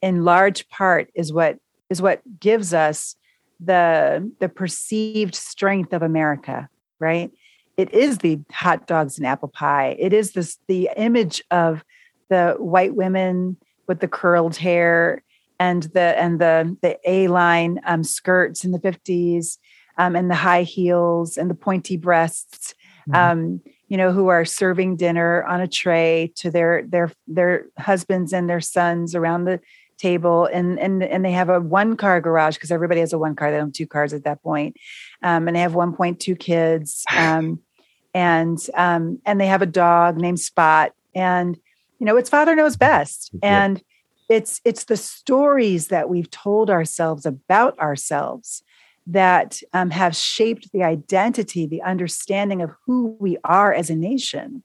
in 0.00 0.24
large 0.24 0.68
part, 0.68 1.10
is 1.14 1.32
what 1.32 1.58
is 1.90 2.00
what 2.00 2.22
gives 2.38 2.72
us 2.72 3.16
the 3.58 4.30
the 4.40 4.48
perceived 4.48 5.34
strength 5.34 5.92
of 5.92 6.02
America, 6.02 6.68
right? 7.00 7.30
It 7.76 7.92
is 7.92 8.18
the 8.18 8.38
hot 8.52 8.86
dogs 8.86 9.18
and 9.18 9.26
apple 9.26 9.48
pie. 9.48 9.96
It 9.98 10.12
is 10.12 10.32
this 10.32 10.58
the 10.68 10.88
image 10.96 11.42
of 11.50 11.84
the 12.28 12.54
white 12.58 12.94
women 12.94 13.56
with 13.88 13.98
the 13.98 14.08
curled 14.08 14.56
hair 14.56 15.22
and 15.58 15.84
the 15.94 16.14
and 16.18 16.40
the 16.40 16.76
the 16.82 16.98
A 17.04 17.26
line 17.28 17.80
um, 17.84 18.04
skirts 18.04 18.64
in 18.64 18.70
the 18.70 18.78
fifties 18.78 19.58
um, 19.98 20.14
and 20.14 20.30
the 20.30 20.36
high 20.36 20.62
heels 20.62 21.36
and 21.36 21.50
the 21.50 21.54
pointy 21.54 21.96
breasts 21.96 22.74
Mhm. 23.08 23.14
um, 23.14 23.60
you 23.88 23.96
know, 23.96 24.12
who 24.12 24.28
are 24.28 24.44
serving 24.44 24.96
dinner 24.96 25.44
on 25.44 25.60
a 25.60 25.68
tray 25.68 26.32
to 26.36 26.50
their 26.50 26.82
their 26.88 27.12
their 27.28 27.66
husbands 27.78 28.32
and 28.32 28.48
their 28.48 28.60
sons 28.60 29.14
around 29.14 29.44
the 29.44 29.60
table, 29.98 30.46
and 30.46 30.78
and 30.80 31.02
and 31.02 31.24
they 31.24 31.32
have 31.32 31.48
a 31.48 31.60
one 31.60 31.96
car 31.96 32.20
garage 32.20 32.54
because 32.56 32.72
everybody 32.72 33.00
has 33.00 33.12
a 33.12 33.18
one 33.18 33.36
car. 33.36 33.50
They 33.50 33.58
don't 33.58 33.66
have 33.68 33.72
two 33.74 33.86
cars 33.86 34.12
at 34.12 34.24
that 34.24 34.42
point, 34.42 34.76
um, 35.22 35.46
and 35.46 35.54
they 35.56 35.60
have 35.60 35.74
one 35.74 35.94
point 35.94 36.18
two 36.20 36.34
kids, 36.34 37.04
um, 37.16 37.60
and 38.14 38.58
um, 38.74 39.20
and 39.26 39.40
they 39.40 39.46
have 39.46 39.62
a 39.62 39.66
dog 39.66 40.16
named 40.16 40.40
Spot, 40.40 40.92
and 41.14 41.56
you 41.98 42.06
know, 42.06 42.16
it's 42.16 42.30
father 42.30 42.54
knows 42.56 42.76
best, 42.76 43.30
Yeah. 43.34 43.64
and 43.64 43.82
it's 44.28 44.60
it's 44.64 44.84
the 44.84 44.96
stories 44.96 45.88
that 45.88 46.08
we've 46.08 46.30
told 46.30 46.70
ourselves 46.70 47.26
about 47.26 47.78
ourselves 47.78 48.62
that 49.06 49.60
um, 49.72 49.90
have 49.90 50.16
shaped 50.16 50.72
the 50.72 50.82
identity, 50.82 51.66
the 51.66 51.82
understanding 51.82 52.62
of 52.62 52.70
who 52.86 53.16
we 53.20 53.36
are 53.44 53.72
as 53.72 53.90
a 53.90 53.94
nation, 53.94 54.62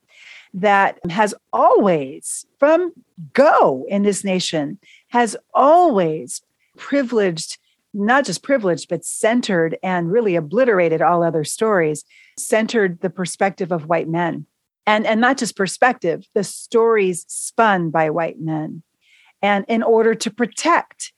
that 0.53 0.99
has 1.09 1.35
always, 1.53 2.45
from 2.57 2.93
go 3.33 3.85
in 3.87 4.03
this 4.03 4.23
nation, 4.23 4.79
has 5.09 5.35
always 5.53 6.41
privileged, 6.77 7.57
not 7.93 8.25
just 8.25 8.41
privileged, 8.41 8.89
but 8.89 9.05
centered 9.05 9.77
and 9.83 10.11
really 10.11 10.35
obliterated 10.35 11.01
all 11.01 11.21
other 11.21 11.43
stories, 11.43 12.05
centered 12.37 13.01
the 13.01 13.09
perspective 13.09 13.71
of 13.71 13.87
white 13.87 14.07
men. 14.07 14.45
And, 14.87 15.05
and 15.05 15.21
not 15.21 15.37
just 15.37 15.55
perspective, 15.55 16.25
the 16.33 16.43
stories 16.43 17.25
spun 17.27 17.91
by 17.91 18.09
white 18.09 18.39
men. 18.39 18.81
And 19.41 19.65
in 19.67 19.83
order 19.83 20.15
to 20.15 20.31
protect 20.31 21.13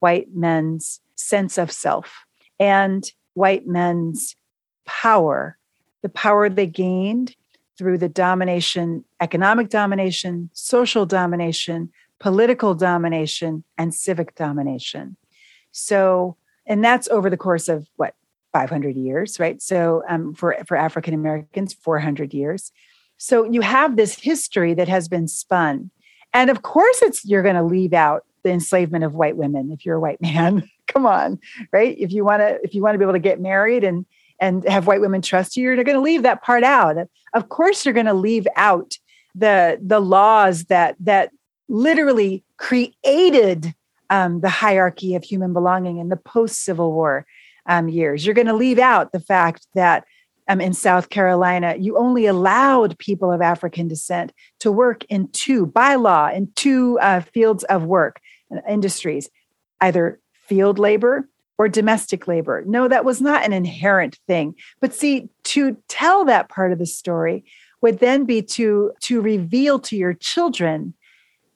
white 0.00 0.28
men's 0.34 1.00
sense 1.14 1.58
of 1.58 1.70
self 1.70 2.24
and 2.58 3.04
white 3.34 3.66
men's 3.66 4.36
power, 4.84 5.58
the 6.02 6.08
power 6.08 6.48
they 6.48 6.66
gained 6.66 7.34
through 7.76 7.98
the 7.98 8.08
domination, 8.08 9.04
economic 9.20 9.68
domination, 9.68 10.50
social 10.52 11.06
domination, 11.06 11.90
political 12.20 12.74
domination, 12.74 13.64
and 13.76 13.94
civic 13.94 14.34
domination. 14.36 15.16
So, 15.72 16.36
and 16.66 16.84
that's 16.84 17.08
over 17.08 17.28
the 17.28 17.36
course 17.36 17.68
of 17.68 17.88
what, 17.96 18.14
500 18.52 18.94
years, 18.94 19.40
right? 19.40 19.60
So, 19.60 20.04
um, 20.08 20.32
for, 20.32 20.56
for 20.66 20.76
African 20.76 21.12
Americans, 21.12 21.74
400 21.74 22.32
years. 22.32 22.70
So, 23.16 23.44
you 23.44 23.62
have 23.62 23.96
this 23.96 24.20
history 24.20 24.74
that 24.74 24.88
has 24.88 25.08
been 25.08 25.26
spun. 25.26 25.90
And 26.32 26.50
of 26.50 26.62
course, 26.62 27.02
it's 27.02 27.24
you're 27.24 27.42
going 27.42 27.56
to 27.56 27.64
leave 27.64 27.92
out 27.92 28.24
the 28.44 28.50
enslavement 28.50 29.02
of 29.02 29.14
white 29.14 29.36
women 29.36 29.72
if 29.72 29.84
you're 29.84 29.96
a 29.96 30.00
white 30.00 30.22
man. 30.22 30.70
Come 30.86 31.06
on, 31.06 31.38
right? 31.72 31.96
If 31.98 32.12
you 32.12 32.24
want 32.24 32.40
to, 32.40 32.58
if 32.62 32.74
you 32.74 32.82
want 32.82 32.94
to 32.94 32.98
be 32.98 33.04
able 33.04 33.14
to 33.14 33.18
get 33.18 33.40
married 33.40 33.84
and 33.84 34.06
and 34.40 34.68
have 34.68 34.86
white 34.86 35.00
women 35.00 35.22
trust 35.22 35.56
you, 35.56 35.64
you're 35.64 35.84
going 35.84 35.96
to 35.96 36.00
leave 36.00 36.22
that 36.22 36.42
part 36.42 36.64
out. 36.64 36.96
Of 37.32 37.48
course, 37.48 37.84
you're 37.84 37.94
going 37.94 38.06
to 38.06 38.14
leave 38.14 38.46
out 38.56 38.94
the 39.34 39.78
the 39.82 40.00
laws 40.00 40.64
that 40.64 40.96
that 41.00 41.30
literally 41.68 42.44
created 42.56 43.74
um, 44.10 44.40
the 44.40 44.48
hierarchy 44.48 45.14
of 45.14 45.24
human 45.24 45.52
belonging 45.52 45.98
in 45.98 46.08
the 46.08 46.16
post 46.16 46.64
Civil 46.64 46.92
War 46.92 47.26
um, 47.66 47.88
years. 47.88 48.24
You're 48.24 48.34
going 48.34 48.46
to 48.46 48.54
leave 48.54 48.78
out 48.78 49.12
the 49.12 49.20
fact 49.20 49.66
that 49.74 50.04
um, 50.48 50.60
in 50.60 50.74
South 50.74 51.08
Carolina, 51.08 51.74
you 51.78 51.96
only 51.96 52.26
allowed 52.26 52.98
people 52.98 53.32
of 53.32 53.40
African 53.40 53.88
descent 53.88 54.32
to 54.60 54.70
work 54.70 55.04
in 55.08 55.28
two, 55.28 55.66
by 55.66 55.94
law, 55.94 56.28
in 56.28 56.52
two 56.54 56.98
uh, 57.00 57.20
fields 57.20 57.64
of 57.64 57.84
work, 57.84 58.20
uh, 58.54 58.60
industries, 58.68 59.30
either 59.80 60.20
field 60.46 60.78
labor 60.78 61.28
or 61.58 61.68
domestic 61.68 62.26
labor. 62.26 62.64
No, 62.66 62.88
that 62.88 63.04
was 63.04 63.20
not 63.20 63.44
an 63.44 63.52
inherent 63.52 64.18
thing. 64.26 64.54
But 64.80 64.94
see, 64.94 65.28
to 65.44 65.76
tell 65.88 66.24
that 66.24 66.48
part 66.48 66.72
of 66.72 66.78
the 66.78 66.86
story 66.86 67.44
would 67.80 68.00
then 68.00 68.24
be 68.24 68.42
to, 68.42 68.92
to 69.00 69.20
reveal 69.20 69.78
to 69.78 69.96
your 69.96 70.14
children 70.14 70.94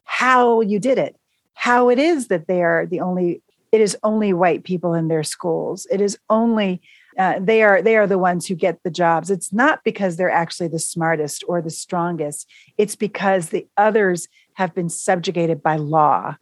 how 0.05 0.61
you 0.61 0.79
did 0.79 0.99
it, 0.99 1.17
how 1.55 1.89
it 1.89 1.99
is 1.99 2.29
that 2.29 2.47
they 2.47 2.63
are 2.63 2.87
the 2.87 3.01
only, 3.01 3.43
it 3.73 3.81
is 3.81 3.97
only 4.03 4.33
white 4.33 4.65
people 4.65 4.95
in 4.95 5.09
their 5.09 5.25
schools. 5.25 5.87
It 5.91 6.01
is 6.01 6.19
only 6.31 6.81
uh, 7.19 7.41
they 7.41 7.65
are 7.65 7.83
they 7.83 7.97
are 7.97 8.07
the 8.07 8.19
ones 8.19 8.47
who 8.47 8.55
get 8.55 8.81
the 8.85 8.91
jobs 8.91 9.29
it's 9.29 9.53
not 9.53 9.83
because 9.83 10.17
they're 10.17 10.31
actually 10.31 10.69
the 10.69 10.79
smartest 10.79 11.43
or 11.49 11.61
the 11.61 11.69
strongest 11.69 12.49
it's 12.79 12.95
because 12.95 13.49
the 13.49 13.67
others 13.77 14.29
have 14.55 14.73
been 14.73 14.89
subjugated 14.89 15.61
by 15.61 15.75
law 15.75 16.37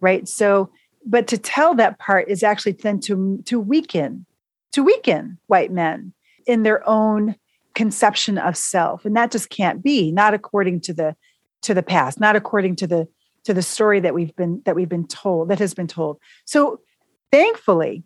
right 0.00 0.26
so 0.26 0.68
but 1.06 1.28
to 1.28 1.38
tell 1.38 1.74
that 1.74 1.98
part 1.98 2.28
is 2.28 2.42
actually 2.42 2.72
then 2.72 3.00
to 3.00 3.42
to 3.46 3.60
weaken 3.60 4.26
to 4.72 4.82
weaken 4.82 5.38
white 5.46 5.70
men 5.70 6.12
in 6.46 6.64
their 6.64 6.86
own 6.88 7.36
conception 7.74 8.38
of 8.38 8.56
self. 8.56 9.04
And 9.04 9.16
that 9.16 9.30
just 9.30 9.50
can't 9.50 9.82
be 9.82 10.10
not 10.10 10.34
according 10.34 10.80
to 10.82 10.92
the 10.92 11.16
to 11.62 11.74
the 11.74 11.82
past 11.82 12.20
not 12.20 12.36
according 12.36 12.76
to 12.76 12.86
the 12.86 13.08
to 13.44 13.54
the 13.54 13.62
story 13.62 14.00
that 14.00 14.14
we've 14.14 14.34
been 14.36 14.62
that 14.64 14.74
we've 14.74 14.88
been 14.88 15.06
told 15.06 15.48
that 15.48 15.58
has 15.58 15.74
been 15.74 15.86
told. 15.86 16.18
So 16.44 16.80
thankfully 17.30 18.02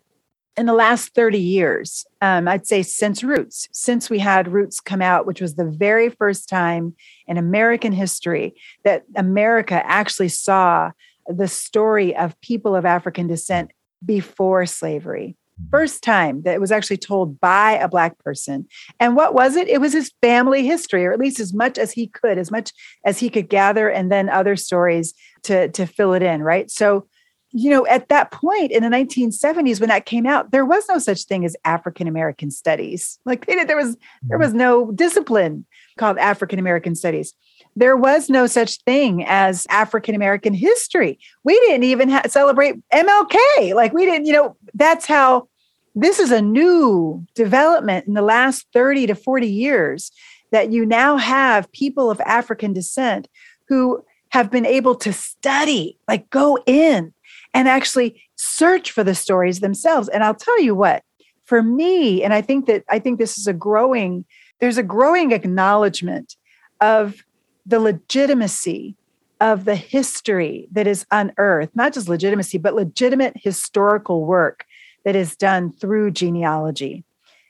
in 0.57 0.65
the 0.65 0.73
last 0.73 1.15
30 1.15 1.39
years, 1.39 2.05
um, 2.19 2.47
I'd 2.47 2.67
say 2.67 2.83
since 2.83 3.23
Roots, 3.23 3.69
since 3.71 4.09
we 4.09 4.19
had 4.19 4.51
Roots 4.51 4.81
come 4.81 5.01
out, 5.01 5.25
which 5.25 5.39
was 5.39 5.55
the 5.55 5.65
very 5.65 6.09
first 6.09 6.49
time 6.49 6.93
in 7.25 7.37
American 7.37 7.93
history 7.93 8.53
that 8.83 9.05
America 9.15 9.81
actually 9.85 10.27
saw 10.27 10.91
the 11.27 11.47
story 11.47 12.15
of 12.15 12.39
people 12.41 12.75
of 12.75 12.85
African 12.85 13.27
descent 13.27 13.71
before 14.05 14.65
slavery. 14.65 15.35
Mm-hmm. 15.59 15.69
First 15.69 16.03
time 16.03 16.41
that 16.43 16.55
it 16.55 16.61
was 16.61 16.71
actually 16.71 16.97
told 16.97 17.39
by 17.39 17.73
a 17.73 17.87
Black 17.87 18.17
person. 18.19 18.67
And 18.99 19.15
what 19.15 19.33
was 19.33 19.55
it? 19.55 19.67
It 19.67 19.81
was 19.81 19.93
his 19.93 20.11
family 20.21 20.65
history, 20.65 21.05
or 21.05 21.13
at 21.13 21.19
least 21.19 21.39
as 21.39 21.53
much 21.53 21.77
as 21.77 21.91
he 21.91 22.07
could, 22.07 22.37
as 22.37 22.51
much 22.51 22.71
as 23.05 23.19
he 23.19 23.29
could 23.29 23.49
gather, 23.49 23.89
and 23.89 24.11
then 24.11 24.29
other 24.29 24.55
stories 24.55 25.13
to, 25.43 25.69
to 25.69 25.85
fill 25.85 26.13
it 26.13 26.23
in, 26.23 26.41
right? 26.41 26.69
So, 26.69 27.07
you 27.53 27.69
know, 27.69 27.85
at 27.87 28.07
that 28.09 28.31
point 28.31 28.71
in 28.71 28.81
the 28.81 28.89
1970s 28.89 29.79
when 29.79 29.89
that 29.89 30.05
came 30.05 30.25
out, 30.25 30.51
there 30.51 30.65
was 30.65 30.87
no 30.87 30.99
such 30.99 31.23
thing 31.25 31.43
as 31.43 31.55
African 31.65 32.07
American 32.07 32.49
studies. 32.49 33.19
Like 33.25 33.45
they 33.45 33.55
did, 33.55 33.67
there 33.67 33.75
was 33.75 33.97
there 34.23 34.37
mm-hmm. 34.37 34.45
was 34.45 34.53
no 34.53 34.91
discipline 34.91 35.65
called 35.97 36.17
African 36.17 36.59
American 36.59 36.95
studies. 36.95 37.33
There 37.75 37.95
was 37.95 38.29
no 38.29 38.47
such 38.47 38.81
thing 38.83 39.23
as 39.27 39.65
African 39.69 40.15
American 40.15 40.53
history. 40.53 41.19
We 41.43 41.59
didn't 41.61 41.83
even 41.83 42.09
ha- 42.09 42.23
celebrate 42.27 42.75
MLK. 42.89 43.73
Like 43.73 43.93
we 43.93 44.05
didn't, 44.05 44.25
you 44.25 44.33
know, 44.33 44.57
that's 44.73 45.05
how 45.05 45.47
this 45.95 46.19
is 46.19 46.31
a 46.31 46.41
new 46.41 47.25
development 47.35 48.07
in 48.07 48.13
the 48.13 48.21
last 48.21 48.67
30 48.73 49.07
to 49.07 49.15
40 49.15 49.47
years 49.47 50.11
that 50.51 50.71
you 50.71 50.85
now 50.85 51.17
have 51.17 51.71
people 51.71 52.11
of 52.11 52.19
African 52.21 52.73
descent 52.73 53.27
who 53.67 54.03
have 54.29 54.49
been 54.51 54.65
able 54.65 54.95
to 54.95 55.13
study, 55.13 55.97
like 56.07 56.29
go 56.29 56.57
in 56.65 57.13
and 57.53 57.67
actually 57.67 58.21
search 58.35 58.91
for 58.91 59.03
the 59.03 59.15
stories 59.15 59.59
themselves. 59.59 60.09
And 60.09 60.23
I'll 60.23 60.35
tell 60.35 60.61
you 60.61 60.73
what, 60.73 61.03
for 61.45 61.61
me, 61.61 62.23
and 62.23 62.33
I 62.33 62.41
think 62.41 62.65
that 62.67 62.83
I 62.89 62.99
think 62.99 63.19
this 63.19 63.37
is 63.37 63.47
a 63.47 63.53
growing, 63.53 64.25
there's 64.61 64.77
a 64.77 64.83
growing 64.83 65.31
acknowledgement 65.31 66.37
of 66.79 67.25
the 67.65 67.79
legitimacy 67.79 68.95
of 69.41 69.65
the 69.65 69.75
history 69.75 70.67
that 70.71 70.85
is 70.85 71.05
unearthed, 71.11 71.75
not 71.75 71.93
just 71.93 72.07
legitimacy, 72.07 72.59
but 72.59 72.75
legitimate 72.75 73.33
historical 73.35 74.23
work 74.23 74.65
that 75.03 75.15
is 75.15 75.35
done 75.35 75.71
through 75.71 76.11
genealogy. 76.11 77.03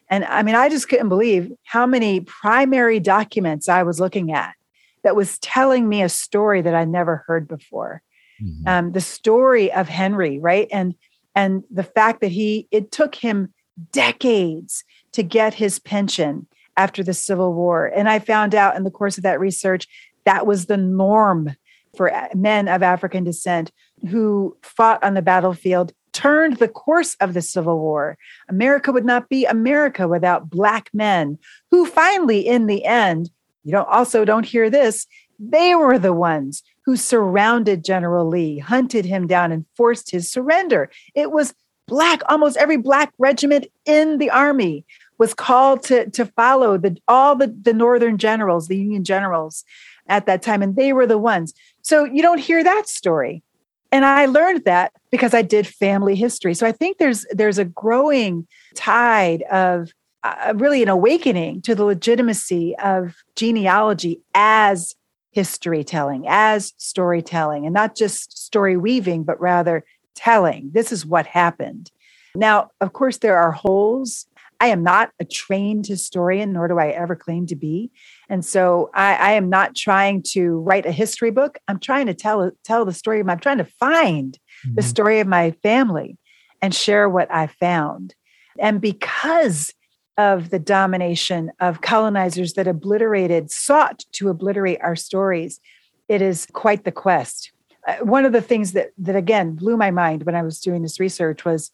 And 0.10 0.24
I 0.26 0.42
mean, 0.42 0.56
I 0.56 0.70
just 0.70 0.88
couldn't 0.88 1.10
believe 1.10 1.52
how 1.64 1.86
many 1.86 2.22
primary 2.22 3.00
documents 3.00 3.68
I 3.68 3.84
was 3.84 4.00
looking 4.00 4.32
at 4.32 4.56
that 5.04 5.16
was 5.16 5.38
telling 5.40 5.90
me 5.90 6.02
a 6.02 6.10
story 6.10 6.62
that 6.62 6.76
I 6.76 6.86
never 6.86 7.24
heard 7.28 7.48
before. 7.48 8.02
Mm-hmm. 8.42 8.68
Um, 8.68 8.92
the 8.94 9.02
story 9.02 9.72
of 9.72 9.90
Henry, 9.90 10.40
right? 10.40 10.68
And 10.72 10.96
and 11.36 11.64
the 11.72 11.84
fact 11.84 12.22
that 12.22 12.32
he 12.32 12.68
it 12.72 12.92
took 12.92 13.16
him 13.16 13.54
decades 13.92 14.84
to 15.14 15.24
get 15.24 15.54
his 15.54 15.80
pension 15.80 16.48
after 16.82 17.04
the 17.04 17.14
Civil 17.14 17.54
War. 17.54 17.86
And 17.86 18.10
I 18.10 18.18
found 18.18 18.56
out 18.56 18.76
in 18.76 18.84
the 18.84 18.90
course 18.90 19.18
of 19.18 19.24
that 19.24 19.40
research 19.40 19.88
that 20.26 20.48
was 20.48 20.66
the 20.66 20.78
norm 20.78 21.56
for 21.96 22.12
men 22.34 22.68
of 22.68 22.82
African 22.82 23.24
descent 23.24 23.72
who 24.10 24.58
fought 24.64 25.04
on 25.04 25.14
the 25.14 25.22
battlefield 25.22 25.94
turned 26.12 26.58
the 26.58 26.68
course 26.68 27.16
of 27.22 27.34
the 27.34 27.42
Civil 27.42 27.78
War. 27.80 28.18
America 28.50 28.92
would 28.92 29.06
not 29.06 29.30
be 29.30 29.46
America 29.46 30.08
without 30.08 30.50
Black 30.50 30.90
men 30.92 31.38
who 31.70 31.86
finally, 31.86 32.40
in 32.40 32.66
the 32.66 32.84
end, 32.84 33.30
you 33.64 33.72
don't 33.72 33.88
also 33.88 34.26
don't 34.26 34.46
hear 34.46 34.70
this, 34.70 35.06
they 35.38 35.76
were 35.76 36.00
the 36.00 36.14
ones 36.14 36.64
who 36.86 36.96
surrounded 36.96 37.86
General 37.86 38.28
Lee, 38.28 38.58
hunted 38.58 39.06
him 39.06 39.28
down, 39.28 39.52
and 39.52 39.66
forced 39.78 40.10
his 40.10 40.32
surrender. 40.32 40.90
It 41.14 41.32
was 41.32 41.54
Black, 41.88 42.22
almost 42.30 42.58
every 42.58 42.78
Black 42.78 43.12
regiment 43.18 43.68
in 43.86 44.18
the 44.18 44.30
Army 44.30 44.86
was 45.22 45.36
called 45.36 45.84
to, 45.84 46.10
to 46.10 46.26
follow 46.26 46.80
the, 46.80 46.98
all 47.08 47.36
the, 47.36 47.56
the 47.62 47.74
Northern 47.74 48.18
generals, 48.18 48.68
the 48.68 48.76
Union 48.76 49.04
generals 49.04 49.64
at 50.08 50.26
that 50.26 50.42
time, 50.42 50.64
and 50.64 50.76
they 50.76 50.94
were 50.94 51.06
the 51.06 51.20
ones. 51.20 51.54
So 51.84 52.06
you 52.06 52.24
don't 52.24 52.40
hear 52.40 52.64
that 52.64 52.90
story. 52.90 53.44
And 53.92 54.04
i 54.04 54.26
learned 54.26 54.64
that 54.66 54.94
because 55.12 55.36
i 55.36 55.44
did 55.44 55.68
family 55.68 56.16
history. 56.16 56.56
So 56.56 56.66
i 56.66 56.72
think 56.72 56.98
there's 56.98 57.26
there's 57.32 57.60
a 57.60 57.66
growing 57.66 58.48
tide 58.74 59.44
of 59.44 59.92
uh, 60.24 60.54
really 60.56 60.82
an 60.82 60.90
awakening 60.90 61.62
to 61.64 61.76
the 61.76 61.86
legitimacy 61.86 62.76
of 62.78 63.14
genealogy 63.36 64.22
as 64.34 64.96
history 65.32 65.84
telling 65.84 66.26
as 66.28 66.74
storytelling 66.78 67.66
and 67.66 67.76
not 67.76 67.96
just 67.96 68.38
story 68.46 68.76
weaving 68.76 69.24
but 69.24 69.40
rather 69.40 69.84
telling. 70.16 70.72
This 70.74 70.92
is 70.92 71.06
what 71.06 71.28
happened. 71.28 71.92
Now 72.34 72.72
of 72.80 72.94
course 72.94 73.18
there 73.18 73.38
are 73.38 73.52
holes 73.52 74.26
I 74.62 74.68
am 74.68 74.84
not 74.84 75.10
a 75.20 75.26
trained 75.26 75.88
historian, 75.88 76.54
nor 76.54 76.68
do 76.68 76.78
I 76.78 76.90
ever 76.90 77.16
claim 77.16 77.48
to 77.48 77.56
be. 77.56 77.90
And 78.30 78.46
so 78.46 78.92
I, 78.94 79.16
I, 79.16 79.32
am 79.32 79.50
not 79.50 79.76
trying 79.76 80.22
to 80.34 80.60
write 80.60 80.86
a 80.86 80.92
history 80.92 81.32
book. 81.32 81.58
I'm 81.68 81.80
trying 81.80 82.06
to 82.06 82.14
tell 82.14 82.52
tell 82.64 82.86
the 82.86 82.94
story. 82.94 83.22
I'm 83.22 83.40
trying 83.40 83.58
to 83.58 83.66
find 83.66 84.38
mm-hmm. 84.64 84.76
the 84.76 84.84
story 84.84 85.20
of 85.20 85.26
my 85.26 85.50
family 85.64 86.20
and 86.62 86.76
share 86.76 87.10
what 87.10 87.34
I 87.34 87.48
found. 87.48 88.14
And 88.60 88.80
because 88.80 89.74
of 90.16 90.52
the 90.52 90.60
domination 90.60 91.52
of 91.60 91.82
colonizers 91.82 92.54
that 92.54 92.68
obliterated, 92.68 93.50
sought 93.50 94.06
to 94.12 94.30
obliterate 94.30 94.80
our 94.82 94.96
stories, 94.96 95.60
it 96.08 96.22
is 96.22 96.46
quite 96.54 96.84
the 96.84 96.92
quest. 96.92 97.52
Uh, 97.88 97.96
one 98.04 98.26
of 98.26 98.32
the 98.32 98.42
things 98.44 98.74
that 98.74 98.92
that 99.00 99.16
again 99.16 99.56
blew 99.56 99.76
my 99.76 99.90
mind 99.90 100.22
when 100.22 100.36
I 100.36 100.44
was 100.44 100.60
doing 100.60 100.84
this 100.84 101.00
research 101.00 101.46
was 101.46 101.72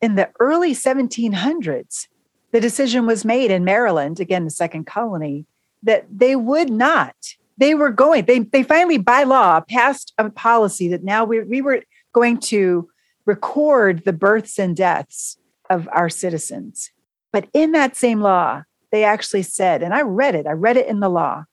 in 0.00 0.14
the 0.14 0.30
early 0.38 0.74
1700s 0.74 2.06
the 2.52 2.60
decision 2.60 3.06
was 3.06 3.24
made 3.24 3.50
in 3.50 3.64
Maryland, 3.64 4.20
again, 4.20 4.44
the 4.44 4.50
second 4.50 4.86
colony, 4.86 5.46
that 5.82 6.06
they 6.10 6.36
would 6.36 6.70
not. 6.70 7.14
They 7.58 7.74
were 7.74 7.90
going, 7.90 8.24
they, 8.24 8.40
they 8.40 8.62
finally, 8.62 8.98
by 8.98 9.22
law, 9.22 9.60
passed 9.60 10.12
a 10.18 10.30
policy 10.30 10.88
that 10.88 11.04
now 11.04 11.24
we, 11.24 11.42
we 11.42 11.60
were 11.60 11.82
going 12.12 12.38
to 12.40 12.88
record 13.26 14.04
the 14.04 14.12
births 14.12 14.58
and 14.58 14.76
deaths 14.76 15.36
of 15.68 15.88
our 15.92 16.08
citizens. 16.08 16.90
But 17.32 17.48
in 17.52 17.72
that 17.72 17.96
same 17.96 18.20
law, 18.20 18.64
they 18.90 19.04
actually 19.04 19.42
said, 19.42 19.82
and 19.82 19.94
I 19.94 20.02
read 20.02 20.34
it, 20.34 20.46
I 20.46 20.52
read 20.52 20.76
it 20.76 20.88
in 20.88 21.00
the 21.00 21.08
law, 21.08 21.44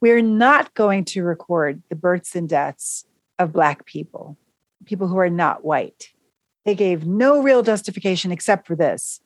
we're 0.00 0.22
not 0.22 0.74
going 0.74 1.04
to 1.06 1.24
record 1.24 1.82
the 1.88 1.96
births 1.96 2.36
and 2.36 2.48
deaths 2.48 3.06
of 3.38 3.52
Black 3.52 3.84
people, 3.86 4.36
people 4.84 5.08
who 5.08 5.18
are 5.18 5.30
not 5.30 5.64
white. 5.64 6.10
They 6.64 6.74
gave 6.74 7.06
no 7.06 7.42
real 7.42 7.62
justification 7.62 8.30
except 8.30 8.66
for 8.66 8.76
this 8.76 9.20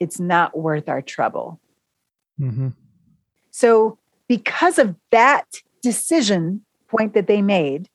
it's 0.00 0.20
not 0.20 0.56
worth 0.56 0.88
our 0.88 1.02
trouble. 1.02 1.60
Mm-hmm. 2.40 2.68
So, 3.50 3.98
because 4.28 4.78
of 4.78 4.94
that 5.10 5.46
decision 5.82 6.64
point 6.88 7.14
that 7.14 7.26
they 7.26 7.42
made, 7.42 7.88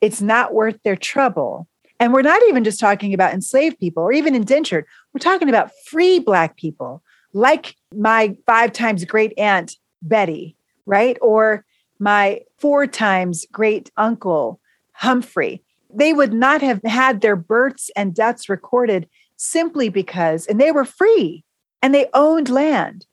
it's 0.00 0.20
not 0.20 0.54
worth 0.54 0.82
their 0.82 0.96
trouble. 0.96 1.66
And 1.98 2.12
we're 2.12 2.22
not 2.22 2.42
even 2.48 2.64
just 2.64 2.80
talking 2.80 3.14
about 3.14 3.32
enslaved 3.32 3.78
people 3.78 4.02
or 4.02 4.12
even 4.12 4.34
indentured. 4.34 4.86
We're 5.12 5.20
talking 5.20 5.48
about 5.48 5.70
free 5.86 6.18
Black 6.18 6.56
people, 6.56 7.02
like 7.32 7.76
my 7.94 8.36
five 8.44 8.72
times 8.72 9.04
great 9.04 9.32
aunt, 9.38 9.76
Betty, 10.02 10.56
right? 10.84 11.16
Or 11.22 11.64
my 12.00 12.40
four 12.58 12.86
times 12.88 13.46
great 13.52 13.90
uncle, 13.96 14.60
Humphrey. 14.92 15.62
They 15.94 16.12
would 16.12 16.32
not 16.32 16.60
have 16.62 16.82
had 16.82 17.20
their 17.20 17.36
births 17.36 17.90
and 17.94 18.14
deaths 18.14 18.48
recorded 18.48 19.08
simply 19.42 19.88
because, 19.88 20.46
and 20.46 20.60
they 20.60 20.70
were 20.70 20.84
free 20.84 21.44
and 21.82 21.92
they 21.92 22.06
owned 22.14 22.48
land, 22.48 23.06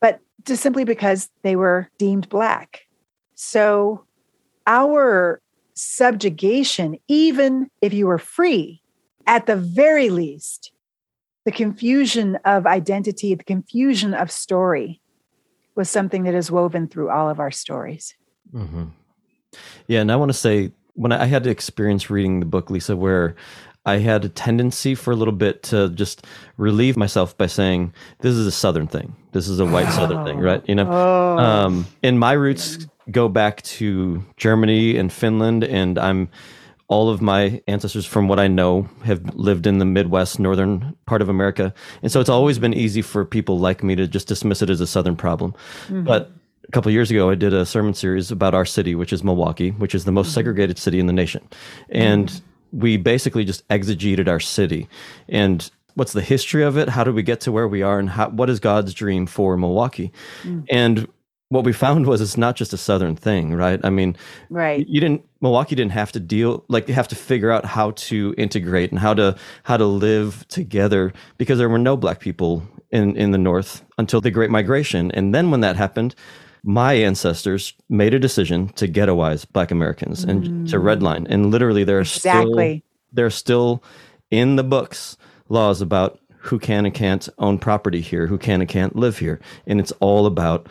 but 0.00 0.18
just 0.44 0.60
simply 0.60 0.84
because 0.84 1.30
they 1.42 1.54
were 1.54 1.88
deemed 1.98 2.28
Black. 2.28 2.80
So 3.36 4.04
our 4.66 5.40
subjugation, 5.74 6.98
even 7.06 7.70
if 7.80 7.94
you 7.94 8.08
were 8.08 8.18
free, 8.18 8.82
at 9.28 9.46
the 9.46 9.54
very 9.54 10.10
least, 10.10 10.72
the 11.44 11.52
confusion 11.52 12.36
of 12.44 12.66
identity, 12.66 13.36
the 13.36 13.44
confusion 13.44 14.14
of 14.14 14.32
story 14.32 15.00
was 15.76 15.88
something 15.88 16.24
that 16.24 16.34
is 16.34 16.50
woven 16.50 16.88
through 16.88 17.08
all 17.08 17.30
of 17.30 17.38
our 17.38 17.52
stories. 17.52 18.16
Mm-hmm. 18.52 18.86
Yeah, 19.86 20.00
and 20.00 20.10
I 20.10 20.16
want 20.16 20.30
to 20.30 20.36
say 20.36 20.72
when 20.94 21.12
I 21.12 21.26
had 21.26 21.44
the 21.44 21.50
experience 21.50 22.10
reading 22.10 22.40
the 22.40 22.46
book, 22.46 22.70
Lisa, 22.70 22.96
where 22.96 23.36
I 23.88 23.98
had 23.98 24.24
a 24.24 24.28
tendency 24.28 24.94
for 24.94 25.12
a 25.12 25.16
little 25.16 25.32
bit 25.32 25.62
to 25.64 25.88
just 25.88 26.26
relieve 26.58 26.96
myself 26.96 27.36
by 27.36 27.46
saying, 27.46 27.94
"This 28.20 28.34
is 28.34 28.46
a 28.46 28.52
Southern 28.52 28.86
thing. 28.86 29.16
This 29.32 29.48
is 29.48 29.60
a 29.60 29.64
white 29.64 29.88
Southern 29.88 30.26
thing, 30.26 30.38
right?" 30.40 30.62
You 30.68 30.74
know, 30.74 30.88
oh. 30.90 31.38
um, 31.38 31.86
and 32.02 32.20
my 32.20 32.32
roots 32.32 32.86
go 33.10 33.28
back 33.28 33.62
to 33.62 34.22
Germany 34.36 34.98
and 34.98 35.10
Finland, 35.10 35.64
and 35.64 35.98
I'm 35.98 36.28
all 36.88 37.08
of 37.08 37.22
my 37.22 37.62
ancestors, 37.66 38.04
from 38.04 38.28
what 38.28 38.38
I 38.38 38.46
know, 38.46 38.88
have 39.04 39.22
lived 39.34 39.66
in 39.66 39.78
the 39.78 39.84
Midwest, 39.84 40.38
northern 40.38 40.94
part 41.06 41.22
of 41.22 41.30
America, 41.30 41.72
and 42.02 42.12
so 42.12 42.20
it's 42.20 42.28
always 42.28 42.58
been 42.58 42.74
easy 42.74 43.00
for 43.00 43.24
people 43.24 43.58
like 43.58 43.82
me 43.82 43.96
to 43.96 44.06
just 44.06 44.28
dismiss 44.28 44.60
it 44.60 44.68
as 44.68 44.82
a 44.82 44.86
Southern 44.86 45.16
problem. 45.16 45.52
Mm-hmm. 45.86 46.04
But 46.04 46.30
a 46.68 46.70
couple 46.72 46.92
years 46.92 47.10
ago, 47.10 47.30
I 47.30 47.36
did 47.36 47.54
a 47.54 47.64
sermon 47.64 47.94
series 47.94 48.30
about 48.30 48.54
our 48.54 48.66
city, 48.66 48.94
which 48.94 49.14
is 49.14 49.24
Milwaukee, 49.24 49.70
which 49.70 49.94
is 49.94 50.04
the 50.04 50.12
most 50.12 50.28
mm-hmm. 50.28 50.34
segregated 50.34 50.78
city 50.78 51.00
in 51.00 51.06
the 51.06 51.14
nation, 51.14 51.48
and 51.88 52.28
mm-hmm 52.28 52.44
we 52.72 52.96
basically 52.96 53.44
just 53.44 53.66
exegeted 53.68 54.28
our 54.28 54.40
city. 54.40 54.88
And 55.28 55.70
what's 55.94 56.12
the 56.12 56.22
history 56.22 56.62
of 56.62 56.76
it? 56.76 56.88
How 56.88 57.04
did 57.04 57.14
we 57.14 57.22
get 57.22 57.40
to 57.42 57.52
where 57.52 57.68
we 57.68 57.82
are? 57.82 57.98
And 57.98 58.10
how, 58.10 58.30
what 58.30 58.50
is 58.50 58.60
god's 58.60 58.94
dream 58.94 59.26
for 59.26 59.56
milwaukee? 59.56 60.12
Mm. 60.42 60.64
and 60.70 61.08
what 61.50 61.64
we 61.64 61.72
found 61.72 62.04
was 62.06 62.20
it's 62.20 62.36
not 62.36 62.56
just 62.56 62.74
a 62.74 62.76
southern 62.76 63.16
thing 63.16 63.54
right? 63.54 63.80
I 63.82 63.90
mean 63.90 64.16
right. 64.50 64.86
you 64.86 65.00
didn't 65.00 65.24
milwaukee 65.40 65.74
didn't 65.74 65.92
have 65.92 66.12
to 66.12 66.20
deal 66.20 66.64
like 66.68 66.88
have 66.88 67.08
to 67.08 67.16
figure 67.16 67.50
out 67.50 67.64
how 67.64 67.92
to 67.92 68.34
integrate 68.36 68.90
and 68.90 68.98
how 68.98 69.14
to 69.14 69.34
how 69.62 69.78
to 69.78 69.86
live 69.86 70.46
together 70.48 71.12
because 71.38 71.58
there 71.58 71.68
were 71.68 71.78
no 71.78 71.96
black 71.96 72.20
people 72.20 72.62
in 72.90 73.16
in 73.16 73.30
the 73.30 73.38
north 73.38 73.84
until 73.96 74.20
the 74.20 74.30
great 74.30 74.50
migration. 74.50 75.10
And 75.12 75.34
then 75.34 75.50
when 75.50 75.60
that 75.60 75.76
happened 75.76 76.14
my 76.62 76.94
ancestors 76.94 77.74
made 77.88 78.14
a 78.14 78.18
decision 78.18 78.68
to 78.70 78.88
ghettoize 78.88 79.46
black 79.52 79.70
Americans 79.70 80.24
and 80.24 80.44
mm. 80.44 80.70
to 80.70 80.76
redline. 80.78 81.26
And 81.28 81.50
literally 81.50 81.84
there 81.84 81.98
are 81.98 82.02
exactly. 82.02 82.78
still 82.78 82.82
there 83.12 83.26
are 83.26 83.30
still 83.30 83.82
in 84.30 84.56
the 84.56 84.64
books 84.64 85.16
laws 85.48 85.80
about 85.80 86.18
who 86.38 86.58
can 86.58 86.86
and 86.86 86.94
can't 86.94 87.28
own 87.38 87.58
property 87.58 88.00
here, 88.00 88.26
who 88.26 88.38
can 88.38 88.60
and 88.60 88.68
can't 88.68 88.96
live 88.96 89.18
here. 89.18 89.40
And 89.66 89.80
it's 89.80 89.92
all 90.00 90.26
about 90.26 90.68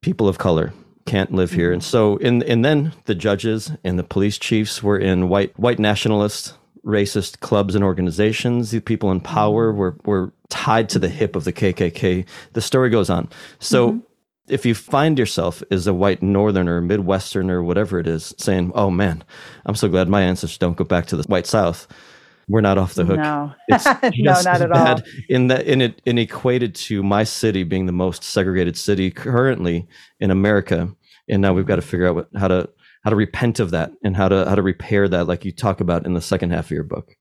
people 0.00 0.28
of 0.28 0.38
color 0.38 0.72
can't 1.06 1.32
live 1.32 1.52
here. 1.52 1.72
And 1.72 1.82
so 1.82 2.18
and 2.18 2.42
and 2.44 2.64
then 2.64 2.92
the 3.04 3.14
judges 3.14 3.72
and 3.84 3.98
the 3.98 4.04
police 4.04 4.38
chiefs 4.38 4.82
were 4.82 4.98
in 4.98 5.28
white 5.28 5.56
white 5.58 5.78
nationalist 5.78 6.54
racist 6.84 7.40
clubs 7.40 7.74
and 7.74 7.84
organizations. 7.84 8.70
The 8.70 8.80
people 8.80 9.10
in 9.10 9.20
power 9.20 9.72
mm. 9.72 9.76
were 9.76 9.96
were 10.04 10.32
tied 10.48 10.88
to 10.90 10.98
the 10.98 11.08
hip 11.08 11.36
of 11.36 11.44
the 11.44 11.52
KKK. 11.52 12.24
The 12.52 12.60
story 12.60 12.90
goes 12.90 13.10
on. 13.10 13.28
So 13.58 13.90
mm-hmm 13.90 13.98
if 14.48 14.64
you 14.64 14.74
find 14.74 15.18
yourself 15.18 15.62
as 15.70 15.86
a 15.86 15.94
white 15.94 16.22
northerner, 16.22 16.80
midwesterner, 16.80 17.64
whatever 17.64 17.98
it 17.98 18.06
is, 18.06 18.34
saying, 18.38 18.72
"Oh 18.74 18.90
man, 18.90 19.24
I'm 19.64 19.74
so 19.74 19.88
glad 19.88 20.08
my 20.08 20.22
ancestors 20.22 20.58
don't 20.58 20.76
go 20.76 20.84
back 20.84 21.06
to 21.06 21.16
the 21.16 21.24
white 21.24 21.46
south," 21.46 21.88
we're 22.48 22.60
not 22.60 22.78
off 22.78 22.94
the 22.94 23.04
hook. 23.04 23.18
No, 23.18 23.52
no, 23.70 24.40
not 24.42 24.60
at 24.62 24.72
all. 24.72 25.00
In 25.28 25.48
that, 25.48 25.66
in 25.66 25.80
it, 25.80 26.00
in 26.04 26.18
equated 26.18 26.74
to 26.76 27.02
my 27.02 27.24
city 27.24 27.64
being 27.64 27.86
the 27.86 27.92
most 27.92 28.22
segregated 28.22 28.76
city 28.76 29.10
currently 29.10 29.86
in 30.20 30.30
America, 30.30 30.94
and 31.28 31.42
now 31.42 31.52
we've 31.52 31.66
got 31.66 31.76
to 31.76 31.82
figure 31.82 32.06
out 32.06 32.14
what, 32.14 32.28
how 32.36 32.48
to 32.48 32.68
how 33.06 33.10
to 33.10 33.16
repent 33.16 33.60
of 33.60 33.70
that 33.70 33.92
and 34.02 34.16
how 34.16 34.28
to 34.28 34.44
how 34.48 34.56
to 34.56 34.62
repair 34.62 35.08
that 35.08 35.28
like 35.28 35.44
you 35.44 35.52
talk 35.52 35.80
about 35.80 36.06
in 36.06 36.14
the 36.14 36.20
second 36.20 36.50
half 36.50 36.64
of 36.64 36.70
your 36.72 36.82
book 36.82 37.14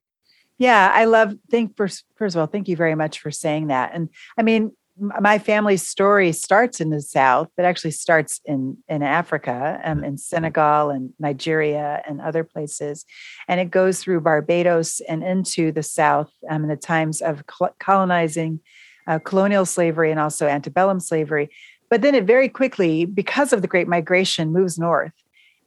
yeah 0.57 0.91
i 0.95 1.05
love 1.05 1.35
Thank 1.51 1.77
first 1.77 2.05
first 2.15 2.35
of 2.35 2.39
all 2.39 2.47
thank 2.47 2.67
you 2.67 2.75
very 2.75 2.95
much 2.95 3.19
for 3.19 3.29
saying 3.29 3.67
that 3.67 3.91
and 3.93 4.09
i 4.35 4.41
mean 4.41 4.71
my 4.97 5.37
family's 5.37 5.85
story 5.85 6.31
starts 6.31 6.79
in 6.79 6.89
the 6.89 7.01
south 7.01 7.49
but 7.57 7.65
actually 7.65 7.91
starts 7.91 8.39
in 8.45 8.77
in 8.87 9.03
africa 9.03 9.81
um, 9.83 10.03
in 10.05 10.17
senegal 10.17 10.89
and 10.89 11.11
nigeria 11.19 12.01
and 12.07 12.21
other 12.21 12.43
places. 12.43 13.05
And 13.47 13.59
it 13.59 13.71
goes 13.71 13.99
through 13.99 14.21
barbados 14.21 15.01
and 15.07 15.23
into 15.23 15.71
the 15.71 15.83
south 15.83 16.31
um, 16.49 16.63
in 16.63 16.69
the 16.69 16.75
times 16.75 17.21
of 17.21 17.43
colonizing 17.79 18.59
uh, 19.07 19.19
colonial 19.19 19.65
slavery 19.65 20.11
and 20.11 20.19
also 20.19 20.47
antebellum 20.47 20.99
slavery. 20.99 21.49
But 21.89 22.01
then 22.01 22.15
it 22.15 22.25
very 22.25 22.49
quickly 22.49 23.05
because 23.05 23.53
of 23.53 23.61
the 23.61 23.67
great 23.67 23.87
migration 23.87 24.51
moves 24.51 24.79
north. 24.79 25.13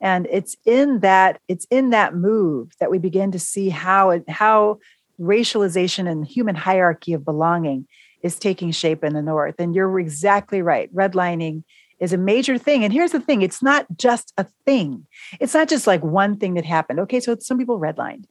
And 0.01 0.27
it's 0.31 0.57
in 0.65 1.01
that 1.01 1.41
it's 1.49 1.67
in 1.71 1.91
that 1.91 2.15
move 2.15 2.73
that 2.81 2.91
we 2.91 2.99
begin 2.99 3.33
to 3.33 3.39
see 3.39 3.69
how 3.69 4.11
it, 4.11 4.29
how 4.29 4.79
racialization 5.21 6.09
and 6.09 6.27
human 6.27 6.55
hierarchy 6.55 7.13
of 7.13 7.25
belonging 7.25 7.87
is 8.23 8.39
taking 8.39 8.71
shape 8.71 9.05
in 9.05 9.15
the 9.15 9.23
north. 9.23 9.57
And 9.59 9.75
you're 9.75 9.99
exactly 10.01 10.63
right. 10.63 10.93
Redlining 10.95 11.65
is 12.01 12.13
a 12.13 12.19
major 12.19 12.59
thing. 12.59 12.85
And 12.85 12.93
here's 12.93 13.13
the 13.13 13.21
thing 13.21 13.43
it's 13.43 13.63
not 13.63 13.87
just 13.97 14.33
a 14.37 14.47
thing. 14.65 15.07
It's 15.41 15.55
not 15.55 15.69
just 15.69 15.87
like 15.87 16.03
one 16.03 16.37
thing 16.37 16.55
that 16.55 16.65
happened. 16.65 17.01
Okay 17.01 17.21
so 17.21 17.37
some 17.41 17.59
people 17.59 17.81
redlined. 17.81 18.25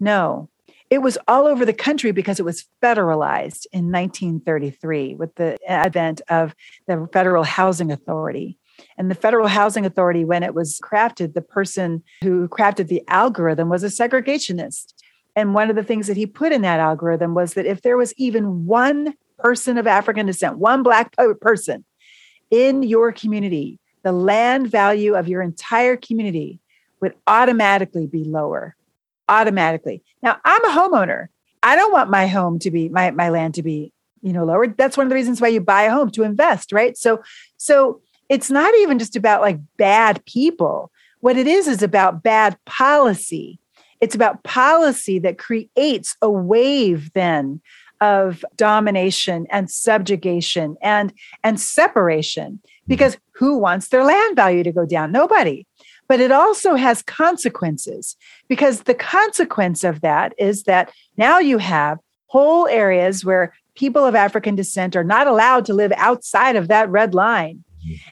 No 0.00 0.48
it 0.92 1.00
was 1.00 1.16
all 1.26 1.46
over 1.46 1.64
the 1.64 1.72
country 1.72 2.12
because 2.12 2.38
it 2.38 2.44
was 2.44 2.66
federalized 2.82 3.64
in 3.72 3.90
1933 3.90 5.14
with 5.14 5.34
the 5.36 5.56
advent 5.66 6.20
of 6.28 6.54
the 6.86 7.08
federal 7.14 7.44
housing 7.44 7.90
authority. 7.90 8.58
And 8.98 9.10
the 9.10 9.14
Federal 9.14 9.48
Housing 9.48 9.86
Authority, 9.86 10.24
when 10.24 10.42
it 10.42 10.54
was 10.54 10.78
crafted, 10.84 11.32
the 11.32 11.40
person 11.40 12.02
who 12.22 12.46
crafted 12.48 12.88
the 12.88 13.02
algorithm 13.08 13.70
was 13.70 13.82
a 13.82 13.86
segregationist. 13.86 14.92
And 15.34 15.54
one 15.54 15.70
of 15.70 15.76
the 15.76 15.82
things 15.82 16.06
that 16.06 16.16
he 16.16 16.26
put 16.26 16.52
in 16.52 16.62
that 16.62 16.80
algorithm 16.80 17.34
was 17.34 17.54
that 17.54 17.66
if 17.66 17.82
there 17.82 17.96
was 17.96 18.12
even 18.16 18.66
one 18.66 19.14
person 19.38 19.78
of 19.78 19.86
African 19.86 20.26
descent, 20.26 20.58
one 20.58 20.82
Black 20.82 21.14
person 21.40 21.84
in 22.50 22.82
your 22.82 23.12
community, 23.12 23.78
the 24.02 24.12
land 24.12 24.68
value 24.70 25.14
of 25.14 25.28
your 25.28 25.42
entire 25.42 25.96
community 25.96 26.60
would 27.00 27.14
automatically 27.26 28.06
be 28.06 28.24
lower. 28.24 28.76
Automatically. 29.28 30.02
Now, 30.22 30.38
I'm 30.44 30.64
a 30.64 30.68
homeowner. 30.68 31.28
I 31.62 31.76
don't 31.76 31.92
want 31.92 32.10
my 32.10 32.26
home 32.26 32.58
to 32.60 32.70
be 32.70 32.88
my, 32.88 33.10
my 33.12 33.30
land 33.30 33.54
to 33.54 33.62
be, 33.62 33.92
you 34.20 34.32
know, 34.32 34.44
lowered. 34.44 34.76
That's 34.76 34.96
one 34.96 35.06
of 35.06 35.10
the 35.10 35.14
reasons 35.14 35.40
why 35.40 35.48
you 35.48 35.60
buy 35.60 35.82
a 35.84 35.92
home 35.92 36.10
to 36.10 36.24
invest, 36.24 36.72
right? 36.72 36.96
So, 36.96 37.22
so 37.56 38.00
it's 38.28 38.50
not 38.50 38.74
even 38.76 38.98
just 38.98 39.16
about 39.16 39.40
like 39.40 39.58
bad 39.76 40.24
people. 40.26 40.90
What 41.20 41.36
it 41.36 41.46
is 41.46 41.68
is 41.68 41.82
about 41.82 42.22
bad 42.22 42.58
policy. 42.66 43.60
It's 44.02 44.16
about 44.16 44.42
policy 44.42 45.20
that 45.20 45.38
creates 45.38 46.16
a 46.20 46.28
wave 46.28 47.12
then 47.12 47.62
of 48.00 48.44
domination 48.56 49.46
and 49.48 49.70
subjugation 49.70 50.76
and 50.82 51.12
and 51.44 51.60
separation 51.60 52.60
because 52.88 53.16
who 53.30 53.58
wants 53.58 53.88
their 53.88 54.02
land 54.02 54.34
value 54.34 54.64
to 54.64 54.72
go 54.72 54.84
down? 54.84 55.12
Nobody. 55.12 55.68
But 56.08 56.18
it 56.18 56.32
also 56.32 56.74
has 56.74 57.00
consequences 57.00 58.16
because 58.48 58.82
the 58.82 58.94
consequence 58.94 59.84
of 59.84 60.00
that 60.00 60.34
is 60.36 60.64
that 60.64 60.92
now 61.16 61.38
you 61.38 61.58
have 61.58 61.98
whole 62.26 62.66
areas 62.66 63.24
where 63.24 63.54
people 63.76 64.04
of 64.04 64.14
african 64.14 64.56
descent 64.56 64.96
are 64.96 65.04
not 65.04 65.26
allowed 65.26 65.64
to 65.66 65.74
live 65.74 65.92
outside 65.96 66.56
of 66.56 66.68
that 66.68 66.88
red 66.90 67.14
line 67.14 67.62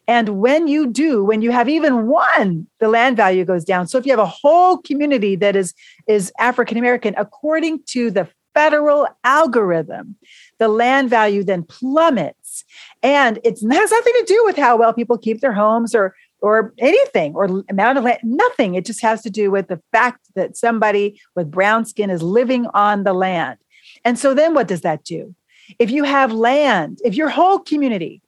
and 0.06 0.40
when 0.40 0.68
you 0.68 0.86
do, 0.86 1.24
when 1.24 1.42
you 1.42 1.50
have 1.50 1.68
even 1.68 2.06
one, 2.06 2.66
the 2.78 2.88
land 2.88 3.16
value 3.16 3.44
goes 3.44 3.64
down. 3.64 3.86
So 3.86 3.98
if 3.98 4.06
you 4.06 4.12
have 4.12 4.18
a 4.18 4.26
whole 4.26 4.78
community 4.78 5.36
that 5.36 5.56
is, 5.56 5.74
is 6.06 6.32
African 6.38 6.78
American, 6.78 7.14
according 7.16 7.82
to 7.88 8.10
the 8.10 8.28
federal 8.54 9.06
algorithm, 9.24 10.16
the 10.58 10.68
land 10.68 11.08
value 11.10 11.44
then 11.44 11.62
plummets. 11.62 12.64
And 13.02 13.38
it 13.44 13.60
has 13.60 13.90
nothing 13.90 14.12
to 14.12 14.24
do 14.26 14.42
with 14.44 14.56
how 14.56 14.76
well 14.76 14.92
people 14.92 15.18
keep 15.18 15.40
their 15.40 15.52
homes 15.52 15.94
or 15.94 16.14
or 16.42 16.72
anything 16.78 17.34
or 17.34 17.62
amount 17.68 17.98
of 17.98 18.04
land, 18.04 18.18
nothing. 18.22 18.74
It 18.74 18.86
just 18.86 19.02
has 19.02 19.20
to 19.22 19.30
do 19.30 19.50
with 19.50 19.68
the 19.68 19.80
fact 19.92 20.26
that 20.34 20.56
somebody 20.56 21.20
with 21.36 21.50
brown 21.50 21.84
skin 21.84 22.08
is 22.08 22.22
living 22.22 22.66
on 22.72 23.04
the 23.04 23.12
land. 23.12 23.58
And 24.06 24.18
so 24.18 24.32
then 24.32 24.54
what 24.54 24.66
does 24.66 24.80
that 24.80 25.04
do? 25.04 25.34
If 25.78 25.90
you 25.90 26.04
have 26.04 26.32
land, 26.32 26.98
if 27.04 27.14
your 27.14 27.28
whole 27.28 27.58
community 27.58 28.22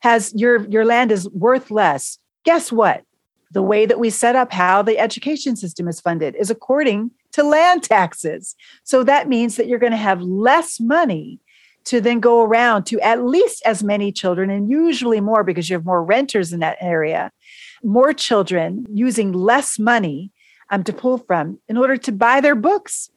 has 0.00 0.32
your 0.34 0.66
your 0.68 0.84
land 0.84 1.12
is 1.12 1.28
worth 1.30 1.70
less. 1.70 2.18
Guess 2.44 2.72
what? 2.72 3.02
The 3.52 3.62
way 3.62 3.86
that 3.86 3.98
we 3.98 4.10
set 4.10 4.36
up 4.36 4.52
how 4.52 4.82
the 4.82 4.98
education 4.98 5.56
system 5.56 5.88
is 5.88 6.00
funded 6.00 6.36
is 6.36 6.50
according 6.50 7.10
to 7.32 7.42
land 7.42 7.82
taxes. 7.82 8.54
So 8.84 9.02
that 9.04 9.28
means 9.28 9.56
that 9.56 9.66
you're 9.66 9.78
going 9.78 9.92
to 9.92 9.96
have 9.98 10.20
less 10.20 10.80
money 10.80 11.40
to 11.84 12.00
then 12.00 12.20
go 12.20 12.42
around 12.42 12.84
to 12.84 13.00
at 13.00 13.24
least 13.24 13.62
as 13.64 13.82
many 13.82 14.12
children 14.12 14.50
and 14.50 14.70
usually 14.70 15.20
more 15.20 15.42
because 15.42 15.70
you 15.70 15.74
have 15.74 15.86
more 15.86 16.04
renters 16.04 16.52
in 16.52 16.60
that 16.60 16.76
area. 16.80 17.32
More 17.82 18.12
children 18.12 18.84
using 18.92 19.32
less 19.32 19.78
money 19.78 20.30
um, 20.70 20.84
to 20.84 20.92
pull 20.92 21.18
from 21.18 21.58
in 21.68 21.78
order 21.78 21.96
to 21.96 22.12
buy 22.12 22.40
their 22.40 22.54
books 22.54 23.10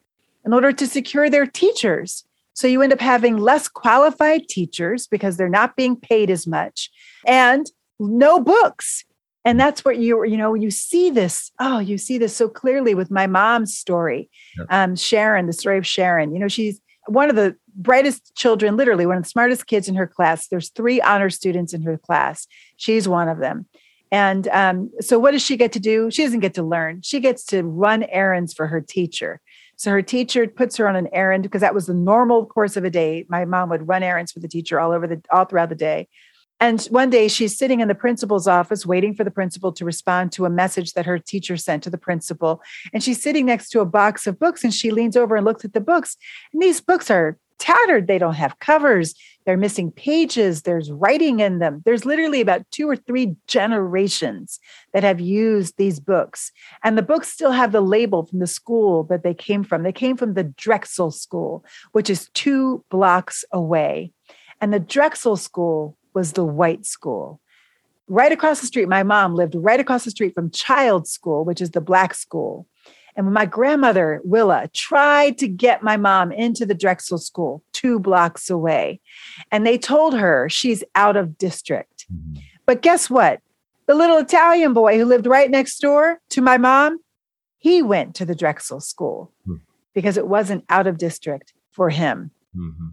in 0.46 0.54
order 0.54 0.72
to 0.72 0.88
secure 0.88 1.30
their 1.30 1.46
teachers 1.46 2.26
so 2.54 2.68
you 2.68 2.82
end 2.82 2.93
up 2.93 3.02
having 3.02 3.38
less 3.38 3.68
qualified 3.68 4.47
teachers 4.47 5.08
because 5.08 5.38
they're 5.38 5.49
not 5.49 5.76
being 5.76 5.95
paid 5.95 6.30
as 6.30 6.45
much 6.45 6.89
and 7.26 7.66
no 7.99 8.39
books. 8.39 9.06
And 9.43 9.60
that's 9.60 9.84
what 9.84 9.97
you, 9.97 10.24
you 10.24 10.38
know, 10.38 10.54
you 10.54 10.70
see 10.70 11.10
this. 11.10 11.52
Oh, 11.60 11.80
you 11.80 11.97
see 11.97 12.18
this 12.18 12.36
so 12.36 12.47
clearly 12.47 12.93
with 12.93 13.10
my 13.10 13.26
mom's 13.26 13.76
story. 13.76 14.30
Um, 14.70 14.95
Sharon, 14.95 15.47
the 15.47 15.54
story 15.54 15.80
of 15.80 15.88
Sharon. 15.88 16.34
You 16.34 16.39
know, 16.39 16.47
she's 16.47 16.80
one 17.08 17.30
of 17.30 17.36
the 17.36 17.56
brightest 17.76 18.36
children, 18.36 18.78
literally 18.78 19.06
one 19.06 19.18
of 19.18 19.24
the 19.24 19.30
smartest 19.30 19.66
kids 19.66 19.88
in 19.88 19.95
her 19.95 20.06
class. 20.06 20.47
There's 20.47 20.70
three 20.70 21.02
honor 21.02 21.30
students 21.30 21.74
in 21.74 21.82
her 21.84 21.97
class. 21.97 22.45
She's 22.78 23.08
one 23.08 23.30
of 23.30 23.39
them. 23.39 23.66
And 24.12 24.47
um, 24.49 24.91
so, 24.99 25.18
what 25.18 25.32
does 25.32 25.41
she 25.41 25.56
get 25.56 25.72
to 25.72 25.80
do? 25.80 26.12
She 26.12 26.24
doesn't 26.24 26.41
get 26.41 26.54
to 26.56 26.64
learn. 26.64 27.02
She 27.02 27.22
gets 27.22 27.45
to 27.45 27.64
run 27.64 28.04
errands 28.04 28.54
for 28.54 28.68
her 28.68 28.82
teacher. 28.82 29.39
So 29.82 29.90
her 29.90 30.04
teacher 30.04 30.48
puts 30.48 30.78
her 30.78 30.88
on 30.88 30.96
an 30.96 31.10
errand 31.12 31.42
because 31.42 31.62
that 31.62 31.74
was 31.74 31.88
the 31.88 31.96
normal 31.96 32.46
course 32.46 32.78
of 32.78 32.84
a 32.84 32.92
day. 32.92 33.26
My 33.30 33.46
mom 33.46 33.68
would 33.70 33.88
run 33.88 34.04
errands 34.04 34.32
for 34.32 34.40
the 34.40 34.48
teacher 34.48 34.80
all 34.80 34.92
over 34.92 35.08
the 35.08 35.24
all 35.32 35.46
throughout 35.46 35.70
the 35.70 35.76
day. 35.76 36.08
And 36.60 36.80
one 36.92 37.10
day 37.10 37.28
she's 37.28 37.58
sitting 37.58 37.80
in 37.80 37.88
the 37.88 37.96
principal's 37.96 38.48
office 38.48 38.86
waiting 38.86 39.16
for 39.16 39.24
the 39.24 39.32
principal 39.32 39.72
to 39.72 39.84
respond 39.84 40.34
to 40.34 40.46
a 40.46 40.52
message 40.52 40.94
that 40.94 41.08
her 41.08 41.18
teacher 41.18 41.58
sent 41.58 41.82
to 41.82 41.90
the 41.90 41.98
principal. 41.98 42.62
And 42.94 43.04
she's 43.04 43.24
sitting 43.24 43.48
next 43.48 43.70
to 43.70 43.80
a 43.80 43.86
box 43.86 44.28
of 44.28 44.38
books 44.38 44.64
and 44.64 44.72
she 44.72 44.92
leans 44.92 45.18
over 45.18 45.36
and 45.36 45.44
looks 45.44 45.66
at 45.66 45.74
the 45.74 45.82
books. 45.82 46.16
And 46.54 46.62
these 46.62 46.80
books 46.80 47.10
are 47.10 47.40
tattered. 47.62 48.07
They 48.07 48.18
don't 48.18 48.34
have 48.34 48.59
covers. 48.59 49.14
They're 49.45 49.55
missing 49.55 49.91
pages. 49.91 50.64
There's 50.64 50.91
writing 50.91 51.39
in 51.39 51.59
them. 51.59 51.82
There's 51.86 52.05
literally 52.05 52.41
about 52.41 52.70
two 52.72 52.89
or 52.89 52.95
three 52.95 53.36
generations 53.47 54.59
that 54.93 55.03
have 55.03 55.20
used 55.20 55.78
these 55.78 55.99
books. 55.99 56.51
And 56.84 56.97
the 56.97 57.03
books 57.03 57.30
still 57.30 57.51
have 57.51 57.72
the 57.72 57.82
label 57.82 58.26
from 58.26 58.39
the 58.39 58.47
school 58.47 59.03
that 59.05 59.24
they 59.24 59.34
came 59.34 59.64
from. 59.64 59.84
They 59.84 59.91
came 59.91 60.18
from 60.18 60.34
the 60.34 60.43
Drexel 60.43 61.12
School, 61.12 61.64
which 61.91 62.09
is 62.09 62.30
two 62.34 62.84
blocks 62.89 63.45
away. 63.51 64.12
And 64.59 64.74
the 64.74 64.80
Drexel 64.80 65.38
School 65.38 65.97
was 66.14 66.34
the 66.34 66.45
white 66.45 66.86
school. 66.86 67.39
Right 68.07 68.32
across 68.32 68.59
the 68.59 68.68
street, 68.68 68.89
my 68.89 69.03
mom 69.03 69.36
lived 69.36 69.55
right 69.55 69.80
across 69.80 70.03
the 70.03 70.12
street 70.12 70.34
from 70.34 70.51
Child 70.51 71.07
School, 71.07 71.45
which 71.45 71.62
is 71.62 71.72
the 71.72 71.80
black 71.80 72.14
school. 72.14 72.68
And 73.16 73.26
when 73.26 73.34
my 73.34 73.45
grandmother, 73.45 74.22
Willa, 74.24 74.70
tried 74.74 75.38
to 75.39 75.47
get 75.47 75.84
my 75.84 75.97
mom 75.97 76.32
into 76.32 76.66
the 76.66 76.74
Drexel 76.74 77.18
school 77.18 77.64
two 77.74 77.99
blocks 77.99 78.49
away, 78.49 78.99
and 79.51 79.66
they 79.66 79.78
told 79.78 80.18
her 80.18 80.49
she's 80.49 80.84
out 80.95 81.18
of 81.18 81.38
district. 81.38 82.05
Mm-hmm. 82.12 82.41
But 82.66 82.82
guess 82.82 83.09
what? 83.09 83.39
The 83.88 83.95
little 83.95 84.18
Italian 84.18 84.74
boy 84.74 84.97
who 84.97 85.05
lived 85.05 85.28
right 85.28 85.49
next 85.49 85.80
door 85.80 86.20
to 86.30 86.41
my 86.41 86.57
mom, 86.57 86.99
he 87.57 87.82
went 87.82 88.16
to 88.16 88.26
the 88.26 88.36
Drexel 88.36 88.80
school 88.80 89.32
mm-hmm. 89.47 89.62
because 89.93 90.18
it 90.18 90.28
wasn't 90.28 90.64
out 90.70 90.88
of 90.88 90.97
district 90.97 91.53
for 91.72 91.89
him. 91.89 92.32
Mm-hmm. 92.55 92.88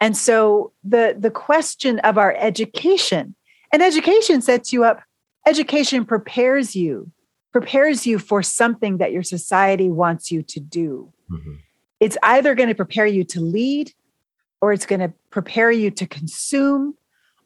And 0.00 0.16
so 0.16 0.72
the, 0.84 1.16
the 1.18 1.30
question 1.30 1.98
of 2.00 2.18
our 2.18 2.34
education, 2.38 3.34
and 3.72 3.82
education 3.82 4.40
sets 4.40 4.72
you 4.72 4.84
up, 4.84 5.02
education 5.46 6.04
prepares 6.04 6.76
you 6.76 7.10
prepares 7.52 8.06
you 8.06 8.18
for 8.18 8.42
something 8.42 8.98
that 8.98 9.12
your 9.12 9.22
society 9.22 9.88
wants 9.88 10.30
you 10.30 10.42
to 10.42 10.60
do. 10.60 11.12
Mm-hmm. 11.30 11.54
It's 12.00 12.16
either 12.22 12.54
going 12.54 12.68
to 12.68 12.74
prepare 12.74 13.06
you 13.06 13.24
to 13.24 13.40
lead, 13.40 13.92
or 14.60 14.72
it's 14.72 14.86
going 14.86 15.00
to 15.00 15.12
prepare 15.30 15.70
you 15.70 15.90
to 15.92 16.06
consume, 16.06 16.94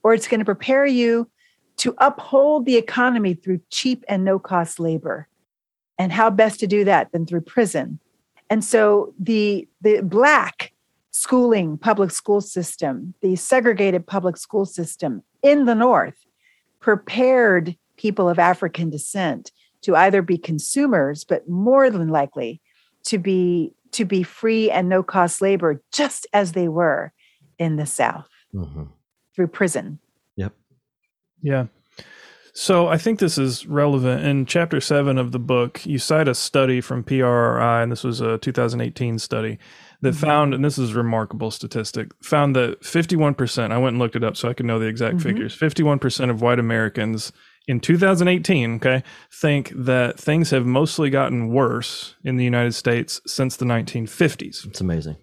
or 0.02 0.14
it's 0.14 0.28
going 0.28 0.40
to 0.40 0.44
prepare 0.44 0.86
you 0.86 1.30
to 1.78 1.94
uphold 1.98 2.66
the 2.66 2.76
economy 2.76 3.34
through 3.34 3.60
cheap 3.70 4.04
and 4.08 4.24
no 4.24 4.38
cost 4.38 4.78
labor. 4.78 5.28
And 5.98 6.12
how 6.12 6.30
best 6.30 6.60
to 6.60 6.66
do 6.66 6.84
that 6.84 7.12
than 7.12 7.26
through 7.26 7.42
prison? 7.42 7.98
And 8.50 8.64
so 8.64 9.14
the, 9.18 9.68
the 9.80 10.02
Black 10.02 10.72
schooling 11.10 11.78
public 11.78 12.10
school 12.10 12.40
system, 12.40 13.14
the 13.22 13.36
segregated 13.36 14.06
public 14.06 14.36
school 14.36 14.66
system 14.66 15.22
in 15.42 15.64
the 15.64 15.74
North 15.74 16.26
prepared 16.80 17.76
people 17.96 18.28
of 18.28 18.38
African 18.38 18.90
descent 18.90 19.52
to 19.82 19.96
either 19.96 20.22
be 20.22 20.38
consumers, 20.38 21.24
but 21.24 21.48
more 21.48 21.90
than 21.90 22.08
likely 22.08 22.60
to 23.04 23.18
be 23.18 23.72
to 23.92 24.04
be 24.06 24.22
free 24.22 24.70
and 24.70 24.88
no 24.88 25.02
cost 25.02 25.42
labor, 25.42 25.82
just 25.92 26.26
as 26.32 26.52
they 26.52 26.68
were 26.68 27.12
in 27.58 27.76
the 27.76 27.86
South 27.86 28.28
hmm 28.52 28.84
through 29.34 29.46
prison. 29.46 29.98
Yep. 30.36 30.52
Yeah. 31.42 31.66
So 32.54 32.88
I 32.88 32.98
think 32.98 33.18
this 33.18 33.38
is 33.38 33.66
relevant. 33.66 34.26
In 34.26 34.44
chapter 34.44 34.78
seven 34.78 35.16
of 35.16 35.32
the 35.32 35.38
book, 35.38 35.86
you 35.86 35.98
cite 35.98 36.28
a 36.28 36.34
study 36.34 36.82
from 36.82 37.02
PRRI, 37.02 37.82
and 37.82 37.90
this 37.90 38.04
was 38.04 38.20
a 38.20 38.36
2018 38.38 39.18
study 39.18 39.58
that 40.02 40.12
Mhm. 40.14 40.18
found, 40.20 40.54
and 40.54 40.62
this 40.62 40.76
is 40.76 40.90
a 40.90 40.98
remarkable 40.98 41.50
statistic, 41.50 42.12
found 42.22 42.54
that 42.56 42.84
51%, 42.84 43.72
I 43.72 43.78
went 43.78 43.94
and 43.94 43.98
looked 43.98 44.16
it 44.16 44.24
up 44.24 44.36
so 44.36 44.50
I 44.50 44.54
could 44.54 44.66
know 44.66 44.78
the 44.78 44.86
exact 44.86 45.16
Mhm. 45.16 45.22
figures, 45.22 45.54
51% 45.54 46.30
of 46.30 46.42
white 46.42 46.58
Americans 46.58 47.32
in 47.68 47.80
2018, 47.80 48.74
okay, 48.76 49.02
think 49.32 49.72
that 49.74 50.18
things 50.18 50.50
have 50.50 50.66
mostly 50.66 51.10
gotten 51.10 51.48
worse 51.48 52.16
in 52.24 52.36
the 52.36 52.44
United 52.44 52.74
States 52.74 53.20
since 53.26 53.56
the 53.56 53.64
1950s. 53.64 54.66
It's 54.66 54.80
amazing. 54.80 55.16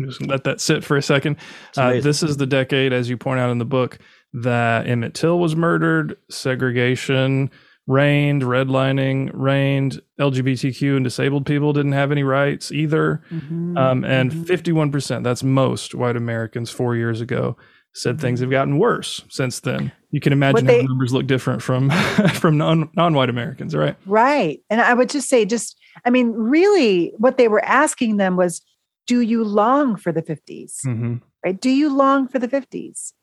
Just 0.00 0.26
let 0.26 0.44
that 0.44 0.60
sit 0.60 0.84
for 0.84 0.96
a 0.96 1.02
second. 1.02 1.36
Uh, 1.76 2.00
this 2.00 2.22
is 2.22 2.36
the 2.36 2.46
decade, 2.46 2.92
as 2.92 3.08
you 3.10 3.16
point 3.16 3.40
out 3.40 3.50
in 3.50 3.58
the 3.58 3.64
book, 3.64 3.98
that 4.32 4.86
Emmett 4.86 5.14
Till 5.14 5.38
was 5.38 5.54
murdered, 5.54 6.16
segregation 6.30 7.50
reigned, 7.88 8.42
redlining 8.42 9.30
reigned, 9.34 10.00
LGBTQ 10.20 10.96
and 10.96 11.04
disabled 11.04 11.44
people 11.44 11.72
didn't 11.72 11.92
have 11.92 12.12
any 12.12 12.22
rights 12.22 12.70
either. 12.70 13.22
Mhm. 13.30 13.76
Um, 13.76 14.04
and 14.04 14.30
Mhm. 14.30 14.46
51%, 14.46 15.24
that's 15.24 15.42
most 15.42 15.94
white 15.94 16.16
Americans 16.16 16.70
four 16.70 16.94
years 16.94 17.20
ago, 17.20 17.56
said 17.92 18.20
things 18.20 18.38
have 18.40 18.50
gotten 18.50 18.78
worse 18.78 19.24
since 19.28 19.58
then. 19.60 19.90
You 20.12 20.20
can 20.20 20.32
imagine 20.32 20.66
how 20.66 20.72
they- 20.72 20.82
the 20.82 20.88
numbers 20.88 21.12
look 21.12 21.26
different 21.26 21.62
from 21.62 21.90
from 22.34 22.56
non 22.58 22.90
non 22.94 23.14
white 23.14 23.28
Americans, 23.30 23.74
right? 23.74 23.96
Right. 24.06 24.60
And 24.70 24.80
I 24.80 24.94
would 24.94 25.08
just 25.10 25.28
say, 25.28 25.44
just, 25.44 25.76
I 26.04 26.10
mean, 26.10 26.30
really, 26.32 27.12
what 27.18 27.38
they 27.38 27.48
were 27.48 27.64
asking 27.64 28.18
them 28.18 28.36
was, 28.36 28.60
do 29.06 29.20
you 29.20 29.42
long 29.42 29.96
for 29.96 30.12
the 30.12 30.22
50s? 30.22 30.84
Mm-hmm. 30.86 31.16
Right? 31.44 31.60
Do 31.60 31.70
you 31.70 31.92
long 31.94 32.28
for 32.28 32.38
the 32.38 32.46
50s? 32.46 33.14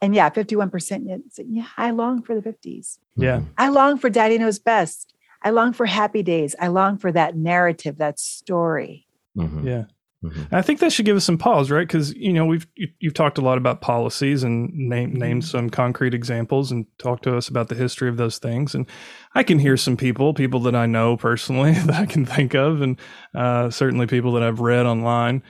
And 0.00 0.14
yeah, 0.14 0.30
51% 0.30 1.08
yet 1.08 1.20
said, 1.30 1.46
yeah, 1.48 1.66
I 1.76 1.90
long 1.90 2.22
for 2.22 2.38
the 2.38 2.42
50s. 2.42 2.98
Yeah. 3.16 3.40
Mhm. 3.40 3.46
I 3.58 3.68
long 3.68 3.98
for 3.98 4.08
Daddy 4.08 4.38
Knows 4.38 4.58
Best. 4.58 5.12
I 5.42 5.50
long 5.50 5.72
for 5.72 5.84
happy 5.86 6.22
days. 6.22 6.54
I 6.60 6.68
long 6.68 6.96
for 6.98 7.12
that 7.12 7.36
narrative, 7.36 7.98
that 7.98 8.18
story. 8.18 9.06
Mhm. 9.36 9.64
Yeah. 9.64 9.84
Mhm. 10.24 10.48
I 10.50 10.62
think 10.62 10.80
that 10.80 10.92
should 10.92 11.04
give 11.04 11.16
us 11.16 11.24
some 11.24 11.36
pause, 11.36 11.70
right? 11.70 11.86
Because 11.86 12.14
you 12.14 12.32
know 12.32 12.46
we've 12.46 12.66
you, 12.74 12.88
you've 13.00 13.14
talked 13.14 13.36
a 13.38 13.42
lot 13.42 13.58
about 13.58 13.82
policies 13.82 14.42
and 14.42 14.72
name 14.72 15.12
named 15.12 15.44
some 15.44 15.68
concrete 15.68 16.14
examples 16.14 16.72
and 16.72 16.86
talked 16.98 17.24
to 17.24 17.36
us 17.36 17.48
about 17.48 17.68
the 17.68 17.74
history 17.74 18.08
of 18.08 18.16
those 18.16 18.38
things. 18.38 18.74
And 18.74 18.86
I 19.34 19.42
can 19.42 19.58
hear 19.58 19.76
some 19.76 19.96
people, 19.96 20.32
people 20.32 20.60
that 20.60 20.74
I 20.74 20.86
know 20.86 21.16
personally 21.18 21.72
that 21.86 21.94
I 21.96 22.06
can 22.06 22.24
think 22.24 22.54
of, 22.54 22.80
and 22.80 22.98
uh, 23.34 23.68
certainly 23.70 24.06
people 24.06 24.32
that 24.32 24.42
I've 24.42 24.60
read 24.60 24.86
online 24.86 25.42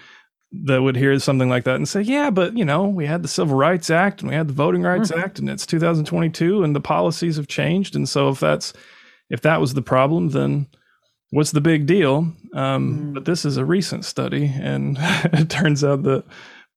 that 0.65 0.83
would 0.83 0.97
hear 0.97 1.17
something 1.21 1.49
like 1.49 1.65
that 1.65 1.77
and 1.77 1.89
say, 1.89 2.01
"Yeah, 2.01 2.31
but 2.31 2.57
you 2.57 2.65
know 2.65 2.89
we 2.89 3.07
had 3.07 3.23
the 3.23 3.29
Civil 3.29 3.57
Rights 3.57 3.89
Act 3.89 4.21
and 4.23 4.31
we 4.31 4.37
had 4.37 4.49
the 4.49 4.53
Voting 4.55 4.83
Rights 4.83 5.13
Mhm. 5.13 5.23
Act, 5.23 5.39
and 5.39 5.49
it's 5.49 5.65
2022, 5.67 6.65
and 6.65 6.75
the 6.75 6.81
policies 6.81 7.37
have 7.37 7.47
changed, 7.49 7.95
and 7.95 8.09
so 8.09 8.31
if 8.31 8.41
that's 8.41 8.73
if 9.31 9.43
that 9.43 9.61
was 9.61 9.75
the 9.75 9.83
problem, 9.83 10.31
then." 10.31 10.67
What's 11.31 11.51
the 11.53 11.61
big 11.61 11.87
deal? 11.87 12.33
Um, 12.55 12.99
Mm. 13.11 13.15
But 13.15 13.25
this 13.25 13.45
is 13.45 13.57
a 13.57 13.65
recent 13.65 14.05
study, 14.05 14.51
and 14.61 14.97
it 15.33 15.51
turns 15.51 15.83
out 15.85 16.03
that 16.05 16.25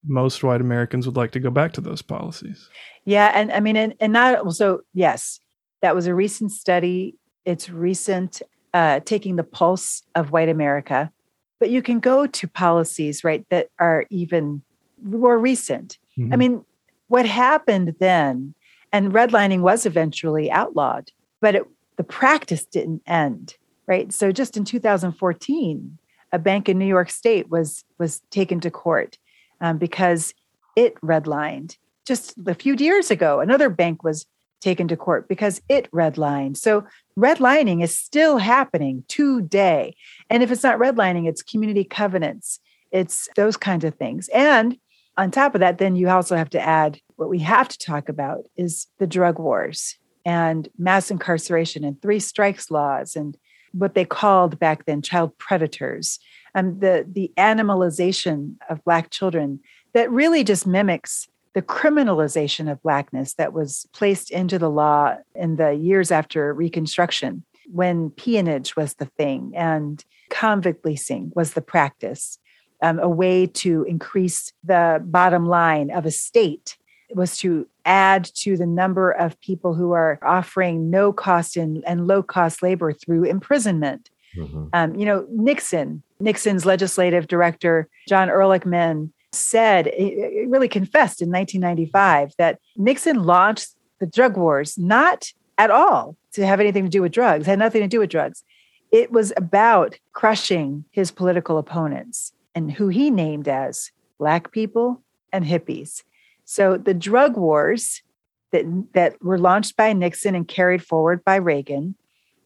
most 0.06 0.42
white 0.42 0.60
Americans 0.60 1.06
would 1.06 1.16
like 1.16 1.32
to 1.32 1.40
go 1.40 1.50
back 1.50 1.72
to 1.74 1.80
those 1.80 2.02
policies. 2.02 2.68
Yeah. 3.04 3.30
And 3.34 3.52
I 3.52 3.60
mean, 3.60 3.76
and, 3.76 3.94
and 4.00 4.12
not 4.12 4.38
also, 4.40 4.80
yes, 4.94 5.40
that 5.82 5.94
was 5.94 6.06
a 6.06 6.14
recent 6.14 6.52
study. 6.52 7.16
It's 7.44 7.68
recent, 7.70 8.40
uh, 8.74 9.00
taking 9.00 9.36
the 9.36 9.44
pulse 9.44 10.02
of 10.14 10.30
white 10.32 10.48
America. 10.48 11.12
But 11.58 11.70
you 11.70 11.82
can 11.82 12.00
go 12.00 12.26
to 12.26 12.48
policies, 12.48 13.22
right, 13.24 13.44
that 13.50 13.68
are 13.78 14.06
even 14.10 14.62
more 15.02 15.38
recent. 15.38 15.98
I 16.18 16.22
Mhm. 16.22 16.38
mean, 16.38 16.64
what 17.08 17.26
happened 17.26 17.94
then, 18.00 18.54
and 18.92 19.12
redlining 19.12 19.60
was 19.60 19.84
eventually 19.86 20.50
outlawed, 20.50 21.12
but 21.40 21.54
it, 21.54 21.64
the 21.96 22.04
practice 22.04 22.64
didn't 22.64 23.02
end, 23.06 23.56
right? 23.90 24.12
So 24.12 24.30
just 24.30 24.56
in 24.56 24.64
2014, 24.64 25.98
a 26.32 26.38
bank 26.38 26.68
in 26.68 26.78
New 26.78 26.86
York 26.86 27.10
State 27.10 27.50
was 27.50 27.84
was 27.98 28.20
taken 28.30 28.60
to 28.60 28.70
court 28.70 29.18
um, 29.60 29.78
because 29.78 30.32
it 30.76 30.94
redlined. 31.00 31.76
Just 32.06 32.34
a 32.46 32.54
few 32.54 32.74
years 32.74 33.10
ago, 33.10 33.40
another 33.40 33.68
bank 33.68 34.04
was 34.04 34.26
taken 34.60 34.86
to 34.88 34.96
court 34.96 35.26
because 35.28 35.60
it 35.68 35.90
redlined. 35.90 36.56
So 36.56 36.86
redlining 37.18 37.82
is 37.82 37.96
still 37.96 38.38
happening 38.38 39.02
today. 39.08 39.96
And 40.28 40.42
if 40.42 40.52
it's 40.52 40.62
not 40.62 40.78
redlining, 40.78 41.28
it's 41.28 41.42
community 41.42 41.82
covenants, 41.82 42.60
it's 42.92 43.28
those 43.34 43.56
kinds 43.56 43.84
of 43.84 43.96
things. 43.96 44.28
And 44.28 44.78
on 45.16 45.32
top 45.32 45.54
of 45.54 45.60
that, 45.60 45.78
then 45.78 45.96
you 45.96 46.08
also 46.08 46.36
have 46.36 46.50
to 46.50 46.60
add 46.60 47.00
what 47.16 47.28
we 47.28 47.40
have 47.40 47.68
to 47.68 47.78
talk 47.78 48.08
about 48.08 48.44
is 48.56 48.86
the 48.98 49.06
drug 49.06 49.40
wars 49.40 49.96
and 50.24 50.68
mass 50.78 51.10
incarceration 51.10 51.82
and 51.82 52.00
three 52.00 52.20
strikes 52.20 52.70
laws 52.70 53.16
and 53.16 53.36
what 53.72 53.94
they 53.94 54.04
called 54.04 54.58
back 54.58 54.84
then 54.86 55.02
child 55.02 55.36
predators 55.38 56.18
um, 56.54 56.78
the 56.80 57.06
the 57.10 57.32
animalization 57.36 58.56
of 58.68 58.84
black 58.84 59.10
children 59.10 59.60
that 59.92 60.10
really 60.10 60.44
just 60.44 60.66
mimics 60.66 61.28
the 61.52 61.62
criminalization 61.62 62.70
of 62.70 62.82
blackness 62.82 63.34
that 63.34 63.52
was 63.52 63.86
placed 63.92 64.30
into 64.30 64.58
the 64.58 64.70
law 64.70 65.16
in 65.34 65.56
the 65.56 65.72
years 65.72 66.10
after 66.10 66.52
reconstruction 66.54 67.44
when 67.72 68.10
peonage 68.10 68.76
was 68.76 68.94
the 68.94 69.06
thing 69.06 69.52
and 69.56 70.04
convict 70.28 70.84
leasing 70.84 71.32
was 71.34 71.54
the 71.54 71.60
practice 71.60 72.38
um, 72.82 72.98
a 72.98 73.08
way 73.08 73.46
to 73.46 73.84
increase 73.84 74.52
the 74.64 75.02
bottom 75.04 75.46
line 75.46 75.90
of 75.90 76.06
a 76.06 76.10
state 76.10 76.76
was 77.16 77.36
to 77.38 77.66
add 77.84 78.24
to 78.36 78.56
the 78.56 78.66
number 78.66 79.10
of 79.10 79.40
people 79.40 79.74
who 79.74 79.92
are 79.92 80.18
offering 80.22 80.90
no 80.90 81.12
cost 81.12 81.56
and, 81.56 81.82
and 81.86 82.06
low 82.06 82.22
cost 82.22 82.62
labor 82.62 82.92
through 82.92 83.24
imprisonment 83.24 84.10
Mhm. 84.36 84.68
um, 84.72 84.94
you 84.94 85.04
know, 85.04 85.26
Nixon, 85.28 86.04
Nixon's 86.20 86.64
legislative 86.64 87.26
director, 87.26 87.88
John 88.08 88.28
Ehrlichman, 88.28 89.10
said, 89.32 89.86
he 89.96 90.44
really 90.48 90.68
confessed 90.68 91.20
in 91.20 91.30
1995 91.30 92.32
that 92.38 92.60
Nixon 92.76 93.24
launched 93.24 93.74
the 93.98 94.06
drug 94.06 94.36
wars 94.36 94.78
not 94.78 95.32
at 95.58 95.70
all 95.72 96.16
to 96.34 96.46
have 96.46 96.60
anything 96.60 96.84
to 96.84 96.90
do 96.90 97.02
with 97.02 97.10
drugs, 97.10 97.46
had 97.46 97.58
nothing 97.58 97.80
to 97.82 97.88
do 97.88 97.98
with 97.98 98.10
drugs. 98.10 98.44
It 98.92 99.10
was 99.10 99.32
about 99.36 99.98
crushing 100.12 100.84
his 100.92 101.10
political 101.10 101.58
opponents 101.58 102.32
and 102.54 102.70
who 102.70 102.86
he 102.86 103.10
named 103.10 103.48
as 103.48 103.90
Black 104.18 104.52
people 104.52 105.02
and 105.32 105.44
hippies. 105.44 106.02
So 106.50 106.76
the 106.76 106.94
drug 106.94 107.36
wars 107.36 108.02
that, 108.50 108.64
that 108.94 109.22
were 109.22 109.38
launched 109.38 109.76
by 109.76 109.92
Nixon 109.92 110.34
and 110.34 110.48
carried 110.48 110.84
forward 110.84 111.24
by 111.24 111.36
Reagan 111.36 111.94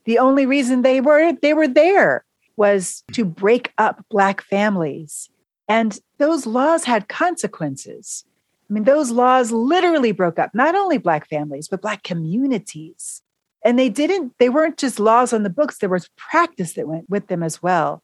the 0.05 0.19
only 0.19 0.47
reason 0.47 0.83
they 0.83 1.01
were 1.01 1.33
they 1.33 1.55
were 1.55 1.69
there 1.69 2.25
was 2.57 3.03
to 3.13 3.25
break 3.25 3.73
up 3.79 4.05
black 4.11 4.43
families. 4.43 5.29
And 5.67 5.99
those 6.19 6.47
laws 6.47 6.85
had 6.85 7.09
consequences. 7.09 8.25
I 8.69 8.73
mean 8.73 8.85
those 8.85 9.11
laws 9.11 9.51
literally 9.51 10.13
broke 10.13 10.39
up 10.39 10.51
not 10.55 10.75
only 10.75 10.99
black 10.99 11.29
families 11.29 11.69
but 11.69 11.83
black 11.83 12.03
communities. 12.03 13.23
And 13.65 13.79
they 13.79 13.89
didn't 13.89 14.35
they 14.39 14.51
weren't 14.51 14.77
just 14.77 15.01
laws 15.01 15.33
on 15.33 15.43
the 15.43 15.51
books 15.51 15.79
there 15.79 15.89
was 15.89 16.11
practice 16.17 16.75
that 16.75 16.89
went 16.89 17.09
with 17.09 17.29
them 17.29 17.43
as 17.43 17.63
well. 17.63 18.03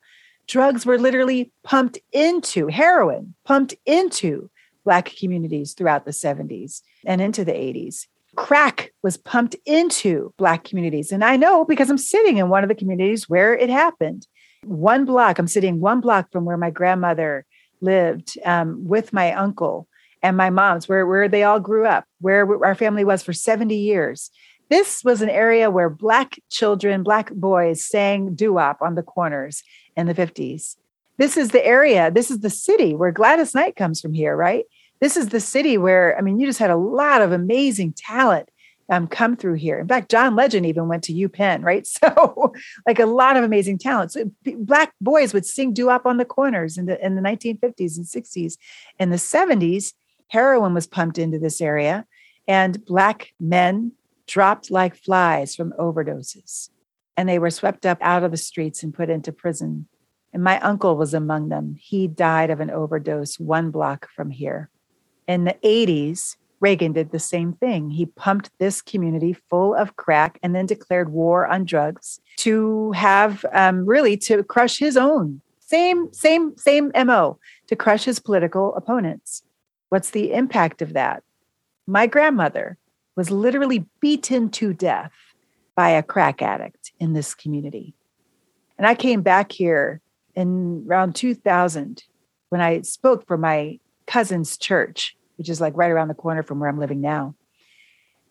Drugs 0.48 0.86
were 0.86 0.98
literally 0.98 1.52
pumped 1.62 1.98
into 2.12 2.68
heroin 2.68 3.34
pumped 3.44 3.74
into 3.84 4.50
black 4.84 5.12
communities 5.18 5.74
throughout 5.74 6.04
the 6.04 6.10
70s 6.10 6.82
and 7.04 7.20
into 7.20 7.44
the 7.44 7.52
80s 7.52 8.06
crack 8.36 8.92
was 9.02 9.16
pumped 9.16 9.56
into 9.66 10.32
black 10.36 10.64
communities. 10.64 11.12
And 11.12 11.24
i 11.24 11.36
know 11.36 11.64
because 11.64 11.90
i'm 11.90 11.98
sitting 11.98 12.38
in 12.38 12.48
one 12.48 12.62
of 12.62 12.68
the 12.68 12.74
communities 12.74 13.28
where 13.28 13.56
it 13.56 13.70
happened. 13.70 14.26
One 14.64 15.04
block 15.04 15.38
i'm 15.38 15.48
sitting 15.48 15.80
one 15.80 16.00
block 16.00 16.30
from 16.32 16.44
where 16.44 16.56
my 16.56 16.70
grandmother 16.70 17.44
lived 17.80 18.38
um, 18.44 18.86
with 18.86 19.12
my 19.12 19.32
uncle 19.32 19.88
and 20.22 20.36
my 20.36 20.50
mom's 20.50 20.88
where, 20.88 21.06
where 21.06 21.28
they 21.28 21.44
all 21.44 21.60
grew 21.60 21.86
up 21.86 22.04
where 22.20 22.46
our 22.64 22.74
family 22.74 23.04
was 23.04 23.22
for 23.22 23.32
70 23.32 23.74
years. 23.74 24.30
This 24.68 25.02
was 25.02 25.22
an 25.22 25.30
area 25.30 25.70
where 25.70 25.90
black 25.90 26.38
children 26.50 27.02
black 27.02 27.32
boys 27.32 27.84
sang 27.84 28.34
doo-wop 28.34 28.78
on 28.80 28.94
the 28.94 29.02
corners 29.02 29.62
in 29.96 30.06
the 30.06 30.14
50s 30.14 30.76
this 31.20 31.36
is 31.36 31.50
the 31.50 31.64
area 31.64 32.10
this 32.10 32.30
is 32.32 32.40
the 32.40 32.50
city 32.50 32.96
where 32.96 33.12
gladys 33.12 33.54
knight 33.54 33.76
comes 33.76 34.00
from 34.00 34.12
here 34.12 34.34
right 34.34 34.64
this 35.00 35.16
is 35.16 35.28
the 35.30 35.40
city 35.40 35.78
where 35.78 36.16
I 36.16 36.20
mean, 36.20 36.38
you 36.38 36.46
just 36.46 36.58
had 36.58 36.70
a 36.70 36.76
lot 36.76 37.22
of 37.22 37.32
amazing 37.32 37.94
talent 37.94 38.50
um, 38.90 39.06
come 39.06 39.36
through 39.36 39.54
here. 39.54 39.78
In 39.78 39.88
fact, 39.88 40.10
John 40.10 40.34
Legend 40.36 40.66
even 40.66 40.88
went 40.88 41.04
to 41.04 41.12
UPenn, 41.12 41.64
right? 41.64 41.86
So, 41.86 42.52
like 42.86 42.98
a 42.98 43.06
lot 43.06 43.36
of 43.36 43.44
amazing 43.44 43.78
talent. 43.78 44.12
So, 44.12 44.30
black 44.56 44.92
boys 45.00 45.32
would 45.32 45.46
sing 45.46 45.72
doo-wop 45.72 46.06
on 46.06 46.18
the 46.18 46.24
corners 46.24 46.76
in 46.76 46.86
the 46.86 47.04
in 47.04 47.16
the 47.16 47.22
1950s 47.22 47.96
and 47.96 48.06
60s. 48.06 48.56
In 48.98 49.10
the 49.10 49.16
70s, 49.16 49.94
heroin 50.28 50.74
was 50.74 50.86
pumped 50.86 51.18
into 51.18 51.38
this 51.38 51.60
area, 51.60 52.06
and 52.46 52.84
black 52.84 53.32
men 53.40 53.92
dropped 54.26 54.70
like 54.70 54.94
flies 54.94 55.56
from 55.56 55.72
overdoses. 55.78 56.68
and 57.16 57.28
they 57.28 57.38
were 57.38 57.50
swept 57.50 57.84
up 57.84 57.98
out 58.00 58.22
of 58.22 58.30
the 58.30 58.36
streets 58.36 58.82
and 58.82 58.94
put 58.94 59.10
into 59.10 59.32
prison. 59.32 59.86
And 60.32 60.44
my 60.44 60.60
uncle 60.60 60.96
was 60.96 61.12
among 61.12 61.48
them. 61.48 61.76
He 61.78 62.06
died 62.06 62.50
of 62.50 62.60
an 62.60 62.70
overdose 62.70 63.38
one 63.38 63.70
block 63.70 64.08
from 64.14 64.30
here. 64.30 64.70
In 65.26 65.44
the 65.44 65.56
80s, 65.64 66.36
Reagan 66.60 66.92
did 66.92 67.10
the 67.10 67.18
same 67.18 67.54
thing. 67.54 67.90
He 67.90 68.06
pumped 68.06 68.50
this 68.58 68.82
community 68.82 69.32
full 69.32 69.74
of 69.74 69.96
crack 69.96 70.38
and 70.42 70.54
then 70.54 70.66
declared 70.66 71.10
war 71.10 71.46
on 71.46 71.64
drugs 71.64 72.20
to 72.36 72.92
have 72.92 73.44
um, 73.52 73.86
really 73.86 74.16
to 74.18 74.44
crush 74.44 74.78
his 74.78 74.96
own 74.96 75.40
same 75.70 76.12
same 76.12 76.56
same 76.56 76.90
mo 77.06 77.38
to 77.68 77.76
crush 77.76 78.04
his 78.04 78.18
political 78.18 78.74
opponents. 78.74 79.42
What's 79.88 80.10
the 80.10 80.32
impact 80.32 80.82
of 80.82 80.92
that? 80.94 81.22
My 81.86 82.06
grandmother 82.06 82.76
was 83.16 83.30
literally 83.30 83.86
beaten 84.00 84.50
to 84.50 84.72
death 84.72 85.12
by 85.76 85.90
a 85.90 86.02
crack 86.02 86.42
addict 86.42 86.92
in 86.98 87.12
this 87.12 87.34
community. 87.34 87.94
And 88.78 88.86
I 88.86 88.94
came 88.94 89.22
back 89.22 89.52
here 89.52 90.00
in 90.34 90.84
around 90.88 91.14
2000 91.14 92.04
when 92.48 92.60
I 92.60 92.82
spoke 92.82 93.26
for 93.26 93.36
my 93.36 93.78
cousin's 94.06 94.56
church 94.56 95.16
which 95.40 95.48
is 95.48 95.58
like 95.58 95.74
right 95.74 95.90
around 95.90 96.08
the 96.08 96.14
corner 96.14 96.42
from 96.42 96.60
where 96.60 96.68
I'm 96.68 96.78
living 96.78 97.00
now. 97.00 97.34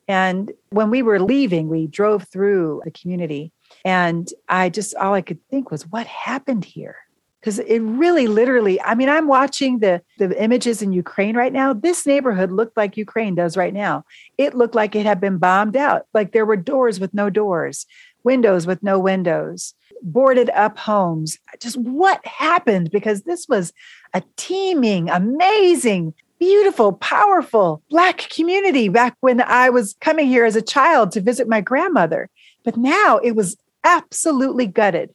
And 0.08 0.52
when 0.70 0.92
we 0.92 1.02
were 1.02 1.20
leaving, 1.20 1.68
we 1.68 1.88
drove 1.88 2.28
through 2.28 2.84
the 2.86 2.92
community. 2.92 3.52
And 3.84 4.32
I 4.48 4.70
just, 4.70 4.94
all 4.94 5.16
I 5.16 5.24
could 5.24 5.40
think 5.50 5.72
was, 5.72 5.88
what 5.88 6.06
happened 6.06 6.66
here? 6.66 6.98
Because 7.40 7.58
it 7.58 7.80
really 7.80 8.28
literally, 8.28 8.80
I 8.80 8.94
mean, 8.94 9.10
I'm 9.10 9.28
watching 9.28 9.80
the, 9.80 10.04
the 10.20 10.40
images 10.40 10.84
in 10.84 10.94
Ukraine 10.94 11.36
right 11.36 11.52
now. 11.52 11.74
This 11.74 12.06
neighborhood 12.06 12.52
looked 12.52 12.78
like 12.78 12.96
Ukraine 12.96 13.34
does 13.34 13.58
right 13.58 13.74
now. 13.74 14.06
It 14.38 14.54
looked 14.54 14.76
like 14.76 14.96
it 14.96 15.08
had 15.08 15.20
been 15.20 15.40
bombed 15.40 15.76
out. 15.76 16.06
Like 16.14 16.32
there 16.32 16.46
were 16.46 16.58
doors 16.58 17.00
with 17.00 17.12
no 17.12 17.32
doors, 17.32 17.88
windows 18.24 18.68
with 18.68 18.84
no 18.84 19.00
windows, 19.00 19.74
boarded 20.02 20.50
up 20.52 20.78
homes. 20.78 21.38
Just 21.60 21.78
what 21.78 22.26
happened? 22.26 22.92
Because 22.92 23.24
this 23.24 23.48
was 23.48 23.74
a 24.14 24.24
teeming, 24.36 25.10
amazing 25.10 26.14
beautiful, 26.40 26.94
powerful 26.94 27.84
Black 27.90 28.18
community 28.30 28.90
back 28.90 29.16
when 29.20 29.42
I 29.42 29.70
was 29.70 29.96
coming 30.00 30.28
here 30.28 30.46
as 30.46 30.56
a 30.56 30.62
child 30.62 31.12
to 31.12 31.22
visit 31.22 31.48
my 31.48 31.62
grandmother. 31.62 32.30
But 32.64 32.78
now 32.78 33.18
it 33.18 33.36
was 33.36 33.58
absolutely 33.84 34.66
gutted. 34.66 35.14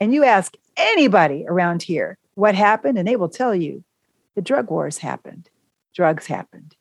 And 0.00 0.12
you 0.12 0.24
ask 0.24 0.54
anybody 0.76 1.44
around 1.48 1.82
here 1.82 2.18
what 2.34 2.54
happened, 2.54 2.98
and 2.98 3.08
they 3.08 3.16
will 3.16 3.30
tell 3.30 3.54
you 3.54 3.82
the 4.34 4.42
drug 4.42 4.70
wars 4.70 4.98
happened, 4.98 5.48
drugs 5.94 6.26
happened. 6.26 6.76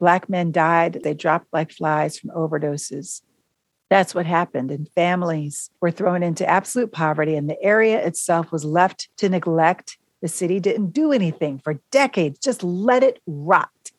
Black 0.00 0.28
men 0.28 0.50
died, 0.50 1.00
they 1.04 1.14
dropped 1.14 1.46
like 1.52 1.70
flies 1.70 2.18
from 2.18 2.30
overdoses. 2.30 3.22
That's 3.88 4.14
what 4.14 4.26
happened. 4.26 4.70
And 4.70 4.88
families 4.94 5.70
were 5.80 5.90
thrown 5.90 6.22
into 6.22 6.48
absolute 6.48 6.92
poverty, 6.92 7.36
and 7.36 7.48
the 7.48 7.62
area 7.62 8.04
itself 8.04 8.50
was 8.50 8.64
left 8.64 9.08
to 9.18 9.28
neglect 9.28 9.98
the 10.22 10.28
city 10.28 10.60
didn't 10.60 10.90
do 10.90 11.12
anything 11.12 11.58
for 11.58 11.74
decades, 11.90 12.38
just 12.38 12.62
let 12.62 13.02
it 13.02 13.20
rot. 13.26 13.92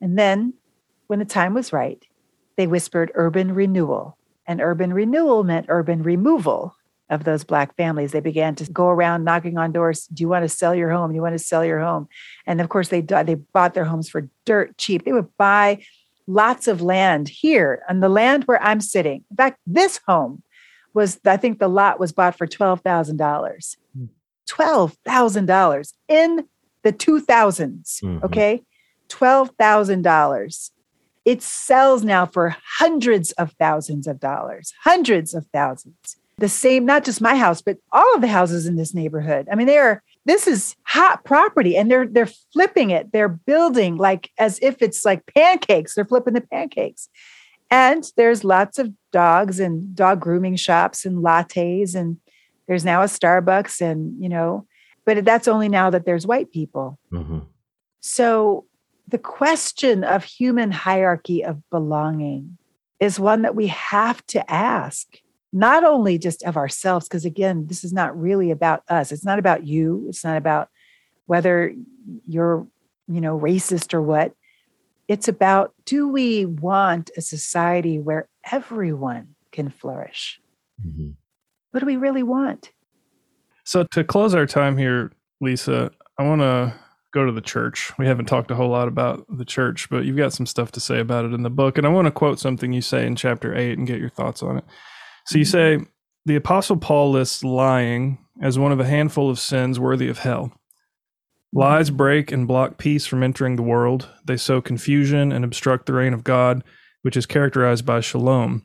And 0.00 0.18
then, 0.18 0.54
when 1.06 1.18
the 1.18 1.24
time 1.24 1.54
was 1.54 1.72
right, 1.72 2.04
they 2.56 2.66
whispered 2.66 3.12
urban 3.14 3.54
renewal. 3.54 4.16
And 4.46 4.60
urban 4.60 4.92
renewal 4.92 5.44
meant 5.44 5.66
urban 5.68 6.02
removal 6.02 6.74
of 7.10 7.24
those 7.24 7.44
Black 7.44 7.76
families. 7.76 8.12
They 8.12 8.20
began 8.20 8.54
to 8.56 8.72
go 8.72 8.88
around 8.88 9.24
knocking 9.24 9.58
on 9.58 9.70
doors. 9.70 10.06
Do 10.06 10.22
you 10.22 10.28
want 10.28 10.44
to 10.44 10.48
sell 10.48 10.74
your 10.74 10.90
home? 10.90 11.10
Do 11.10 11.14
you 11.14 11.22
want 11.22 11.34
to 11.34 11.44
sell 11.44 11.64
your 11.64 11.80
home? 11.80 12.08
And 12.46 12.60
of 12.60 12.68
course, 12.68 12.88
they, 12.88 13.02
they 13.02 13.34
bought 13.34 13.74
their 13.74 13.84
homes 13.84 14.08
for 14.08 14.28
dirt 14.46 14.76
cheap. 14.78 15.04
They 15.04 15.12
would 15.12 15.36
buy 15.36 15.84
lots 16.26 16.68
of 16.68 16.80
land 16.80 17.28
here 17.28 17.82
on 17.88 18.00
the 18.00 18.08
land 18.08 18.44
where 18.44 18.62
I'm 18.62 18.80
sitting. 18.80 19.24
In 19.30 19.36
fact, 19.36 19.58
this 19.66 20.00
home 20.06 20.42
was, 20.94 21.20
I 21.24 21.36
think 21.36 21.58
the 21.58 21.68
lot 21.68 21.98
was 22.00 22.12
bought 22.12 22.36
for 22.36 22.46
$12,000. 22.46 23.76
$12,000 24.48 25.92
in 26.08 26.44
the 26.82 26.92
2000s. 26.92 28.02
Mm-hmm. 28.02 28.24
Okay. 28.24 28.62
$12,000. 29.08 30.70
It 31.24 31.42
sells 31.42 32.02
now 32.02 32.26
for 32.26 32.56
hundreds 32.78 33.32
of 33.32 33.52
thousands 33.52 34.06
of 34.06 34.18
dollars, 34.18 34.72
hundreds 34.82 35.34
of 35.34 35.46
thousands. 35.52 36.16
The 36.38 36.48
same, 36.48 36.84
not 36.84 37.04
just 37.04 37.20
my 37.20 37.36
house, 37.36 37.62
but 37.62 37.76
all 37.92 38.14
of 38.14 38.20
the 38.20 38.28
houses 38.28 38.66
in 38.66 38.76
this 38.76 38.94
neighborhood. 38.94 39.46
I 39.50 39.54
mean, 39.54 39.66
they 39.66 39.78
are, 39.78 40.02
this 40.24 40.46
is 40.46 40.76
hot 40.84 41.24
property 41.24 41.76
and 41.76 41.90
they're, 41.90 42.06
they're 42.06 42.30
flipping 42.52 42.90
it. 42.90 43.12
They're 43.12 43.28
building 43.28 43.96
like 43.96 44.30
as 44.38 44.58
if 44.62 44.80
it's 44.80 45.04
like 45.04 45.26
pancakes. 45.34 45.94
They're 45.94 46.04
flipping 46.04 46.34
the 46.34 46.40
pancakes. 46.40 47.08
And 47.70 48.04
there's 48.16 48.44
lots 48.44 48.78
of 48.78 48.92
dogs 49.12 49.58
and 49.58 49.94
dog 49.94 50.20
grooming 50.20 50.56
shops 50.56 51.04
and 51.04 51.24
lattes 51.24 51.94
and 51.94 52.18
there's 52.66 52.84
now 52.84 53.02
a 53.02 53.06
Starbucks, 53.06 53.80
and 53.80 54.20
you 54.22 54.28
know, 54.28 54.66
but 55.04 55.24
that's 55.24 55.48
only 55.48 55.68
now 55.68 55.90
that 55.90 56.06
there's 56.06 56.26
white 56.26 56.50
people. 56.50 56.98
Mm-hmm. 57.12 57.40
So 58.00 58.66
the 59.08 59.18
question 59.18 60.04
of 60.04 60.24
human 60.24 60.70
hierarchy 60.70 61.44
of 61.44 61.68
belonging 61.70 62.56
is 63.00 63.18
one 63.18 63.42
that 63.42 63.56
we 63.56 63.66
have 63.66 64.24
to 64.28 64.50
ask 64.50 65.06
not 65.52 65.84
only 65.84 66.18
just 66.18 66.42
of 66.44 66.56
ourselves 66.56 67.08
because 67.08 67.24
again 67.24 67.66
this 67.66 67.84
is 67.84 67.92
not 67.92 68.18
really 68.18 68.50
about 68.50 68.82
us 68.88 69.12
it's 69.12 69.24
not 69.24 69.38
about 69.38 69.66
you 69.66 70.06
it's 70.08 70.24
not 70.24 70.36
about 70.36 70.68
whether 71.26 71.72
you're 72.26 72.66
you 73.08 73.20
know 73.20 73.38
racist 73.38 73.92
or 73.92 74.02
what 74.02 74.32
it's 75.08 75.28
about 75.28 75.74
do 75.84 76.08
we 76.08 76.46
want 76.46 77.10
a 77.16 77.20
society 77.20 77.98
where 77.98 78.28
everyone 78.50 79.34
can 79.50 79.68
flourish 79.68 80.40
mm-hmm. 80.84 81.10
What 81.72 81.80
do 81.80 81.86
we 81.86 81.96
really 81.96 82.22
want? 82.22 82.70
So, 83.64 83.84
to 83.92 84.04
close 84.04 84.34
our 84.34 84.46
time 84.46 84.76
here, 84.76 85.10
Lisa, 85.40 85.90
I 86.18 86.22
want 86.24 86.42
to 86.42 86.74
go 87.12 87.24
to 87.24 87.32
the 87.32 87.40
church. 87.40 87.92
We 87.98 88.06
haven't 88.06 88.26
talked 88.26 88.50
a 88.50 88.54
whole 88.54 88.68
lot 88.68 88.88
about 88.88 89.24
the 89.28 89.44
church, 89.44 89.88
but 89.90 90.04
you've 90.04 90.16
got 90.16 90.34
some 90.34 90.46
stuff 90.46 90.70
to 90.72 90.80
say 90.80 91.00
about 91.00 91.24
it 91.24 91.32
in 91.32 91.42
the 91.42 91.50
book. 91.50 91.78
And 91.78 91.86
I 91.86 91.90
want 91.90 92.06
to 92.06 92.10
quote 92.10 92.38
something 92.38 92.72
you 92.72 92.82
say 92.82 93.06
in 93.06 93.16
chapter 93.16 93.56
8 93.56 93.78
and 93.78 93.86
get 93.86 94.00
your 94.00 94.10
thoughts 94.10 94.42
on 94.42 94.58
it. 94.58 94.64
So, 95.26 95.38
you 95.38 95.44
say, 95.44 95.78
The 96.26 96.36
Apostle 96.36 96.76
Paul 96.76 97.12
lists 97.12 97.44
lying 97.44 98.18
as 98.40 98.58
one 98.58 98.72
of 98.72 98.80
a 98.80 98.86
handful 98.86 99.30
of 99.30 99.38
sins 99.38 99.78
worthy 99.78 100.08
of 100.08 100.18
hell. 100.18 100.52
Lies 101.52 101.90
break 101.90 102.32
and 102.32 102.48
block 102.48 102.78
peace 102.78 103.06
from 103.06 103.22
entering 103.22 103.56
the 103.56 103.62
world. 103.62 104.08
They 104.24 104.38
sow 104.38 104.62
confusion 104.62 105.32
and 105.32 105.44
obstruct 105.44 105.86
the 105.86 105.92
reign 105.92 106.14
of 106.14 106.24
God, 106.24 106.64
which 107.02 107.16
is 107.16 107.26
characterized 107.26 107.84
by 107.84 108.00
shalom. 108.00 108.64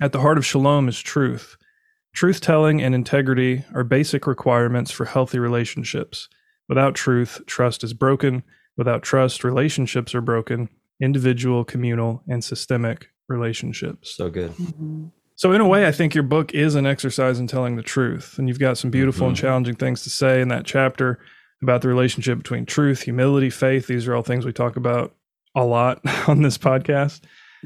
At 0.00 0.12
the 0.12 0.20
heart 0.20 0.36
of 0.36 0.44
shalom 0.44 0.88
is 0.88 1.00
truth. 1.00 1.56
Truth 2.14 2.40
telling 2.42 2.82
and 2.82 2.94
integrity 2.94 3.64
are 3.74 3.84
basic 3.84 4.26
requirements 4.26 4.90
for 4.90 5.06
healthy 5.06 5.38
relationships. 5.38 6.28
Without 6.68 6.94
truth, 6.94 7.40
trust 7.46 7.82
is 7.82 7.94
broken. 7.94 8.42
Without 8.76 9.02
trust, 9.02 9.44
relationships 9.44 10.14
are 10.14 10.20
broken 10.20 10.68
individual, 10.98 11.62
communal, 11.62 12.22
and 12.26 12.42
systemic 12.42 13.08
relationships. 13.28 14.14
So 14.16 14.30
good. 14.30 14.52
Mm-hmm. 14.52 15.06
So, 15.36 15.52
in 15.52 15.60
a 15.60 15.68
way, 15.68 15.86
I 15.86 15.92
think 15.92 16.14
your 16.14 16.24
book 16.24 16.54
is 16.54 16.74
an 16.74 16.86
exercise 16.86 17.38
in 17.38 17.46
telling 17.46 17.76
the 17.76 17.82
truth. 17.82 18.38
And 18.38 18.48
you've 18.48 18.58
got 18.58 18.78
some 18.78 18.90
beautiful 18.90 19.24
mm-hmm. 19.24 19.30
and 19.30 19.36
challenging 19.36 19.74
things 19.76 20.02
to 20.02 20.10
say 20.10 20.40
in 20.40 20.48
that 20.48 20.64
chapter 20.64 21.18
about 21.62 21.82
the 21.82 21.88
relationship 21.88 22.38
between 22.38 22.66
truth, 22.66 23.02
humility, 23.02 23.50
faith. 23.50 23.86
These 23.86 24.08
are 24.08 24.14
all 24.14 24.22
things 24.22 24.44
we 24.44 24.52
talk 24.52 24.76
about 24.76 25.14
a 25.54 25.64
lot 25.64 26.00
on 26.28 26.42
this 26.42 26.58
podcast. 26.58 27.22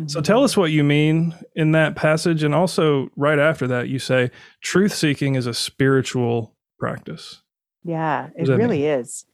So 0.07 0.21
tell 0.21 0.45
us 0.45 0.57
what 0.57 0.71
you 0.71 0.83
mean 0.83 1.35
in 1.55 1.73
that 1.73 1.97
passage. 1.97 2.43
And 2.43 2.55
also, 2.55 3.11
right 3.17 3.39
after 3.39 3.67
that, 3.67 3.89
you 3.89 3.99
say 3.99 4.31
truth 4.61 4.95
seeking 4.95 5.35
is 5.35 5.47
a 5.47 5.53
spiritual 5.55 6.55
practice. 6.79 7.43
Yeah, 7.85 8.31
it 8.37 8.49
really 8.49 8.81
mean? 8.81 9.01
is. 9.01 9.27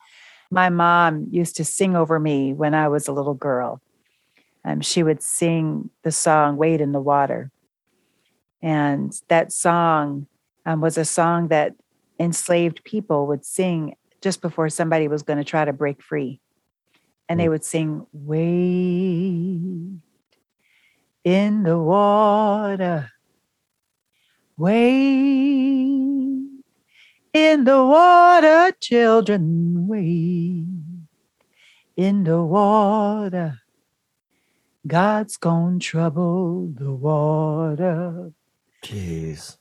My 0.51 0.71
mom 0.71 1.29
used 1.31 1.57
to 1.57 1.65
sing 1.65 1.97
over 1.97 2.19
me 2.19 2.53
when 2.53 2.75
I 2.75 2.89
was 2.89 3.09
a 3.09 3.13
little 3.13 3.35
girl. 3.35 3.81
Um, 4.65 4.81
she 4.81 5.03
would 5.03 5.23
sing 5.23 5.91
the 6.03 6.13
song 6.13 6.57
Wade 6.57 6.81
in 6.81 6.93
the 6.93 7.01
Water. 7.01 7.51
And 8.67 9.17
that 9.29 9.53
song 9.53 10.27
um, 10.67 10.81
was 10.81 10.99
a 10.99 11.05
song 11.05 11.49
that 11.49 11.77
enslaved 12.19 12.83
people 12.83 13.29
would 13.29 13.45
sing 13.45 13.95
just 14.21 14.43
before 14.43 14.71
somebody 14.71 15.07
was 15.07 15.23
going 15.23 15.39
to 15.39 15.45
try 15.45 15.65
to 15.65 15.73
break 15.73 16.03
free. 16.03 16.41
And 17.29 17.39
they 17.39 17.45
hmm. 17.45 17.53
would 17.53 17.65
sing, 17.65 18.07
Wade 18.13 20.01
in 21.23 21.63
the 21.63 21.79
water. 21.79 23.13
wade 24.57 24.97
in 27.33 27.65
the 27.65 27.85
water, 27.85 28.73
children, 28.81 29.87
wade 29.87 31.07
in 31.97 32.25
the 32.25 32.43
water. 32.43 33.61
God's 34.85 35.37
gonna 35.37 35.79
trouble 35.79 36.73
the 36.75 36.93
water. 36.93 38.33
Jeez. 38.87 39.57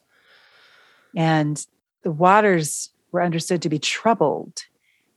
And 1.15 1.65
the 2.03 2.11
waters 2.11 2.89
were 3.11 3.23
understood 3.23 3.61
to 3.63 3.69
be 3.69 3.79
troubled 3.79 4.63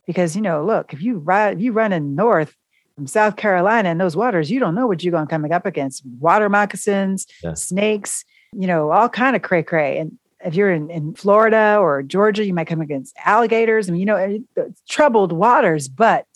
because, 0.06 0.34
you 0.34 0.42
know, 0.42 0.64
look, 0.64 0.92
if 0.92 1.02
you 1.02 1.18
ride, 1.18 1.59
if 1.59 1.62
you 1.62 1.72
running 1.72 2.14
north 2.14 2.56
from 2.94 3.06
South 3.06 3.36
Carolina 3.36 3.90
in 3.90 3.98
those 3.98 4.16
waters, 4.16 4.50
you 4.50 4.61
don't 4.61 4.74
know 4.74 4.86
what 4.86 5.02
you're 5.02 5.12
going 5.12 5.26
to 5.26 5.30
come 5.30 5.44
up 5.50 5.66
against. 5.66 6.02
Water 6.18 6.48
moccasins, 6.48 7.26
yeah. 7.42 7.54
snakes, 7.54 8.24
you 8.52 8.66
know, 8.66 8.90
all 8.90 9.09
kind 9.09 9.36
of 9.36 9.42
cray 9.42 9.62
cray. 9.62 9.98
And 9.98 10.18
if 10.44 10.54
you're 10.54 10.72
in, 10.72 10.90
in 10.90 11.14
Florida 11.14 11.76
or 11.80 12.02
Georgia, 12.02 12.44
you 12.44 12.54
might 12.54 12.68
come 12.68 12.80
against 12.80 13.16
alligators. 13.24 13.88
I 13.88 13.92
mean, 13.92 14.00
you 14.00 14.06
know, 14.06 14.72
troubled 14.88 15.32
waters, 15.32 15.88
but 15.88 16.26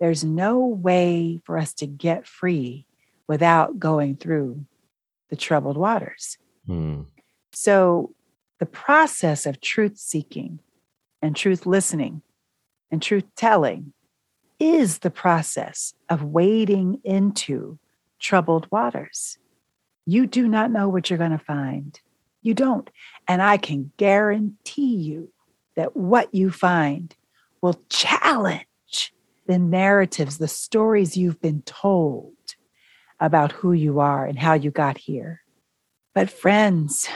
there's 0.00 0.24
no 0.24 0.58
way 0.58 1.40
for 1.44 1.56
us 1.56 1.72
to 1.74 1.86
get 1.86 2.26
free 2.26 2.86
without 3.28 3.78
going 3.78 4.16
through 4.16 4.66
the 5.30 5.36
troubled 5.36 5.76
waters. 5.76 6.36
Hmm. 6.66 7.02
So 7.52 8.14
the 8.60 8.66
process 8.66 9.46
of 9.46 9.60
truth 9.60 9.98
seeking 9.98 10.60
and 11.20 11.34
truth 11.34 11.66
listening 11.66 12.22
and 12.90 13.02
truth 13.02 13.24
telling 13.36 13.92
is 14.58 14.98
the 14.98 15.10
process 15.10 15.94
of 16.08 16.22
wading 16.22 17.00
into 17.04 17.78
troubled 18.20 18.66
waters. 18.70 19.38
You 20.06 20.26
do 20.26 20.48
not 20.48 20.70
know 20.70 20.88
what 20.88 21.10
you're 21.10 21.18
going 21.18 21.30
to 21.30 21.38
find. 21.38 21.98
You 22.42 22.54
don't. 22.54 22.88
And 23.26 23.42
I 23.42 23.56
can 23.56 23.90
guarantee 23.96 24.96
you 24.96 25.32
that 25.76 25.96
what 25.96 26.34
you 26.34 26.50
find 26.50 27.14
will 27.62 27.80
challenge 27.88 29.14
the 29.46 29.58
narratives, 29.58 30.38
the 30.38 30.48
stories 30.48 31.16
you've 31.16 31.40
been 31.40 31.62
told 31.62 32.34
about 33.20 33.52
who 33.52 33.72
you 33.72 34.00
are 34.00 34.26
and 34.26 34.38
how 34.38 34.54
you 34.54 34.70
got 34.70 34.98
here. 34.98 35.43
But 36.14 36.30
friends, 36.30 37.08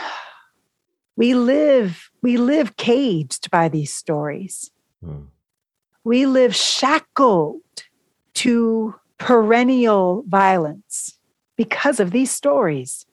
we 1.16 1.34
live 1.34 2.10
we 2.20 2.36
live 2.36 2.76
caged 2.76 3.50
by 3.50 3.68
these 3.68 3.94
stories. 3.94 4.70
Mm. 5.04 5.28
We 6.04 6.26
live 6.26 6.54
shackled 6.54 7.60
to 8.34 8.94
perennial 9.18 10.24
violence 10.26 11.18
because 11.56 12.00
of 12.00 12.10
these 12.10 12.30
stories. 12.30 13.06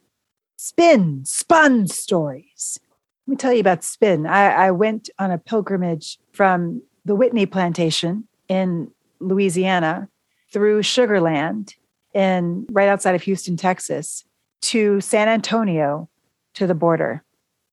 Spin, 0.56 1.24
spun 1.26 1.88
stories. 1.88 2.80
Let 3.28 3.32
me 3.32 3.36
tell 3.38 3.54
you 3.54 3.60
about 3.60 3.84
spin. 3.84 4.26
I, 4.26 4.68
I 4.68 4.72
went 4.72 5.10
on 5.20 5.32
a 5.32 5.38
pilgrimage 5.38 6.18
from 6.32 6.82
the 7.04 7.16
Whitney 7.16 7.46
plantation 7.46 8.28
in 8.48 8.92
Louisiana 9.20 10.10
through 10.52 10.82
Sugarland 10.82 11.74
in 12.14 12.66
right 12.72 12.88
outside 12.88 13.16
of 13.16 13.24
Houston, 13.24 13.58
Texas, 13.58 14.24
to 14.66 15.00
San 15.00 15.28
Antonio 15.28 16.10
to 16.56 16.66
the 16.66 16.74
border. 16.74 17.24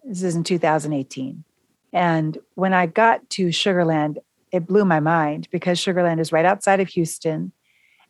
This 0.05 0.23
is 0.23 0.37
in 0.37 0.45
2018. 0.45 1.43
And 1.93 2.39
when 2.55 2.75
I 2.75 2.87
got 2.87 3.29
to 3.31 3.49
Sugarland, 3.49 4.19
it 4.53 4.67
blew 4.67 4.85
my 4.85 5.01
mind 5.01 5.49
because 5.51 5.79
Sugarland 5.79 6.21
is 6.21 6.33
right 6.33 6.45
outside 6.45 6.81
of 6.81 6.89
Houston. 6.89 7.53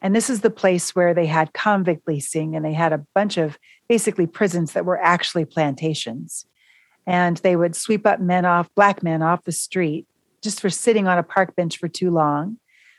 And 0.00 0.16
this 0.16 0.28
is 0.28 0.40
the 0.40 0.50
place 0.50 0.96
where 0.96 1.14
they 1.14 1.26
had 1.26 1.52
convict 1.52 2.08
leasing 2.08 2.56
and 2.56 2.64
they 2.64 2.72
had 2.72 2.92
a 2.92 3.04
bunch 3.14 3.36
of 3.36 3.56
basically 3.88 4.26
prisons 4.26 4.72
that 4.72 4.84
were 4.84 5.00
actually 5.00 5.44
plantations. 5.44 6.46
And 7.06 7.36
they 7.38 7.54
would 7.54 7.76
sweep 7.76 8.04
up 8.04 8.20
men 8.20 8.44
off, 8.44 8.68
black 8.74 9.02
men 9.02 9.22
off 9.22 9.44
the 9.44 9.52
street 9.52 10.06
just 10.42 10.60
for 10.60 10.70
sitting 10.70 11.06
on 11.06 11.18
a 11.18 11.22
park 11.22 11.54
bench 11.54 11.78
for 11.78 11.86
too 11.86 12.10
long, 12.10 12.58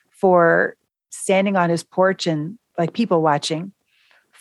for 0.09 0.77
standing 1.09 1.57
on 1.57 1.69
his 1.69 1.84
porch 1.84 2.25
and 2.25 2.57
like 2.77 2.93
people 2.93 3.21
watching, 3.21 3.73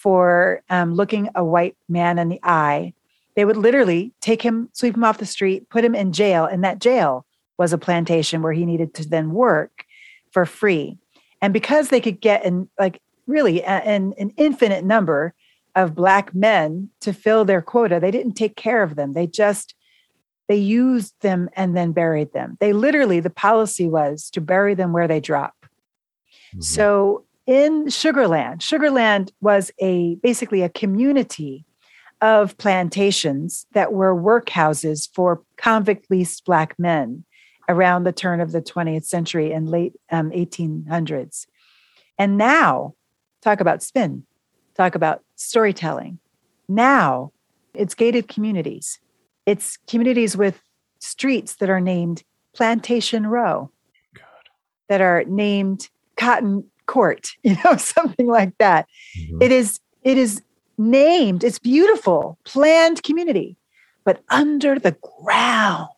for 0.02 0.62
um, 0.68 0.94
looking 0.94 1.28
a 1.36 1.44
white 1.44 1.76
man 1.88 2.18
in 2.18 2.28
the 2.28 2.40
eye. 2.42 2.92
They 3.36 3.44
would 3.44 3.56
literally 3.56 4.12
take 4.20 4.42
him, 4.42 4.68
sweep 4.72 4.96
him 4.96 5.04
off 5.04 5.18
the 5.18 5.26
street, 5.26 5.70
put 5.70 5.84
him 5.84 5.94
in 5.94 6.12
jail, 6.12 6.44
and 6.44 6.64
that 6.64 6.80
jail 6.80 7.24
was 7.56 7.72
a 7.72 7.78
plantation 7.78 8.42
where 8.42 8.52
he 8.52 8.66
needed 8.66 8.94
to 8.94 9.08
then 9.08 9.30
work 9.30 9.84
for 10.32 10.44
free. 10.44 10.98
And 11.40 11.52
because 11.52 11.88
they 11.88 12.00
could 12.00 12.20
get 12.20 12.44
in 12.44 12.68
like 12.78 13.00
really 13.28 13.62
an, 13.62 14.12
an 14.18 14.32
infinite 14.36 14.84
number 14.84 15.34
of 15.76 15.94
black 15.94 16.34
men 16.34 16.90
to 17.00 17.12
fill 17.12 17.44
their 17.44 17.62
quota, 17.62 18.00
they 18.00 18.10
didn't 18.10 18.34
take 18.34 18.56
care 18.56 18.82
of 18.82 18.96
them. 18.96 19.12
They 19.12 19.28
just 19.28 19.74
they 20.48 20.56
used 20.56 21.14
them 21.20 21.48
and 21.54 21.76
then 21.76 21.92
buried 21.92 22.32
them. 22.32 22.58
They 22.60 22.72
literally 22.72 23.20
the 23.20 23.30
policy 23.30 23.88
was 23.88 24.28
to 24.30 24.40
bury 24.40 24.74
them 24.74 24.92
where 24.92 25.06
they 25.06 25.20
drop. 25.20 25.54
Mm-hmm. 26.52 26.60
So 26.60 27.24
in 27.46 27.86
Sugarland, 27.86 28.58
Sugarland 28.58 29.30
was 29.40 29.70
a 29.80 30.16
basically 30.16 30.62
a 30.62 30.68
community 30.68 31.64
of 32.20 32.56
plantations 32.56 33.66
that 33.72 33.92
were 33.92 34.14
workhouses 34.14 35.08
for 35.12 35.42
convict 35.56 36.10
leased 36.10 36.44
black 36.44 36.78
men 36.78 37.24
around 37.68 38.04
the 38.04 38.12
turn 38.12 38.40
of 38.40 38.52
the 38.52 38.62
20th 38.62 39.04
century 39.04 39.52
and 39.52 39.68
late 39.68 39.94
um, 40.10 40.30
1800s. 40.30 41.46
And 42.18 42.38
now, 42.38 42.94
talk 43.40 43.60
about 43.60 43.82
spin, 43.82 44.24
talk 44.76 44.94
about 44.94 45.22
storytelling. 45.34 46.18
Now, 46.68 47.32
it's 47.74 47.94
gated 47.94 48.28
communities. 48.28 49.00
It's 49.46 49.78
communities 49.88 50.36
with 50.36 50.60
streets 51.00 51.56
that 51.56 51.70
are 51.70 51.80
named 51.80 52.22
Plantation 52.54 53.26
Row, 53.26 53.70
God. 54.14 54.24
that 54.88 55.00
are 55.00 55.24
named 55.24 55.88
Cotton 56.16 56.70
Court, 56.92 57.30
you 57.42 57.56
know, 57.64 57.76
something 57.76 58.26
like 58.26 58.52
that. 58.58 58.86
Mm-hmm. 59.18 59.42
It 59.42 59.52
is 59.52 59.80
it 60.02 60.18
is 60.18 60.42
named, 60.76 61.42
it's 61.44 61.58
beautiful, 61.58 62.38
planned 62.44 63.02
community, 63.02 63.56
but 64.04 64.22
under 64.28 64.78
the 64.78 64.96
ground 65.22 65.88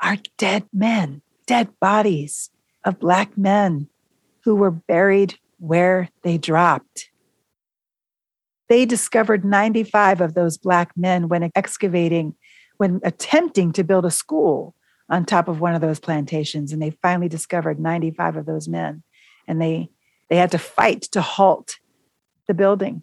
are 0.00 0.18
dead 0.36 0.64
men, 0.72 1.22
dead 1.46 1.68
bodies 1.80 2.50
of 2.84 2.98
Black 2.98 3.38
men 3.38 3.88
who 4.44 4.54
were 4.56 4.72
buried 4.72 5.38
where 5.58 6.08
they 6.24 6.36
dropped. 6.36 7.08
They 8.68 8.84
discovered 8.84 9.44
95 9.44 10.20
of 10.20 10.34
those 10.34 10.58
Black 10.58 10.90
men 10.96 11.28
when 11.28 11.50
excavating, 11.54 12.34
when 12.78 13.00
attempting 13.04 13.72
to 13.72 13.84
build 13.84 14.04
a 14.04 14.10
school 14.10 14.74
on 15.08 15.24
top 15.24 15.46
of 15.46 15.60
one 15.60 15.74
of 15.74 15.80
those 15.80 16.00
plantations. 16.00 16.72
And 16.72 16.82
they 16.82 16.90
finally 17.02 17.28
discovered 17.28 17.78
95 17.78 18.36
of 18.36 18.46
those 18.46 18.66
men. 18.66 19.04
And 19.52 19.60
they, 19.60 19.90
they 20.28 20.36
had 20.36 20.50
to 20.52 20.58
fight 20.58 21.02
to 21.12 21.20
halt 21.20 21.78
the 22.48 22.54
building. 22.54 23.02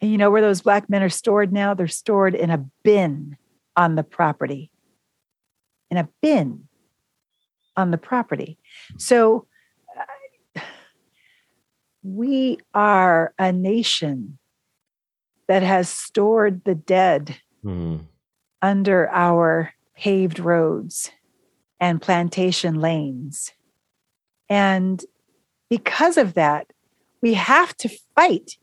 And 0.00 0.10
you 0.10 0.18
know 0.18 0.30
where 0.30 0.42
those 0.42 0.62
Black 0.62 0.90
men 0.90 1.02
are 1.02 1.08
stored 1.08 1.52
now? 1.52 1.74
They're 1.74 1.86
stored 1.86 2.34
in 2.34 2.50
a 2.50 2.64
bin 2.82 3.36
on 3.76 3.94
the 3.94 4.02
property 4.02 4.70
in 5.90 5.96
a 5.96 6.08
bin 6.20 6.68
on 7.76 7.90
the 7.90 7.98
property. 7.98 8.58
So 8.98 9.46
uh, 10.56 10.60
we 12.02 12.58
are 12.74 13.34
a 13.38 13.52
nation 13.52 14.38
that 15.48 15.62
has 15.62 15.88
stored 15.88 16.64
the 16.64 16.74
dead 16.74 17.36
mm. 17.64 18.00
under 18.62 19.08
our 19.10 19.72
paved 19.96 20.38
roads 20.38 21.10
and 21.78 22.02
plantation 22.02 22.80
lanes. 22.80 23.52
And 24.48 25.04
because 25.68 26.16
of 26.16 26.34
that, 26.34 26.72
we 27.22 27.34
have 27.34 27.76
to 27.78 27.88
fight 28.14 28.58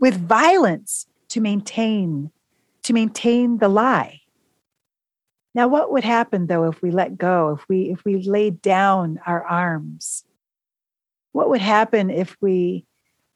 with 0.00 0.16
violence 0.16 1.06
to 1.28 1.40
maintain 1.40 2.30
to 2.82 2.92
maintain 2.92 3.58
the 3.58 3.68
lie 3.68 4.22
now, 5.54 5.68
what 5.68 5.92
would 5.92 6.04
happen 6.04 6.46
though 6.46 6.64
if 6.64 6.80
we 6.80 6.90
let 6.90 7.18
go, 7.18 7.58
if 7.58 7.68
we 7.68 7.90
if 7.90 8.04
we 8.04 8.22
laid 8.22 8.62
down 8.62 9.20
our 9.26 9.44
arms? 9.44 10.24
What 11.32 11.50
would 11.50 11.60
happen 11.60 12.10
if 12.10 12.36
we 12.40 12.86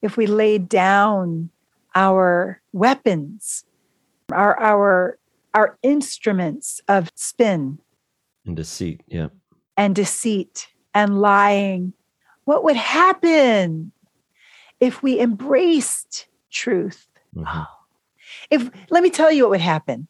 if 0.03 0.17
we 0.17 0.27
laid 0.27 0.69
down 0.69 1.51
our 1.95 2.63
weapons, 2.73 3.65
our 4.33 4.59
our 4.59 5.19
our 5.53 5.79
instruments 5.83 6.81
of 6.89 7.11
spin 7.15 7.81
and 8.47 8.57
deceit, 8.57 9.03
yeah. 9.09 9.29
And 9.77 9.95
deceit 9.95 10.69
and 10.95 11.21
lying. 11.21 11.93
What 12.47 12.65
would 12.65 12.77
happen 12.77 13.93
if 14.81 15.03
we 15.03 15.21
embraced 15.21 16.27
truth? 16.51 17.07
Mm-hmm. 17.35 17.63
If 18.51 18.71
let 18.91 19.03
me 19.03 19.11
tell 19.11 19.31
you 19.31 19.45
what 19.45 19.51
would 19.51 19.61
happen 19.61 20.09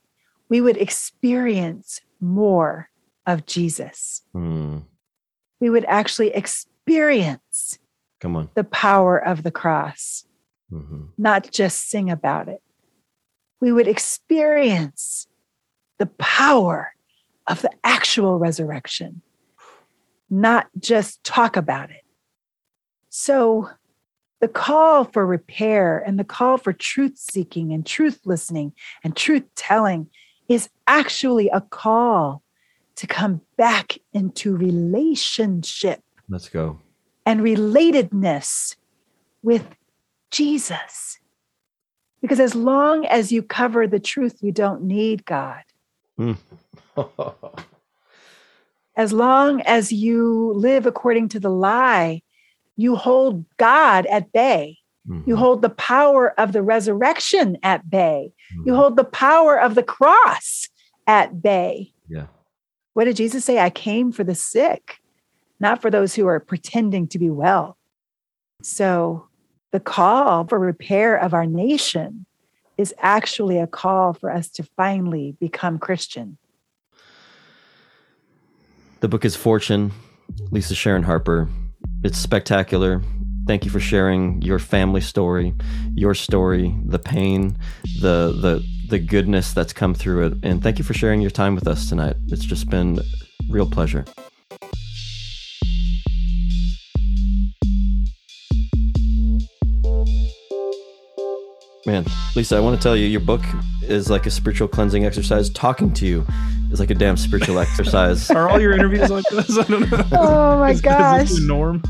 we 0.49 0.61
would 0.61 0.77
experience 0.77 2.01
more 2.21 2.89
of 3.27 3.47
Jesus. 3.47 4.23
Mm. 4.35 4.85
We 5.61 5.71
would 5.71 5.85
actually 5.87 6.29
experience 6.29 7.79
Come 8.21 8.37
on. 8.37 8.51
the 8.55 8.65
power 8.65 9.19
of 9.19 9.43
the 9.43 9.51
cross, 9.51 10.25
mm-hmm. 10.73 11.07
not 11.19 11.51
just 11.51 11.91
sing 11.91 12.11
about 12.11 12.49
it. 12.49 12.63
We 13.61 13.73
would 13.73 13.89
experience 13.89 15.27
the 15.99 16.07
power 16.07 16.95
of 17.47 17.63
the 17.63 17.71
actual 17.83 18.39
resurrection, 18.39 19.23
not 20.31 20.69
just 20.79 21.25
talk 21.25 21.57
about 21.57 21.91
it. 21.91 22.05
So, 23.19 23.71
the 24.43 24.47
call 24.47 25.05
for 25.05 25.25
repair 25.25 25.99
and 25.99 26.19
the 26.19 26.25
call 26.25 26.59
for 26.59 26.75
truth 26.75 27.17
seeking 27.17 27.73
and 27.73 27.85
truth 27.85 28.21
listening 28.27 28.75
and 29.03 29.17
truth 29.17 29.45
telling 29.55 30.11
is 30.51 30.69
actually 30.87 31.49
a 31.49 31.63
call 31.63 32.43
to 32.97 33.07
come 33.07 33.41
back 33.57 33.97
into 34.13 34.55
relationship. 34.55 36.03
Let's 36.29 36.51
go. 36.51 36.79
And 37.25 37.41
relatedness 37.41 38.77
with 39.43 39.67
Jesus. 40.31 41.19
Because 42.21 42.39
as 42.39 42.55
long 42.55 43.07
as 43.07 43.33
you 43.33 43.43
cover 43.43 43.87
the 43.87 43.99
truth, 43.99 44.37
you 44.43 44.53
don't 44.53 44.83
need 44.83 45.25
God. 45.25 45.63
Mm. 46.21 46.37
As 48.99 49.13
long 49.13 49.61
as 49.63 49.93
you 49.93 50.53
live 50.55 50.87
according 50.87 51.29
to 51.29 51.41
the 51.41 51.51
lie, 51.51 52.23
you 52.77 52.97
hold 52.97 53.45
God 53.57 54.07
at 54.07 54.33
bay. 54.33 54.79
Mm-hmm. 55.09 55.29
You 55.29 55.37
hold 55.37 55.63
the 55.63 55.71
power 55.71 56.39
of 56.39 56.53
the 56.53 56.63
resurrection 56.63 57.57
at 57.63 57.89
bay. 57.89 58.33
You 58.65 58.73
Mhm. 58.73 58.77
hold 58.77 58.97
the 58.97 59.05
power 59.05 59.59
of 59.59 59.75
the 59.75 59.83
cross 59.83 60.69
at 61.07 61.43
bay. 61.43 61.93
Yeah. 62.09 62.27
What 62.95 63.05
did 63.05 63.17
Jesus 63.17 63.45
say? 63.45 63.59
I 63.59 63.71
came 63.71 64.11
for 64.13 64.25
the 64.25 64.35
sick, 64.35 64.99
not 65.61 65.81
for 65.81 65.91
those 65.91 66.15
who 66.15 66.27
are 66.27 66.41
pretending 66.41 67.07
to 67.09 67.19
be 67.19 67.31
well. 67.31 67.77
So 68.63 69.29
the 69.71 69.81
call 69.81 70.47
for 70.47 70.59
repair 70.59 71.17
of 71.17 71.35
our 71.35 71.47
nation 71.47 72.27
is 72.77 72.95
actually 72.99 73.59
a 73.59 73.67
call 73.67 74.13
for 74.13 74.31
us 74.31 74.49
to 74.51 74.63
finally 74.77 75.37
become 75.41 75.79
Christian. 75.79 76.39
The 79.01 79.09
book 79.09 79.25
is 79.25 79.37
Fortune, 79.37 79.93
Lisa 80.51 80.75
Sharon 80.75 81.05
Harper. 81.05 81.49
It's 82.07 82.19
spectacular. 82.19 83.03
Thank 83.49 83.65
you 83.65 83.71
for 83.73 83.81
sharing 83.81 84.41
your 84.41 84.61
family 84.61 85.01
story, 85.01 85.53
your 85.97 86.15
story, 86.15 86.73
the 86.85 87.01
pain, 87.01 87.59
the 88.01 88.31
the 88.41 88.65
the 88.89 89.01
goodness 89.01 89.53
that's 89.53 89.73
come 89.73 89.93
through 89.93 90.27
it, 90.27 90.35
and 90.45 90.63
thank 90.63 90.79
you 90.79 90.85
for 90.85 90.95
sharing 90.95 91.21
your 91.21 91.33
time 91.33 91.57
with 91.57 91.67
us 91.67 91.89
tonight. 91.89 92.15
It's 92.29 92.45
just 92.45 92.71
been 92.71 93.01
real 93.51 93.69
pleasure. 93.69 94.05
Man, 101.87 102.05
Lisa, 102.37 102.57
I 102.57 102.61
want 102.61 102.77
to 102.77 102.83
tell 102.83 102.97
you, 102.97 103.07
your 103.07 103.21
book 103.21 103.43
is 103.83 104.09
like 104.09 104.27
a 104.27 104.31
spiritual 104.31 104.69
cleansing 104.69 105.05
exercise. 105.05 105.51
Talking 105.51 105.93
to 105.95 106.07
you 106.07 106.25
is 106.71 106.81
like 106.81 106.91
a 106.91 106.95
damn 106.95 107.17
spiritual 107.17 107.59
exercise. 107.59 108.31
Are 108.37 108.49
all 108.49 108.61
your 108.61 108.73
interviews 108.73 109.11
like 109.11 109.25
this? 109.31 109.59
I 109.59 109.63
don't 109.65 109.91
know. 109.91 110.05
Oh 110.13 110.59
my 110.59 110.71
Is- 110.71 110.77
is 110.79 110.83
this 110.83 110.93
gosh. 110.93 111.31
the 111.31 111.41
norm? 111.47 111.83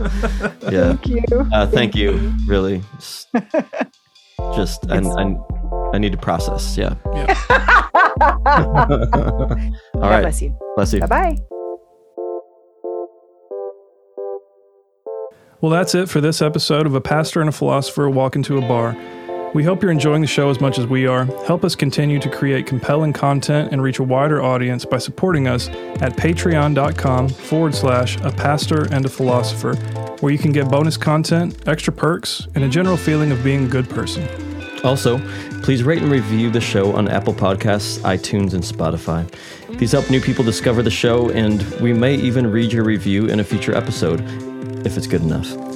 Yeah. 0.70 0.96
Thank 0.96 1.06
you. 1.08 1.22
Uh, 1.52 1.66
thank 1.66 1.94
you. 1.94 2.34
Really. 2.46 2.82
Just, 2.96 3.28
just 4.54 4.90
I, 4.90 4.98
I, 4.98 5.36
I 5.94 5.98
need 5.98 6.12
to 6.12 6.18
process. 6.18 6.76
Yeah. 6.76 6.94
God 7.04 7.26
All 9.94 10.00
right. 10.00 10.20
bless 10.22 10.42
you. 10.42 10.56
Bless 10.76 10.92
you. 10.92 11.00
Bye 11.00 11.06
bye. 11.06 11.36
Well, 15.62 15.70
that's 15.72 15.94
it 15.94 16.08
for 16.08 16.20
this 16.20 16.42
episode 16.42 16.86
of 16.86 16.94
A 16.94 17.00
Pastor 17.00 17.40
and 17.40 17.48
a 17.48 17.52
Philosopher 17.52 18.10
Walk 18.10 18.36
into 18.36 18.58
a 18.58 18.60
Bar. 18.60 18.94
We 19.54 19.64
hope 19.64 19.82
you're 19.82 19.92
enjoying 19.92 20.20
the 20.20 20.26
show 20.26 20.50
as 20.50 20.60
much 20.60 20.78
as 20.78 20.86
we 20.86 21.06
are. 21.06 21.24
Help 21.46 21.64
us 21.64 21.74
continue 21.74 22.18
to 22.18 22.28
create 22.28 22.66
compelling 22.66 23.12
content 23.12 23.72
and 23.72 23.82
reach 23.82 23.98
a 23.98 24.02
wider 24.02 24.42
audience 24.42 24.84
by 24.84 24.98
supporting 24.98 25.48
us 25.48 25.68
at 25.68 26.14
patreon.com 26.16 27.28
forward 27.30 27.74
slash 27.74 28.20
a 28.20 28.30
pastor 28.30 28.92
and 28.92 29.06
a 29.06 29.08
philosopher, 29.08 29.74
where 30.20 30.30
you 30.30 30.38
can 30.38 30.52
get 30.52 30.68
bonus 30.68 30.96
content, 30.96 31.66
extra 31.66 31.92
perks, 31.92 32.46
and 32.54 32.64
a 32.64 32.68
general 32.68 32.96
feeling 32.96 33.32
of 33.32 33.42
being 33.42 33.64
a 33.64 33.68
good 33.68 33.88
person. 33.88 34.28
Also, 34.84 35.18
please 35.62 35.82
rate 35.82 36.02
and 36.02 36.12
review 36.12 36.50
the 36.50 36.60
show 36.60 36.94
on 36.94 37.08
Apple 37.08 37.32
Podcasts, 37.32 37.98
iTunes, 38.00 38.52
and 38.52 38.62
Spotify. 38.62 39.26
These 39.78 39.92
help 39.92 40.10
new 40.10 40.20
people 40.20 40.44
discover 40.44 40.82
the 40.82 40.90
show, 40.90 41.30
and 41.30 41.62
we 41.80 41.92
may 41.92 42.14
even 42.14 42.46
read 42.50 42.72
your 42.72 42.84
review 42.84 43.26
in 43.26 43.40
a 43.40 43.44
future 43.44 43.74
episode 43.74 44.20
if 44.86 44.96
it's 44.96 45.06
good 45.06 45.22
enough. 45.22 45.75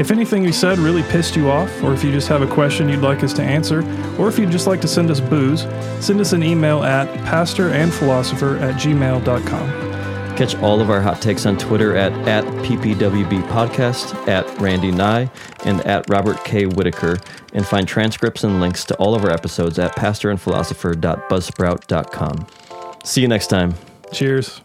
If 0.00 0.10
anything 0.10 0.42
we 0.44 0.50
said 0.50 0.78
really 0.78 1.02
pissed 1.02 1.36
you 1.36 1.50
off, 1.50 1.70
or 1.82 1.92
if 1.92 2.02
you 2.02 2.10
just 2.10 2.26
have 2.28 2.40
a 2.40 2.46
question 2.46 2.88
you'd 2.88 3.02
like 3.02 3.22
us 3.22 3.34
to 3.34 3.42
answer, 3.42 3.82
or 4.18 4.28
if 4.28 4.38
you'd 4.38 4.50
just 4.50 4.66
like 4.66 4.80
to 4.80 4.88
send 4.88 5.10
us 5.10 5.20
booze, 5.20 5.66
send 6.02 6.22
us 6.22 6.32
an 6.32 6.42
email 6.42 6.82
at 6.82 7.06
pastorandphilosopher 7.26 8.58
at 8.62 8.76
gmail.com. 8.76 10.36
Catch 10.38 10.56
all 10.62 10.80
of 10.80 10.88
our 10.88 11.02
hot 11.02 11.20
takes 11.20 11.44
on 11.44 11.58
Twitter 11.58 11.96
at, 11.96 12.12
at 12.26 12.44
PPWB 12.64 13.42
Podcast, 13.48 14.14
at 14.26 14.46
Randy 14.58 14.90
Knie, 14.90 15.28
and 15.66 15.82
at 15.82 16.08
Robert 16.08 16.42
K. 16.46 16.64
Whitaker, 16.64 17.18
and 17.52 17.66
find 17.66 17.86
transcripts 17.86 18.42
and 18.42 18.58
links 18.58 18.86
to 18.86 18.94
all 18.94 19.14
of 19.14 19.22
our 19.22 19.30
episodes 19.30 19.78
at 19.78 19.94
pastorandphilosopher.buzzsprout.com. 19.96 22.46
See 23.04 23.20
you 23.20 23.28
next 23.28 23.48
time. 23.48 23.74
Cheers. 24.14 24.62